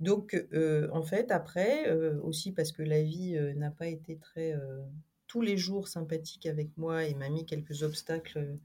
Donc 0.00 0.34
heu, 0.52 0.90
en 0.92 1.02
fait 1.02 1.30
après, 1.30 1.90
heu, 1.90 2.20
aussi 2.22 2.52
parce 2.52 2.72
que 2.72 2.82
la 2.82 3.02
vie, 3.02 3.36
heu, 3.36 3.52
n'a 3.54 3.70
pas 3.70 3.86
été 3.86 4.16
très, 4.18 4.54
tous 5.26 5.40
les 5.42 5.56
jours 5.56 5.88
sympathique 5.88 6.46
avec 6.46 6.76
moi 6.76 7.04
et 7.04 7.14
m'a 7.14 7.28
mis 7.30 7.46
quelques 7.46 7.82
obstacles, 7.82 8.58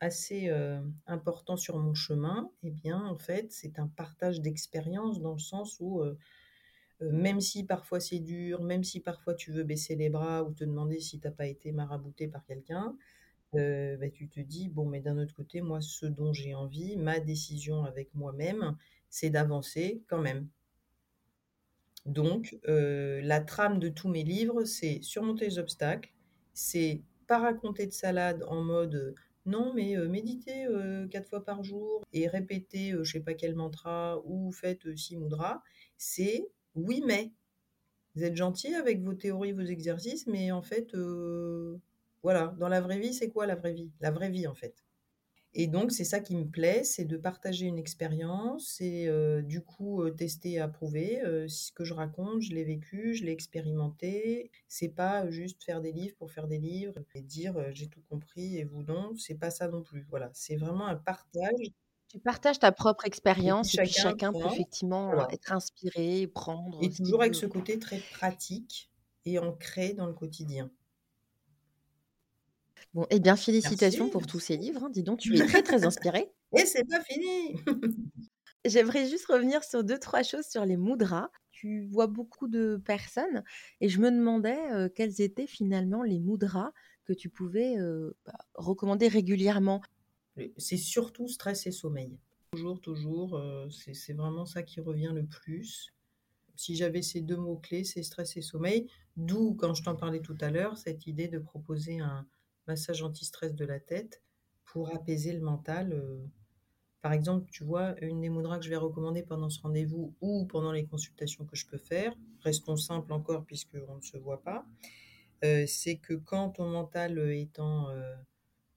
assez, 0.00 0.50
importants 1.06 1.56
sur 1.56 1.78
mon 1.78 1.94
chemin 1.94 2.50
et 2.62 2.70
bien, 2.70 3.04
en 3.06 3.16
fait, 3.18 3.52
c'est 3.52 3.78
un 3.78 3.88
partage 3.88 4.40
d'expérience 4.42 5.20
dans 5.20 5.32
le 5.34 5.38
sens 5.40 5.78
où, 5.80 6.02
même 7.00 7.40
si 7.40 7.64
parfois 7.64 8.00
c'est 8.00 8.20
dur, 8.20 8.62
même 8.62 8.84
si 8.84 9.00
parfois 9.00 9.34
tu 9.34 9.52
veux 9.52 9.64
baisser 9.64 9.96
les 9.96 10.10
bras 10.10 10.44
ou 10.44 10.52
te 10.54 10.64
demander 10.64 11.00
si 11.00 11.20
tu 11.20 11.28
as 11.28 11.32
pas 11.32 11.46
été 11.46 11.72
marabouté 11.72 12.28
par 12.28 12.44
quelqu'un, 12.46 12.96
bah, 13.54 14.10
tu 14.12 14.28
te 14.28 14.40
dis: 14.40 14.68
«Bon, 14.70 14.86
mais 14.86 15.00
d'un 15.00 15.18
autre 15.18 15.34
côté, 15.34 15.62
moi, 15.62 15.80
ce 15.82 16.06
dont 16.06 16.32
j'ai 16.32 16.54
envie, 16.54 16.96
ma 16.96 17.20
décision 17.20 17.84
avec 17.84 18.14
moi-même, 18.14 18.76
c'est 19.10 19.30
d'avancer 19.30 20.02
quand 20.08 20.20
même». 20.20 20.48
Donc 22.06 22.58
heu, 22.68 23.20
la 23.22 23.40
trame 23.40 23.78
de 23.78 23.88
tous 23.88 24.08
mes 24.08 24.24
livres, 24.24 24.64
c'est 24.64 25.00
surmonter 25.02 25.46
les 25.46 25.58
obstacles, 25.58 26.12
c'est 26.52 27.02
pas 27.26 27.38
raconter 27.38 27.86
de 27.86 27.92
salade 27.92 28.44
en 28.46 28.62
mode, 28.62 28.94
heu: 28.94 29.14
«Non 29.46 29.72
mais 29.74 29.96
heu, 29.96 30.08
méditez, 30.08 30.66
4 31.10 31.28
fois 31.28 31.44
par 31.44 31.62
jour 31.64 32.02
et 32.12 32.28
répétez, 32.28 32.92
je 33.02 33.10
sais 33.12 33.20
pas 33.20 33.34
quel 33.34 33.54
mantra 33.54 34.20
ou 34.26 34.52
faites, 34.52 34.94
6 34.96 35.16
mudras». 35.16 35.62
C'est: 35.96 36.46
«Oui 36.74 37.02
mais, 37.06 37.32
vous 38.16 38.24
êtes 38.24 38.36
gentil 38.36 38.74
avec 38.74 39.02
vos 39.02 39.14
théories, 39.14 39.52
vos 39.52 39.62
exercices, 39.62 40.26
mais 40.28 40.52
en 40.52 40.62
fait, 40.62 40.94
voilà, 42.22 42.54
dans 42.60 42.68
la 42.68 42.80
vraie 42.82 42.98
vie, 43.00 43.14
c'est 43.14 43.30
quoi 43.30 43.46
la 43.46 43.56
vraie 43.56 43.74
vie?» 43.74 43.92
la 44.00 44.10
vraie 44.12 44.30
vie, 44.30 44.46
en 44.48 44.54
fait. 44.54 44.74
Et 45.56 45.68
donc 45.68 45.92
c'est 45.92 46.04
ça 46.04 46.18
qui 46.20 46.34
me 46.36 46.48
plaît, 46.50 46.82
c'est 46.82 47.04
de 47.04 47.16
partager 47.16 47.66
une 47.66 47.78
expérience 47.78 48.80
et 48.80 49.06
heu, 49.08 49.40
du 49.42 49.62
coup, 49.62 50.02
heu, 50.02 50.14
tester 50.14 50.52
et 50.52 50.58
approuver, 50.60 51.20
ce 51.48 51.70
que 51.72 51.84
je 51.84 51.94
raconte, 51.94 52.40
je 52.42 52.52
l'ai 52.54 52.64
vécu, 52.64 53.14
je 53.14 53.24
l'ai 53.24 53.30
expérimenté. 53.32 54.50
C'est 54.68 54.88
pas 54.88 55.30
juste 55.30 55.62
faire 55.64 55.80
des 55.80 55.92
livres 55.92 56.16
pour 56.16 56.32
faire 56.32 56.48
des 56.48 56.58
livres 56.58 56.94
et 57.14 57.22
dire, 57.22 57.72
«J'ai 57.72 57.88
tout 57.88 58.02
compris 58.02 58.56
et 58.58 58.64
vous 58.64 58.82
non», 58.82 59.14
c'est 59.16 59.36
pas 59.38 59.50
ça 59.50 59.68
non 59.68 59.82
plus. 59.82 60.04
Voilà, 60.10 60.30
c'est 60.34 60.56
vraiment 60.56 60.86
un 60.88 60.96
partage 60.96 61.70
Tu 62.08 62.18
partages 62.18 62.58
ta 62.60 62.72
propre 62.72 63.04
expérience 63.04 63.74
et 63.74 63.78
puis 63.78 63.92
chacun 63.92 63.92
chacun 63.92 64.32
peut 64.32 64.46
effectivement, 64.46 65.12
voilà 65.12 65.26
être 65.28 65.52
inspiré, 65.52 66.26
prendre 66.26 66.82
et 66.82 66.92
toujours 66.92 67.20
avec 67.22 67.34
ce 67.34 67.46
côté 67.46 67.78
très 67.80 68.00
pratique 68.00 68.92
et 69.24 69.38
ancré 69.40 69.92
dans 69.94 70.06
le 70.06 70.12
quotidien. 70.14 70.70
Bon 72.94 73.06
et 73.10 73.18
bien 73.18 73.34
Merci, 73.62 73.74
félicitations 73.74 74.08
pour 74.08 74.26
tous 74.28 74.38
ces 74.38 74.56
livres, 74.56 74.84
hein. 74.84 74.90
Dis 74.90 75.02
donc, 75.02 75.18
tu 75.20 75.36
es 75.36 75.42
très, 75.42 75.62
très 75.62 75.84
inspirée. 75.84 76.32
Et 76.56 76.66
c'est 76.66 76.84
pas 76.84 77.02
fini! 77.02 77.56
J'aimerais 78.64 79.08
juste 79.08 79.26
revenir 79.26 79.62
sur 79.64 79.84
2-3 79.84 80.22
choses 80.22 80.46
sur 80.46 80.64
les 80.64 80.76
mudras. 80.76 81.30
Tu 81.50 81.86
vois 81.86 82.06
beaucoup 82.06 82.48
de 82.48 82.80
personnes 82.84 83.44
et 83.80 83.88
je 83.88 84.00
me 84.00 84.10
demandais, 84.10 84.58
heu, 84.72 84.88
quels 84.88 85.20
étaient 85.20 85.46
finalement 85.46 86.02
les 86.02 86.18
mudras 86.18 86.72
que 87.04 87.12
tu 87.12 87.28
pouvais, 87.30 87.76
bah, 88.26 88.32
recommander 88.54 89.08
régulièrement? 89.08 89.82
C'est 90.58 90.76
surtout 90.76 91.28
stress 91.28 91.66
et 91.66 91.72
sommeil. 91.72 92.18
Toujours, 92.52 92.80
toujours, 92.80 93.40
c'est 93.70 94.12
vraiment 94.12 94.46
ça 94.46 94.62
qui 94.62 94.80
revient 94.80 95.12
le 95.14 95.26
plus. 95.26 95.92
Si 96.56 96.76
j'avais 96.76 97.02
ces 97.02 97.20
2 97.22 97.36
mots 97.36 97.58
clés, 97.58 97.84
c'est 97.84 98.02
stress 98.02 98.36
et 98.36 98.42
sommeil, 98.42 98.88
d'où, 99.16 99.54
quand 99.54 99.74
je 99.74 99.82
t'en 99.84 99.96
parlais 99.96 100.20
tout 100.22 100.36
à 100.40 100.50
l'heure, 100.50 100.78
cette 100.78 101.06
idée 101.06 101.28
de 101.28 101.38
proposer 101.38 102.00
un 102.00 102.26
massage 102.66 103.02
anti-stress 103.02 103.54
de 103.54 103.64
la 103.64 103.80
tête 103.80 104.22
pour 104.64 104.94
apaiser 104.94 105.32
le 105.32 105.40
mental, 105.40 105.92
heu. 105.92 106.28
Par 107.02 107.12
exemple, 107.12 107.50
tu 107.52 107.64
vois, 107.64 107.94
une 108.02 108.20
des 108.22 108.30
mudras 108.30 108.58
que 108.58 108.64
je 108.64 108.70
vais 108.70 108.76
recommander 108.76 109.22
pendant 109.22 109.50
ce 109.50 109.60
rendez-vous 109.62 110.14
ou 110.20 110.46
pendant 110.46 110.72
les 110.72 110.86
consultations 110.86 111.44
que 111.46 111.56
je 111.56 111.66
peux 111.66 111.78
faire, 111.78 112.14
restons 112.42 112.76
simples 112.76 113.12
encore 113.12 113.44
puisqu'on 113.46 113.96
ne 113.96 114.02
se 114.02 114.16
voit 114.18 114.42
pas, 114.42 114.66
heu, 115.44 115.66
c'est 115.66 115.96
que 115.98 116.14
quand 116.14 116.50
ton 116.50 116.68
mental, 116.70 117.18
heu, 117.18 117.34
est 117.34 117.58
en, 117.60 117.88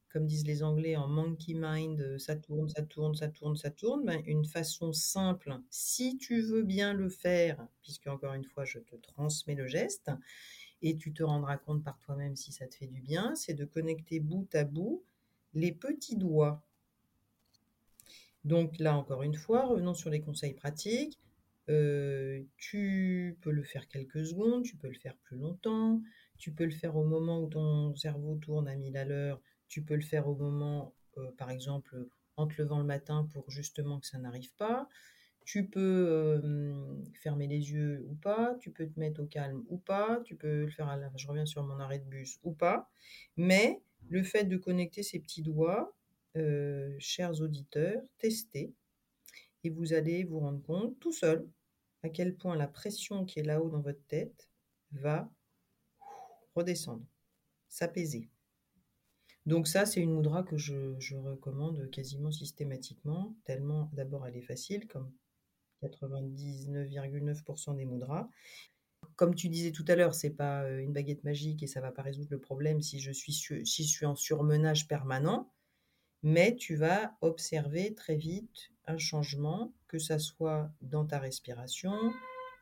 comme 0.09 0.25
disent 0.25 0.45
les 0.47 0.63
Anglais, 0.63 0.95
en 0.95 1.07
monkey 1.07 1.53
mind, 1.55 2.17
ça 2.17 2.35
tourne, 2.35 2.69
ça 2.69 2.81
tourne, 2.83 3.15
ça 3.15 3.27
tourne, 3.27 3.55
ça 3.55 3.71
tourne, 3.71 4.05
ben, 4.05 4.21
une 4.25 4.45
façon 4.45 4.93
simple, 4.93 5.59
si 5.69 6.17
tu 6.17 6.41
veux 6.41 6.63
bien 6.63 6.93
le 6.93 7.09
faire, 7.09 7.67
puisque 7.81 8.07
encore 8.07 8.33
une 8.33 8.45
fois, 8.45 8.63
je 8.65 8.79
te 8.79 8.95
transmets 8.95 9.55
le 9.55 9.67
geste 9.67 10.09
et 10.81 10.97
tu 10.97 11.13
te 11.13 11.23
rendras 11.23 11.57
compte 11.57 11.83
par 11.83 11.99
toi-même 11.99 12.35
si 12.35 12.51
ça 12.51 12.67
te 12.67 12.75
fait 12.75 12.87
du 12.87 13.01
bien, 13.01 13.35
c'est 13.35 13.53
de 13.53 13.65
connecter 13.65 14.19
bout 14.19 14.47
à 14.53 14.63
bout 14.63 15.03
les 15.53 15.71
petits 15.71 16.17
doigts. 16.17 16.63
Donc 18.43 18.77
là, 18.79 18.95
encore 18.95 19.23
une 19.23 19.35
fois, 19.35 19.65
revenons 19.65 19.93
sur 19.93 20.09
les 20.09 20.21
conseils 20.21 20.53
pratiques. 20.53 21.19
Heu, 21.69 22.45
tu 22.57 23.37
peux 23.41 23.51
le 23.51 23.63
faire 23.63 23.87
quelques 23.89 24.25
secondes, 24.25 24.63
tu 24.63 24.77
peux 24.77 24.87
le 24.87 24.93
faire 24.93 25.17
plus 25.17 25.37
longtemps, 25.37 26.01
tu 26.37 26.51
peux 26.53 26.63
le 26.63 26.71
faire 26.71 26.95
au 26.95 27.03
moment 27.03 27.41
où 27.41 27.47
ton 27.47 27.93
cerveau 27.95 28.35
tourne 28.35 28.69
à 28.69 28.75
1000 28.75 28.95
à 28.95 29.03
l'heure, 29.03 29.41
tu 29.67 29.81
peux 29.83 29.95
le 29.95 30.01
faire 30.01 30.29
au 30.29 30.35
moment, 30.35 30.93
heu, 31.17 31.29
par 31.37 31.49
exemple, 31.51 32.07
en 32.37 32.47
te 32.47 32.61
levant 32.61 32.79
le 32.79 32.85
matin 32.85 33.27
pour 33.33 33.49
justement 33.51 33.99
que 33.99 34.07
ça 34.07 34.17
n'arrive 34.17 34.53
pas. 34.55 34.87
Tu 35.47 35.65
peux, 35.65 36.41
fermer 37.13 37.47
les 37.47 37.71
yeux 37.71 38.05
ou 38.09 38.15
pas, 38.15 38.57
tu 38.59 38.69
peux 38.69 38.85
te 38.85 38.99
mettre 38.99 39.21
au 39.23 39.25
calme 39.25 39.63
ou 39.69 39.77
pas, 39.77 40.19
tu 40.25 40.35
peux 40.35 40.65
le 40.65 40.69
faire 40.69 40.89
à 40.89 40.97
la 40.97 41.09
je 41.15 41.25
reviens 41.25 41.45
sur 41.45 41.63
mon 41.63 41.79
arrêt 41.79 41.99
de 41.99 42.03
bus 42.03 42.37
ou 42.43 42.51
pas, 42.51 42.91
mais 43.37 43.81
le 44.09 44.23
fait 44.23 44.43
de 44.43 44.57
connecter 44.57 45.03
ces 45.03 45.19
petits 45.19 45.43
doigts, 45.43 45.95
chers 46.99 47.39
auditeurs, 47.39 48.01
testez 48.17 48.73
et 49.63 49.69
vous 49.69 49.93
allez 49.93 50.25
vous 50.25 50.39
rendre 50.39 50.61
compte 50.61 50.99
tout 50.99 51.13
seul 51.13 51.47
à 52.03 52.09
quel 52.09 52.35
point 52.35 52.57
la 52.57 52.67
pression 52.67 53.23
qui 53.23 53.39
est 53.39 53.43
là-haut 53.43 53.69
dans 53.69 53.81
votre 53.81 54.05
tête 54.07 54.49
va 54.91 55.31
redescendre, 56.55 57.05
s'apaiser. 57.69 58.27
Donc 59.45 59.69
ça, 59.69 59.85
c'est 59.85 60.01
une 60.01 60.13
mudra 60.13 60.43
que 60.43 60.57
je 60.57 61.15
recommande 61.15 61.89
quasiment 61.89 62.31
systématiquement, 62.31 63.33
tellement 63.45 63.89
d'abord 63.93 64.27
elle 64.27 64.35
est 64.35 64.41
facile 64.41 64.87
comme 64.87 65.09
99,9% 65.81 67.75
des 67.75 67.85
mudras. 67.85 68.29
Comme 69.15 69.35
tu 69.35 69.49
disais 69.49 69.71
tout 69.71 69.85
à 69.87 69.95
l'heure, 69.95 70.15
c'est 70.15 70.31
pas, 70.31 70.63
heu, 70.69 70.81
une 70.81 70.93
baguette 70.93 71.23
magique 71.23 71.63
et 71.63 71.67
ça 71.67 71.81
va 71.81 71.91
pas 71.91 72.01
résoudre 72.01 72.29
le 72.31 72.39
problème 72.39 72.81
si 72.81 72.99
je 72.99 73.11
suis 73.11 74.05
en 74.05 74.15
surmenage 74.15 74.87
permanent, 74.87 75.51
mais 76.23 76.55
tu 76.55 76.75
vas 76.75 77.15
observer 77.21 77.93
très 77.93 78.15
vite 78.15 78.71
un 78.85 78.97
changement, 78.97 79.73
que 79.87 79.99
ça 79.99 80.19
soit 80.19 80.69
dans 80.81 81.05
ta 81.05 81.19
respiration, 81.19 81.93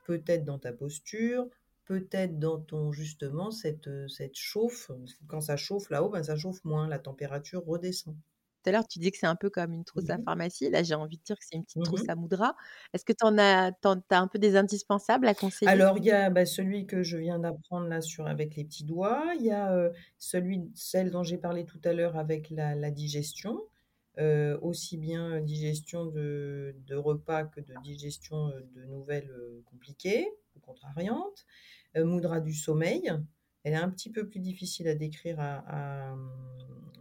peut-être 0.06 0.46
dans 0.46 0.60
ta 0.60 0.74
posture, 0.74 1.48
peut-être 1.86 2.40
dans 2.40 2.60
ton 2.60 2.92
justement 2.92 3.52
cette, 3.52 3.88
heu, 3.88 4.08
cette 4.08 4.36
chauffe. 4.36 4.92
Quand 5.28 5.42
ça 5.42 5.58
chauffe 5.58 5.90
là-haut, 5.90 6.10
ben, 6.10 6.24
ça 6.24 6.36
chauffe 6.36 6.64
moins, 6.64 6.88
la 6.88 7.00
température 7.00 7.66
redescend. 7.66 8.16
Tout 8.66 8.70
à 8.70 8.74
l'heure, 8.74 8.88
tu 8.88 9.00
disais 9.00 9.12
que 9.12 9.18
c'est 9.20 9.28
un 9.28 9.36
peu 9.36 9.50
comme 9.52 9.74
une 9.74 9.86
trousse 9.86 10.10
Mmh 10.10 10.12
à 10.12 10.18
mh. 10.18 10.26
pharmacie. 10.26 10.70
Là, 10.72 10.84
j'ai 10.84 10.96
envie 10.96 11.18
de 11.18 11.24
dire 11.24 11.38
que 11.38 11.46
c'est 11.46 11.56
une 11.56 11.64
petite 11.66 11.84
Mmh 11.84 11.86
trousse 11.86 12.10
à 12.10 12.16
mudras. 12.16 12.56
Est-ce 12.94 13.06
que 13.06 13.14
tu 13.14 13.26
en 13.26 13.38
as 13.38 13.72
en 13.86 14.02
un 14.12 14.28
peu 14.28 14.40
des 14.40 14.56
indispensables 14.56 15.28
à 15.28 15.36
conseiller? 15.36 15.84
Alors 15.84 15.98
il 15.98 16.06
y 16.06 16.12
a, 16.12 16.30
bah, 16.30 16.46
celui 16.46 16.86
que 16.86 17.04
je 17.04 17.18
viens 17.18 17.40
d'apprendre 17.40 17.88
là 17.88 18.02
sur 18.02 18.28
avec 18.28 18.56
les 18.56 18.64
petits 18.66 18.84
doigts. 18.84 19.34
Il 19.40 19.46
y 19.46 19.52
a, 19.52 19.90
celui 20.18 20.72
celle 20.76 21.12
dont 21.12 21.24
j'ai 21.24 21.38
parlé 21.38 21.66
tout 21.66 21.80
à 21.84 21.94
l'heure 21.94 22.18
avec 22.18 22.50
la 22.52 22.76
la 22.76 22.92
digestion, 22.92 23.60
aussi 24.62 24.98
bien 24.98 25.42
digestion 25.42 26.06
de 26.06 26.76
de 26.86 26.96
repas 26.96 27.46
que 27.46 27.62
de 27.62 27.76
digestion, 27.76 28.50
de 28.74 28.86
nouvelles, 28.86 29.32
compliquées 29.66 30.28
ou 30.56 30.60
contrariantes. 30.60 31.46
Heu, 31.98 32.06
mudra 32.06 32.42
du 32.42 32.54
sommeil, 32.54 33.12
elle 33.64 33.74
est 33.74 33.78
un 33.78 33.90
petit 33.90 34.12
peu 34.12 34.28
plus 34.30 34.40
difficile 34.42 34.88
à 34.90 34.96
décrire 34.96 35.40
à 35.40 35.56
à, 36.12 36.16
mmh, 36.16 36.92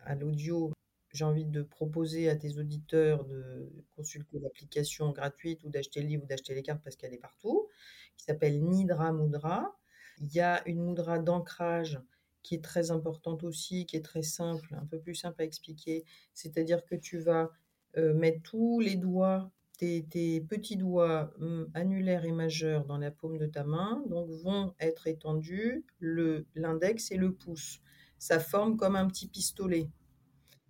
à 0.00 0.14
l'audio. 0.16 0.72
J'ai 1.14 1.24
envie 1.24 1.44
de 1.44 1.62
proposer 1.62 2.28
à 2.28 2.34
tes 2.34 2.58
auditeurs 2.58 3.24
de 3.24 3.70
consulter 3.94 4.40
l'application 4.40 5.12
gratuite 5.12 5.62
ou 5.62 5.70
d'acheter 5.70 6.02
le 6.02 6.08
livre 6.08 6.24
ou 6.24 6.26
d'acheter 6.26 6.54
les 6.54 6.62
cartes 6.62 6.82
parce 6.82 6.96
qu'elle 6.96 7.14
est 7.14 7.18
partout, 7.18 7.68
qui 8.16 8.24
s'appelle 8.24 8.60
Nidra 8.60 9.12
Mudra. 9.12 9.78
Il 10.18 10.34
y 10.34 10.40
a 10.40 10.66
une 10.68 10.84
mudra 10.84 11.20
d'ancrage 11.20 12.00
qui 12.42 12.56
est 12.56 12.64
très 12.64 12.90
importante 12.90 13.44
aussi, 13.44 13.86
qui 13.86 13.96
est 13.96 14.04
très 14.04 14.22
simple, 14.22 14.74
un 14.74 14.84
peu 14.86 14.98
plus 14.98 15.14
simple 15.14 15.40
à 15.40 15.44
expliquer. 15.44 16.04
C'est-à-dire 16.34 16.84
que 16.84 16.96
tu 16.96 17.18
vas, 17.20 17.52
heu, 17.96 18.12
mettre 18.12 18.42
tous 18.42 18.80
les 18.80 18.96
doigts, 18.96 19.52
tes 19.78 20.40
petits 20.40 20.76
doigts, 20.76 21.32
mmh, 21.38 21.64
annulaires 21.74 22.24
et 22.24 22.32
majeurs 22.32 22.86
dans 22.86 22.98
la 22.98 23.12
paume 23.12 23.38
de 23.38 23.46
ta 23.46 23.62
main, 23.62 24.02
donc 24.08 24.28
vont 24.30 24.74
être 24.80 25.06
étendus 25.06 25.84
l'index 26.00 27.12
et 27.12 27.16
le 27.16 27.32
pouce. 27.32 27.80
Ça 28.18 28.40
forme 28.40 28.76
comme 28.76 28.96
un 28.96 29.06
petit 29.06 29.28
pistolet 29.28 29.90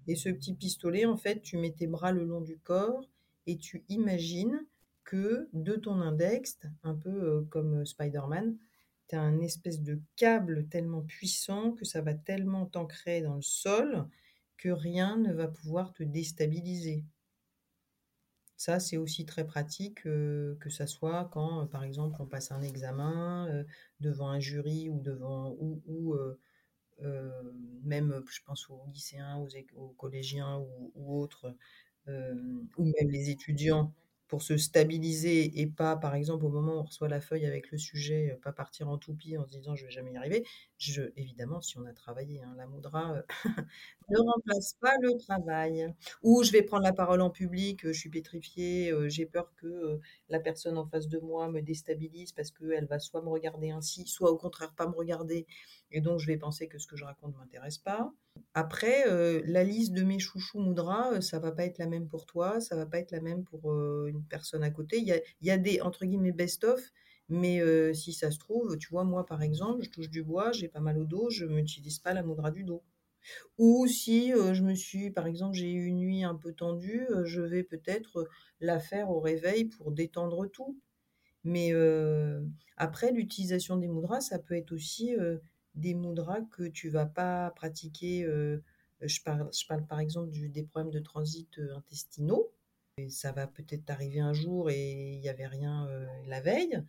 et 0.07 0.17
ce 0.17 0.29
petit 0.29 0.55
pistolet, 0.55 1.05
en 1.05 1.17
fait, 1.17 1.41
tu 1.43 1.57
mets 1.57 1.73
tes 1.73 1.87
bras 1.87 2.13
le 2.13 2.25
long 2.25 2.41
du 2.41 2.59
corps 2.59 3.09
et 3.47 3.59
tu 3.59 3.85
imagines 3.89 4.65
que 5.05 5.49
de 5.53 5.77
ton 5.77 6.01
index, 6.01 6.59
un 6.83 6.95
peu 6.95 7.45
comme 7.51 7.85
Spider-Man, 7.85 8.57
tu 9.09 9.17
as 9.17 9.21
un 9.21 9.41
espèce 9.41 9.83
de 9.83 10.01
câble 10.17 10.67
tellement 10.69 11.03
puissant 11.03 11.73
que 11.73 11.85
ça 11.85 12.01
va 12.01 12.15
tellement 12.15 12.67
t'ancrer 12.67 13.21
dans 13.21 13.37
le 13.37 13.43
sol 13.43 14.07
que 14.57 14.71
rien 14.71 15.19
ne 15.19 15.33
va 15.33 15.49
pouvoir 15.49 15.93
te 15.93 16.03
déstabiliser. 16.03 17.05
Ça, 18.57 18.81
c'est 18.81 18.97
aussi 18.97 19.27
très 19.27 19.47
pratique, 19.47 20.05
que 20.05 20.71
ça 20.71 20.87
soit 20.87 21.29
quand, 21.33 21.67
par 21.67 21.85
exemple, 21.85 22.17
on 22.21 22.27
passe 22.27 22.51
un 22.51 22.63
examen, 22.63 23.65
devant 24.01 24.29
un 24.29 24.41
jury 24.41 24.89
ou 24.89 25.01
devant 25.01 25.55
ou 25.59 25.83
ou, 25.87 26.17
même, 27.83 28.23
je 28.31 28.41
pense 28.45 28.69
aux 28.71 28.83
lycéens, 28.93 29.39
aux 29.77 29.89
collégiens 29.91 30.59
ou 30.95 31.21
autres, 31.21 31.55
ou 32.09 32.85
même 32.85 33.11
les 33.11 33.31
étudiants 33.31 33.93
pour 34.27 34.43
se 34.43 34.57
stabiliser 34.57 35.61
et 35.61 35.67
pas, 35.67 35.97
par 35.97 36.15
exemple, 36.15 36.45
au 36.47 36.49
moment 36.49 36.77
où 36.77 36.79
on 36.81 36.83
reçoit 36.85 37.09
la 37.09 37.21
feuille 37.21 37.45
avec 37.47 37.71
le 37.71 37.77
sujet, 37.79 38.33
euh, 38.33 38.41
pas 38.41 38.53
partir 38.53 38.89
en 38.89 38.97
toupie 38.99 39.37
en 39.37 39.45
se 39.47 39.51
disant: 39.59 39.75
«Je 39.77 39.85
vais 39.85 39.91
jamais 39.91 40.13
y 40.13 40.17
arriver». 40.17 40.45
Je 40.79 41.03
évidemment, 41.17 41.61
si 41.61 41.79
on 41.79 41.85
a 41.85 41.93
travaillé, 41.93 42.43
hein, 42.43 42.55
la 42.57 42.67
moudra, 42.67 43.17
euh, 43.17 43.23
ne 44.11 44.19
remplace 44.19 44.75
pas 44.81 44.95
le 45.01 45.17
travail. 45.19 45.93
Ou 46.23 46.43
je 46.43 46.53
vais 46.53 46.63
prendre 46.63 46.85
la 46.85 46.93
parole 46.93 47.21
en 47.21 47.31
public, 47.31 47.85
euh, 47.85 47.93
je 47.93 47.99
suis 47.99 48.11
pétrifiée, 48.11 48.93
j'ai 49.09 49.27
peur 49.27 49.53
que, 49.57 49.99
la 50.29 50.41
personne 50.41 50.79
en 50.79 50.87
face 50.87 51.09
de 51.09 51.19
moi 51.19 51.49
me 51.51 51.61
déstabilise 51.61 52.33
parce 52.33 52.51
qu'elle 52.51 52.87
va 52.87 52.99
soit 52.99 53.23
me 53.23 53.29
regarder 53.29 53.71
ainsi, 53.71 54.07
soit 54.07 54.31
au 54.31 54.37
contraire 54.37 54.73
pas 54.75 54.87
me 54.87 54.95
regarder 54.95 55.47
et 55.91 56.01
donc 56.01 56.19
je 56.19 56.27
vais 56.27 56.37
penser 56.37 56.67
que 56.67 56.79
ce 56.79 56.87
que 56.87 56.97
je 56.97 57.05
raconte 57.05 57.37
m'intéresse 57.37 57.79
pas. 57.79 58.13
Après, 58.55 59.05
la 59.45 59.65
liste 59.65 59.93
de 59.93 60.03
mes 60.03 60.19
chouchous 60.19 60.59
moudras, 60.59 61.21
ça 61.21 61.39
va 61.39 61.53
pas 61.53 61.65
être 61.65 61.79
la 61.79 61.87
même 61.87 62.09
pour 62.09 62.27
toi, 62.27 62.61
ça 62.61 62.75
va 62.77 62.87
pas 62.87 62.99
être 62.99 63.11
la 63.13 63.21
même 63.21 63.45
pour, 63.45 63.73
une 64.07 64.25
personne 64.25 64.63
à 64.63 64.71
côté. 64.71 64.99
Il 64.99 65.07
y 65.07 65.13
a 65.13 65.21
y 65.43 65.51
a 65.51 65.59
des 65.59 65.81
entre 65.81 66.05
guillemets 66.05 66.33
«best 66.33 66.65
of», 66.65 66.81
mais 67.29 67.95
si 67.95 68.13
ça 68.13 68.31
se 68.31 68.39
trouve, 68.39 68.77
tu 68.77 68.89
vois, 68.89 69.05
moi, 69.05 69.25
par 69.27 69.43
exemple, 69.43 69.83
je 69.83 69.91
touche 69.91 70.11
du 70.11 70.23
bois, 70.23 70.53
j'ai 70.53 70.69
pas 70.69 70.81
mal 70.81 70.99
au 70.99 71.05
dos, 71.05 71.31
je 71.31 71.45
n'utilise 71.45 71.99
pas 71.99 72.13
la 72.13 72.23
moudra 72.23 72.51
du 72.51 72.65
dos. 72.65 72.83
Ou 73.59 73.87
si, 73.87 74.31
je 74.31 74.63
me 74.63 74.75
suis 74.75 75.11
par 75.11 75.27
exemple, 75.27 75.55
j'ai 75.57 75.73
eu 75.73 75.87
une 75.87 75.99
nuit 75.99 76.25
un 76.25 76.35
peu 76.35 76.53
tendue, 76.53 77.07
je 77.25 77.41
vais 77.41 77.63
peut-être, 77.63 78.29
la 78.61 78.79
faire 78.79 79.11
au 79.11 79.21
réveil 79.21 79.67
pour 79.67 79.93
détendre 79.93 80.47
tout. 80.47 80.79
Mais, 81.45 81.73
après 82.77 83.13
l'utilisation 83.13 83.77
des 83.77 83.89
moudras, 83.89 84.21
ça 84.21 84.39
peut 84.39 84.55
être 84.57 84.73
aussi, 84.73 85.15
des 85.75 85.95
moudras 85.95 86.41
que 86.53 86.65
tu 86.65 86.89
vas 86.89 87.07
pas 87.07 87.51
pratiquer, 87.57 88.27
je 89.01 89.21
parle 89.69 89.87
par 89.87 90.01
exemple 90.01 90.31
des 90.33 90.63
problèmes 90.65 90.93
de 90.93 91.01
transit, 91.01 91.61
intestinaux 91.77 92.51
ça 93.09 93.33
va 93.33 93.47
peut-être 93.47 93.85
t'arriver 93.85 94.21
un 94.21 94.33
jour 94.33 94.71
et 94.71 95.15
il 95.15 95.21
y 95.21 95.29
avait 95.29 95.47
rien, 95.47 95.89
la 96.27 96.41
veille. 96.41 96.81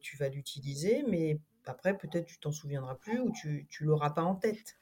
tu 0.00 0.16
vas 0.16 0.28
l'utiliser, 0.28 1.04
mais 1.08 1.40
après 1.64 1.96
peut-être 1.96 2.26
tu 2.26 2.38
t'en 2.38 2.52
souviendras 2.52 2.96
plus 2.96 3.20
ou 3.20 3.30
tu 3.32 3.66
tu 3.70 3.84
l'auras 3.84 4.10
pas 4.10 4.22
en 4.22 4.34
tête. 4.34 4.76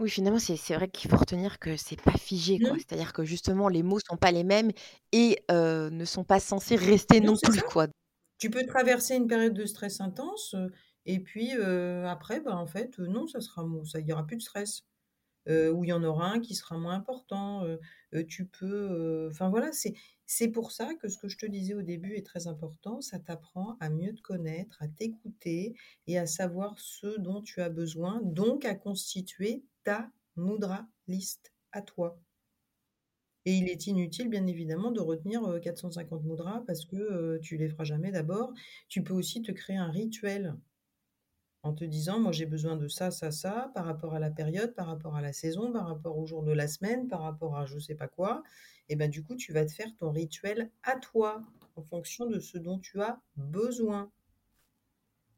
Oui, 0.00 0.10
finalement, 0.10 0.40
c'est 0.40 0.56
c'est 0.56 0.74
vrai 0.74 0.88
qu'il 0.88 1.08
faut 1.08 1.16
retenir 1.16 1.60
que 1.60 1.76
c'est 1.76 2.00
pas 2.00 2.16
figé, 2.18 2.58
quoi. 2.58 2.76
Mmh. 2.76 2.78
C'est-à-dire 2.78 3.12
que 3.12 3.24
justement 3.24 3.68
les 3.68 3.84
mots 3.84 4.00
sont 4.00 4.16
pas 4.16 4.32
les 4.32 4.42
mêmes 4.42 4.72
et 5.12 5.44
ne 5.50 6.04
sont 6.04 6.24
pas 6.24 6.40
censés 6.40 6.74
rester 6.76 7.20
non 7.20 7.36
plus, 7.38 7.62
quoi. 7.62 7.86
Tu 8.38 8.50
peux 8.50 8.66
traverser 8.66 9.16
une 9.16 9.26
période 9.28 9.54
de 9.54 9.64
stress 9.64 10.00
intense, 10.00 10.54
et 11.06 11.20
puis, 11.20 11.52
après, 11.52 12.40
bah, 12.40 12.56
en 12.56 12.66
fait, 12.66 12.98
non, 12.98 13.26
ça 13.26 13.40
sera 13.40 13.64
ça 13.84 14.00
il 14.00 14.06
y 14.06 14.12
aura 14.12 14.26
plus 14.26 14.36
de 14.36 14.42
stress. 14.42 14.82
ou 15.48 15.84
il 15.84 15.88
y 15.90 15.94
en 15.94 16.04
aura 16.04 16.30
un 16.32 16.40
qui 16.40 16.54
sera 16.56 16.78
moins 16.78 16.94
important. 16.96 17.64
tu 18.28 18.46
peux, 18.46 19.28
enfin 19.30 19.50
voilà, 19.50 19.72
c'est 19.72 19.94
c'est 20.26 20.48
pour 20.48 20.72
ça 20.72 20.94
que 20.96 21.08
ce 21.08 21.18
que 21.18 21.28
je 21.28 21.38
te 21.38 21.46
disais 21.46 21.74
au 21.74 21.82
début 21.82 22.14
est 22.16 22.26
très 22.26 22.46
important. 22.48 23.00
Ça 23.02 23.18
t'apprend 23.20 23.76
à 23.80 23.90
mieux 23.90 24.14
te 24.14 24.22
connaître, 24.22 24.82
à 24.82 24.88
t'écouter 24.88 25.74
et 26.08 26.18
à 26.18 26.26
savoir 26.26 26.78
ce 26.78 27.18
dont 27.20 27.42
tu 27.42 27.60
as 27.62 27.70
besoin, 27.70 28.20
donc 28.24 28.64
à 28.66 28.74
constituer 28.76 29.64
ta 29.84 30.10
mudra 30.36 30.86
list 31.06 31.52
à 31.72 31.82
toi. 31.82 32.18
Et 33.46 33.52
il 33.52 33.68
est 33.68 33.86
inutile, 33.86 34.28
bien 34.28 34.46
évidemment, 34.46 34.90
de 34.90 35.00
retenir, 35.00 35.42
450 35.62 36.24
mudras 36.24 36.62
parce 36.66 36.86
que, 36.86 37.38
tu 37.42 37.56
les 37.58 37.68
feras 37.68 37.84
jamais 37.84 38.10
d'abord. 38.10 38.52
Tu 38.88 39.02
peux 39.02 39.12
aussi 39.12 39.42
te 39.42 39.52
créer 39.52 39.76
un 39.76 39.90
rituel 39.90 40.56
en 41.62 41.74
te 41.74 41.84
disant: 41.84 42.20
«Moi, 42.20 42.32
j'ai 42.32 42.46
besoin 42.46 42.76
de 42.76 42.88
ça, 42.88 43.10
ça, 43.10 43.30
ça, 43.30 43.70
par 43.74 43.84
rapport 43.84 44.14
à 44.14 44.18
la 44.18 44.30
période, 44.30 44.74
par 44.74 44.86
rapport 44.86 45.16
à 45.16 45.22
la 45.22 45.32
saison, 45.32 45.72
par 45.72 45.86
rapport 45.86 46.16
au 46.16 46.26
jour 46.26 46.42
de 46.42 46.52
la 46.52 46.68
semaine, 46.68 47.08
par 47.08 47.20
rapport 47.20 47.56
à 47.56 47.66
je 47.66 47.78
sais 47.78 47.94
pas 47.94 48.08
quoi» 48.08 48.42
et 48.88 48.96
ben, 48.96 49.10
du 49.10 49.22
coup, 49.22 49.34
tu 49.34 49.52
vas 49.52 49.64
te 49.64 49.72
faire 49.72 49.88
ton 49.98 50.10
rituel 50.10 50.70
à 50.82 50.96
toi, 50.96 51.42
en 51.76 51.82
fonction 51.82 52.26
de 52.26 52.38
ce 52.38 52.58
dont 52.58 52.78
tu 52.78 53.00
as 53.00 53.20
besoin. 53.36 54.10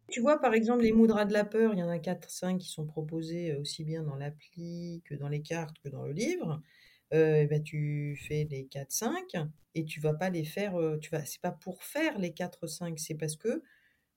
Tu 0.09 0.21
vois, 0.21 0.41
par 0.41 0.55
exemple, 0.55 0.83
les 0.83 0.93
moudras 0.93 1.25
de 1.25 1.33
la 1.33 1.45
peur, 1.45 1.75
il 1.75 1.79
y 1.81 1.83
en 1.83 1.89
a 1.89 1.99
4-5 1.99 2.59
qui 2.59 2.69
sont 2.69 2.87
proposés, 2.87 3.55
aussi 3.57 3.85
bien 3.85 4.03
dans 4.03 4.17
l'appli 4.17 5.03
que 5.05 5.15
dans 5.15 5.29
les 5.29 5.43
cartes 5.43 5.77
que 5.83 5.89
dans 5.89 6.05
le 6.05 6.13
livre. 6.13 6.63
et 7.11 7.47
ben, 7.47 7.63
tu 7.63 8.17
fais 8.27 8.47
les 8.51 8.65
4-5 8.65 9.49
et 9.75 9.85
tu 9.85 10.01
vas 10.01 10.15
pas 10.15 10.31
les 10.31 10.45
faire, 10.45 10.75
tu 11.01 11.11
vas 11.11 11.25
c'est 11.25 11.41
pas 11.41 11.51
pour 11.53 11.83
faire 11.83 12.19
les 12.19 12.31
4-5, 12.31 12.99
c'est 12.99 13.15
parce 13.15 13.37
que 13.37 13.63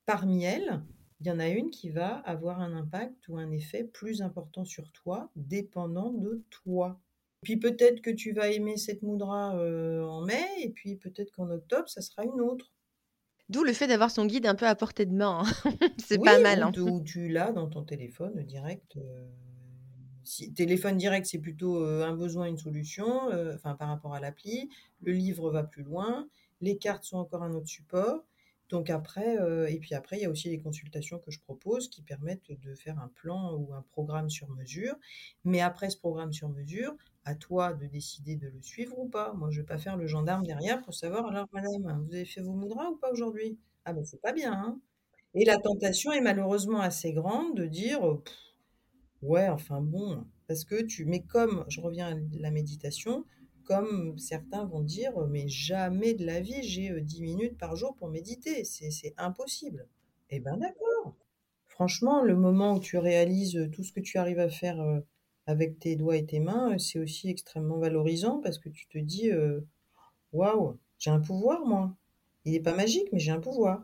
parmi 0.05 0.43
elles, 0.43 0.81
il 1.21 1.27
y 1.27 1.31
en 1.31 1.39
a 1.39 1.47
une 1.49 1.69
qui 1.69 1.89
va 1.89 2.17
avoir 2.19 2.61
un 2.61 2.73
impact 2.73 3.27
ou 3.27 3.37
un 3.37 3.51
effet 3.51 3.83
plus 3.83 4.21
important 4.21 4.65
sur 4.65 4.91
toi, 4.91 5.31
dépendant 5.35 6.11
de 6.11 6.43
toi. 6.49 6.99
Puis 7.41 7.57
peut-être 7.57 8.01
que 8.01 8.09
tu 8.09 8.31
vas 8.33 8.49
aimer 8.49 8.77
cette 8.77 9.01
moudra 9.01 9.55
en 9.55 10.21
mai, 10.21 10.45
et 10.61 10.69
puis 10.69 10.95
peut-être 10.97 11.31
qu'en 11.31 11.49
octobre, 11.49 11.89
ça 11.89 12.01
sera 12.01 12.23
une 12.23 12.41
autre. 12.41 12.71
D'où 13.49 13.63
le 13.63 13.73
fait 13.73 13.87
d'avoir 13.87 14.11
son 14.11 14.25
guide 14.25 14.45
un 14.45 14.55
peu 14.55 14.67
à 14.67 14.75
portée 14.75 15.05
de 15.05 15.13
main. 15.13 15.43
Hein. 15.43 15.71
C'est 15.97 16.23
pas 16.23 16.39
mal. 16.39 16.61
Hein. 16.63 16.71
Ou, 16.77 17.01
tu 17.01 17.27
l'as 17.29 17.51
dans 17.51 17.67
ton 17.67 17.83
téléphone 17.83 18.43
direct. 18.43 18.97
si, 20.23 20.53
téléphone 20.53 20.97
direct, 20.97 21.25
c'est 21.25 21.39
plutôt 21.39 21.83
un 21.83 22.13
besoin, 22.13 22.45
une 22.45 22.57
solution, 22.57 23.29
enfin 23.55 23.75
par 23.75 23.87
rapport 23.87 24.13
à 24.13 24.19
l'appli. 24.19 24.69
Le 25.01 25.13
livre 25.13 25.49
va 25.49 25.63
plus 25.63 25.83
loin. 25.83 26.27
Les 26.61 26.77
cartes 26.77 27.03
sont 27.03 27.17
encore 27.17 27.43
un 27.43 27.53
autre 27.53 27.67
support. 27.67 28.23
Donc 28.69 28.89
après, 28.89 29.37
et 29.71 29.79
puis 29.79 29.95
après, 29.95 30.17
il 30.17 30.21
y 30.21 30.25
a 30.25 30.29
aussi 30.29 30.49
les 30.49 30.59
consultations 30.59 31.19
que 31.19 31.31
je 31.31 31.39
propose 31.39 31.89
qui 31.89 32.01
permettent 32.01 32.51
de 32.61 32.75
faire 32.75 32.99
un 32.99 33.07
plan 33.07 33.55
ou 33.55 33.73
un 33.73 33.83
programme 33.91 34.29
sur 34.29 34.49
mesure. 34.49 34.95
Mais 35.43 35.59
après 35.61 35.89
ce 35.89 35.97
programme 35.97 36.33
sur 36.33 36.49
mesure, 36.49 36.95
à 37.25 37.35
toi 37.35 37.73
de 37.73 37.85
décider 37.85 38.35
de 38.35 38.47
le 38.47 38.61
suivre 38.61 38.97
ou 38.97 39.07
pas. 39.07 39.33
Moi, 39.33 39.49
je 39.51 39.61
vais 39.61 39.65
pas 39.65 39.77
faire 39.77 39.97
le 39.97 40.07
gendarme 40.07 40.45
derrière 40.45 40.81
pour 40.81 40.93
savoir, 40.93 41.27
alors 41.27 41.47
madame, 41.51 42.03
vous 42.05 42.13
avez 42.13 42.25
fait 42.25 42.41
vos 42.41 42.53
moudras 42.53 42.89
ou 42.89 42.97
pas 42.97 43.11
aujourd'hui? 43.11 43.57
Ah 43.85 43.93
ben 43.93 44.03
c'est 44.03 44.21
pas 44.21 44.33
bien. 44.33 44.53
Hein 44.53 44.79
et 45.35 45.45
la 45.45 45.57
tentation 45.57 46.11
est 46.11 46.21
malheureusement 46.21 46.81
assez 46.81 47.13
grande 47.13 47.55
de 47.55 47.65
dire, 47.65 48.01
ouais, 49.21 49.47
enfin 49.49 49.81
bon, 49.81 50.25
parce 50.47 50.63
que 50.65 50.81
tu, 50.81 51.05
mais 51.05 51.21
comme 51.21 51.65
je 51.67 51.81
reviens 51.81 52.07
à 52.15 52.19
la 52.39 52.51
méditation, 52.51 53.25
comme 53.69 54.17
certains 54.17 54.65
vont 54.65 54.81
dire, 54.81 55.13
mais 55.27 55.47
jamais 55.47 56.15
de 56.15 56.25
la 56.25 56.39
vie, 56.39 56.63
j'ai 56.63 56.99
10 56.99 57.21
minutes 57.21 57.55
par 57.55 57.75
jour 57.75 57.95
pour 57.95 58.09
méditer, 58.09 58.63
c'est 58.63 59.13
impossible. 59.17 59.87
Eh 60.31 60.39
ben 60.39 60.57
d'accord. 60.57 61.15
Franchement, 61.67 62.23
le 62.23 62.35
moment 62.35 62.73
où 62.73 62.79
tu 62.79 62.97
réalises 62.97 63.69
tout 63.71 63.83
ce 63.83 63.93
que 63.93 63.99
tu 63.99 64.17
arrives 64.17 64.39
à 64.39 64.49
faire 64.49 64.83
avec 65.45 65.77
tes 65.77 65.95
doigts 65.95 66.17
et 66.17 66.25
tes 66.25 66.39
mains, 66.39 66.79
c'est 66.79 66.97
aussi 66.97 67.29
extrêmement 67.29 67.77
valorisant 67.77 68.41
parce 68.41 68.57
que 68.57 68.69
tu 68.69 68.87
te 68.87 68.97
dis, 68.97 69.29
waouh, 70.33 70.79
j'ai 70.97 71.11
un 71.11 71.19
pouvoir, 71.19 71.63
moi. 71.63 71.95
Il 72.45 72.53
n'est 72.53 72.59
pas 72.61 72.75
magique, 72.75 73.09
mais 73.13 73.19
j'ai 73.19 73.31
un 73.31 73.39
pouvoir. 73.39 73.83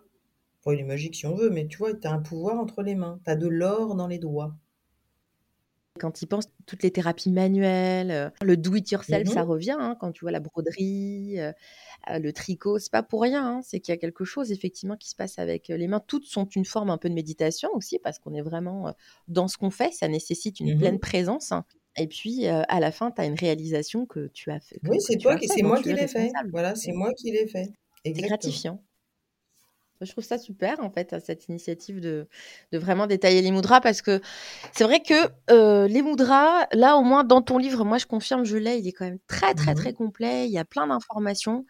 Enfin, 0.61 0.75
il 0.75 0.79
est 0.79 0.83
magique 0.83 1.13
si 1.13 1.27
on 1.27 1.35
veut, 1.35 1.51
mais 1.51 1.67
tu 1.67 1.77
vois, 1.77 1.93
tu 1.93 2.07
as 2.07 2.11
un 2.11 2.21
pouvoir 2.21 2.59
entre 2.59 2.81
les 2.81 2.95
mains. 2.95 3.19
Tu 3.23 3.29
as 3.29 3.35
de 3.35 3.47
l'or 3.47 3.93
dans 3.93 4.07
les 4.07 4.17
doigts. 4.17 4.55
Quand 5.99 6.21
ils 6.21 6.27
pensent 6.27 6.49
toutes 6.65 6.83
les 6.83 6.91
thérapies 6.91 7.31
manuelles, 7.31 8.11
euh, 8.11 8.29
le 8.41 8.57
do 8.57 8.75
it 8.75 8.91
yourself, 8.91 9.29
ça 9.29 9.45
mmh 9.45 9.47
revient, 9.47 9.77
hein, 9.79 9.95
quand 9.99 10.11
tu 10.11 10.25
vois 10.25 10.31
la 10.31 10.41
broderie, 10.41 11.39
euh, 11.39 11.53
euh, 12.09 12.19
le 12.19 12.33
tricot, 12.33 12.79
c'est 12.79 12.91
pas 12.91 13.03
pour 13.03 13.21
rien, 13.21 13.45
hein, 13.45 13.61
c'est 13.63 13.79
qu'il 13.79 13.93
y 13.93 13.97
a 13.97 13.97
quelque 13.97 14.25
chose 14.25 14.51
effectivement 14.51 14.97
qui 14.97 15.09
se 15.09 15.15
passe 15.15 15.39
avec 15.39 15.69
les 15.69 15.87
mains. 15.87 16.01
Toutes 16.05 16.25
sont 16.25 16.45
une 16.45 16.65
forme 16.65 16.89
un 16.89 16.97
peu 16.97 17.09
de 17.09 17.13
méditation 17.13 17.69
aussi 17.73 17.97
parce 17.99 18.19
qu'on 18.19 18.33
est 18.33 18.41
vraiment 18.41 18.93
dans 19.29 19.47
ce 19.47 19.57
qu'on 19.57 19.69
fait, 19.69 19.93
ça 19.93 20.07
nécessite 20.07 20.59
une 20.59 20.77
pleine 20.77 20.95
mmh 20.95 20.99
présence, 20.99 21.51
hein. 21.51 21.65
et 21.97 22.07
puis 22.07 22.47
à 22.47 22.79
la 22.79 22.91
fin, 22.91 23.11
tu 23.11 23.21
as 23.21 23.25
une 23.25 23.35
réalisation 23.35 24.05
que 24.05 24.27
tu 24.33 24.51
as 24.51 24.59
fait 24.59 24.79
Oui, 24.83 24.97
c'est 24.99 25.17
toi 25.17 25.37
c'est 25.41 25.63
moi 25.63 25.81
qui 25.81 25.93
l'ai 25.93 26.07
fait. 26.07 26.31
Voilà, 26.51 26.75
c'est 26.75 26.91
moi 26.91 27.13
qui 27.13 27.31
l'ai 27.31 27.47
fait. 27.47 27.71
C'est 28.03 28.11
gratifiant. 28.11 28.81
Je 30.01 30.11
trouve 30.11 30.23
ça 30.23 30.37
super, 30.37 30.79
en 30.81 30.89
fait, 30.89 31.15
cette 31.23 31.47
initiative 31.47 31.99
de, 31.99 32.27
de 32.71 32.77
vraiment 32.77 33.07
détailler 33.07 33.41
les 33.41 33.51
moudras, 33.51 33.81
parce 33.81 34.01
que 34.01 34.21
c'est 34.73 34.83
vrai 34.83 35.01
que 35.01 35.13
euh, 35.49 35.87
les 35.87 36.01
moudras, 36.01 36.67
là, 36.73 36.97
au 36.97 37.03
moins 37.03 37.23
dans 37.23 37.41
ton 37.41 37.57
livre, 37.57 37.85
moi, 37.85 37.97
je 37.97 38.05
confirme, 38.05 38.43
je 38.43 38.57
l'ai, 38.57 38.77
il 38.77 38.87
est 38.87 38.91
quand 38.91 39.05
même 39.05 39.19
très, 39.27 39.53
très, 39.53 39.71
mmh 39.71 39.75
très 39.75 39.93
complet. 39.93 40.47
Il 40.47 40.51
y 40.51 40.57
a 40.57 40.65
plein 40.65 40.87
d'informations. 40.87 41.65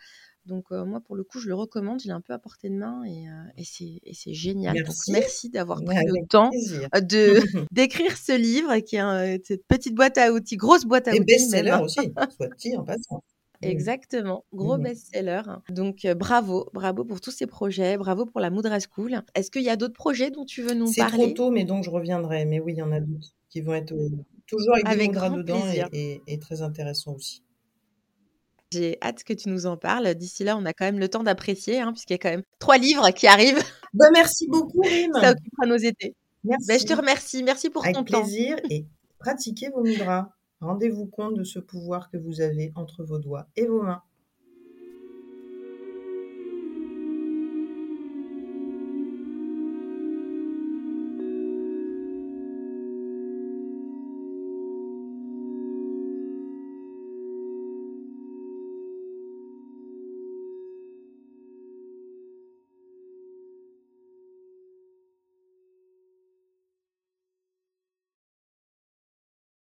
Donc, 0.45 0.65
euh, 0.71 0.85
moi, 0.85 0.99
pour 0.99 1.15
le 1.15 1.23
coup, 1.23 1.39
je 1.39 1.47
le 1.47 1.55
recommande. 1.55 2.03
Il 2.03 2.09
est 2.09 2.13
un 2.13 2.21
peu 2.21 2.33
à 2.33 2.39
portée 2.39 2.69
de 2.69 2.75
main 2.75 3.03
et, 3.03 3.27
euh, 3.27 4.01
et 4.05 4.13
c'est 4.13 4.33
génial. 4.33 4.75
Merci. 4.75 5.11
Donc, 5.11 5.19
merci 5.19 5.49
d'avoir 5.49 5.83
pris 5.83 5.95
le 5.95 6.27
temps 6.27 6.51
de 6.51 7.41
d'écrire 7.71 8.15
ce 8.15 8.37
livre 8.37 8.77
qui 8.79 8.97
est 8.97 9.43
cette 9.43 9.65
petite 9.67 9.95
boîte 9.95 10.17
à 10.17 10.31
outils, 10.31 10.57
grosse 10.57 10.85
boîte 10.85 11.07
à 11.07 11.15
et 11.15 11.19
outils. 11.19 11.25
best-seller 11.25 11.77
aussi, 11.83 12.13
soit 12.37 12.55
dit 12.57 12.75
en 12.77 12.83
passant. 12.83 13.23
Exactement, 13.61 14.45
gros 14.53 14.77
best-seller. 14.77 15.41
Donc 15.69 16.05
bravo, 16.15 16.69
bravo 16.73 17.05
pour 17.05 17.21
tous 17.21 17.31
ces 17.31 17.47
projets, 17.47 17.97
bravo 17.97 18.25
pour 18.25 18.39
la 18.39 18.49
Moudra 18.49 18.77
School. 18.79 19.21
Est-ce 19.33 19.51
qu'il 19.51 19.63
y 19.63 19.69
a 19.69 19.75
d'autres 19.75 19.93
projets 19.93 20.31
dont 20.31 20.45
tu 20.45 20.61
veux 20.61 20.73
nous 20.73 20.91
parler 20.93 21.11
C'est 21.11 21.23
trop 21.25 21.33
tôt, 21.33 21.51
mais 21.51 21.65
donc 21.65 21.83
je 21.83 21.89
reviendrai. 21.89 22.45
Mais 22.45 22.59
oui, 22.59 22.73
il 22.73 22.79
y 22.79 22.81
en 22.81 22.91
a 22.91 22.99
d'autres 22.99 23.29
qui 23.49 23.61
vont 23.61 23.73
être 23.73 23.93
toujours 24.47 24.75
avec, 24.83 24.99
des 24.99 25.07
Moudras 25.07 25.29
dedans 25.29 25.61
et, 25.93 26.21
et, 26.27 26.39
très 26.39 26.61
intéressants 26.61 27.13
aussi. 27.13 27.41
J'ai 28.71 28.97
hâte 29.01 29.23
que 29.23 29.33
tu 29.33 29.49
nous 29.49 29.65
en 29.65 29.77
parles. 29.77 30.13
D'ici 30.15 30.43
là, 30.43 30.57
on 30.57 30.65
a 30.65 30.73
quand 30.73 30.85
même 30.85 30.99
le 30.99 31.07
temps 31.07 31.23
d'apprécier, 31.23 31.79
hein, 31.79 31.93
puisqu'il 31.93 32.13
y 32.13 32.15
a 32.15 32.17
quand 32.17 32.29
même 32.29 32.43
trois 32.59 32.77
livres 32.77 33.09
qui 33.11 33.27
arrivent. 33.27 33.63
Ben, 33.93 34.09
merci 34.11 34.45
beaucoup, 34.49 34.81
Rim. 34.81 35.13
Ça 35.13 35.31
occupera 35.31 35.65
nos 35.67 35.77
étés. 35.77 36.13
Merci. 36.43 36.67
Ben, 36.67 36.77
je 36.77 36.85
te 36.85 36.93
remercie. 36.93 37.43
Merci 37.43 37.69
pour 37.69 37.81
ton 37.83 37.93
temps. 37.93 37.99
Avec 37.99 38.07
plaisir 38.09 38.57
et 38.69 38.85
pratiquez 39.19 39.69
vos 39.69 39.83
mudras. 39.83 40.27
Rendez-vous 40.61 41.05
compte 41.05 41.35
de 41.35 41.43
ce 41.43 41.59
pouvoir 41.59 42.09
que 42.09 42.17
vous 42.17 42.41
avez 42.41 42.71
entre 42.75 43.03
vos 43.03 43.19
doigts 43.19 43.47
et 43.55 43.65
vos 43.65 43.81
mains. 43.81 44.03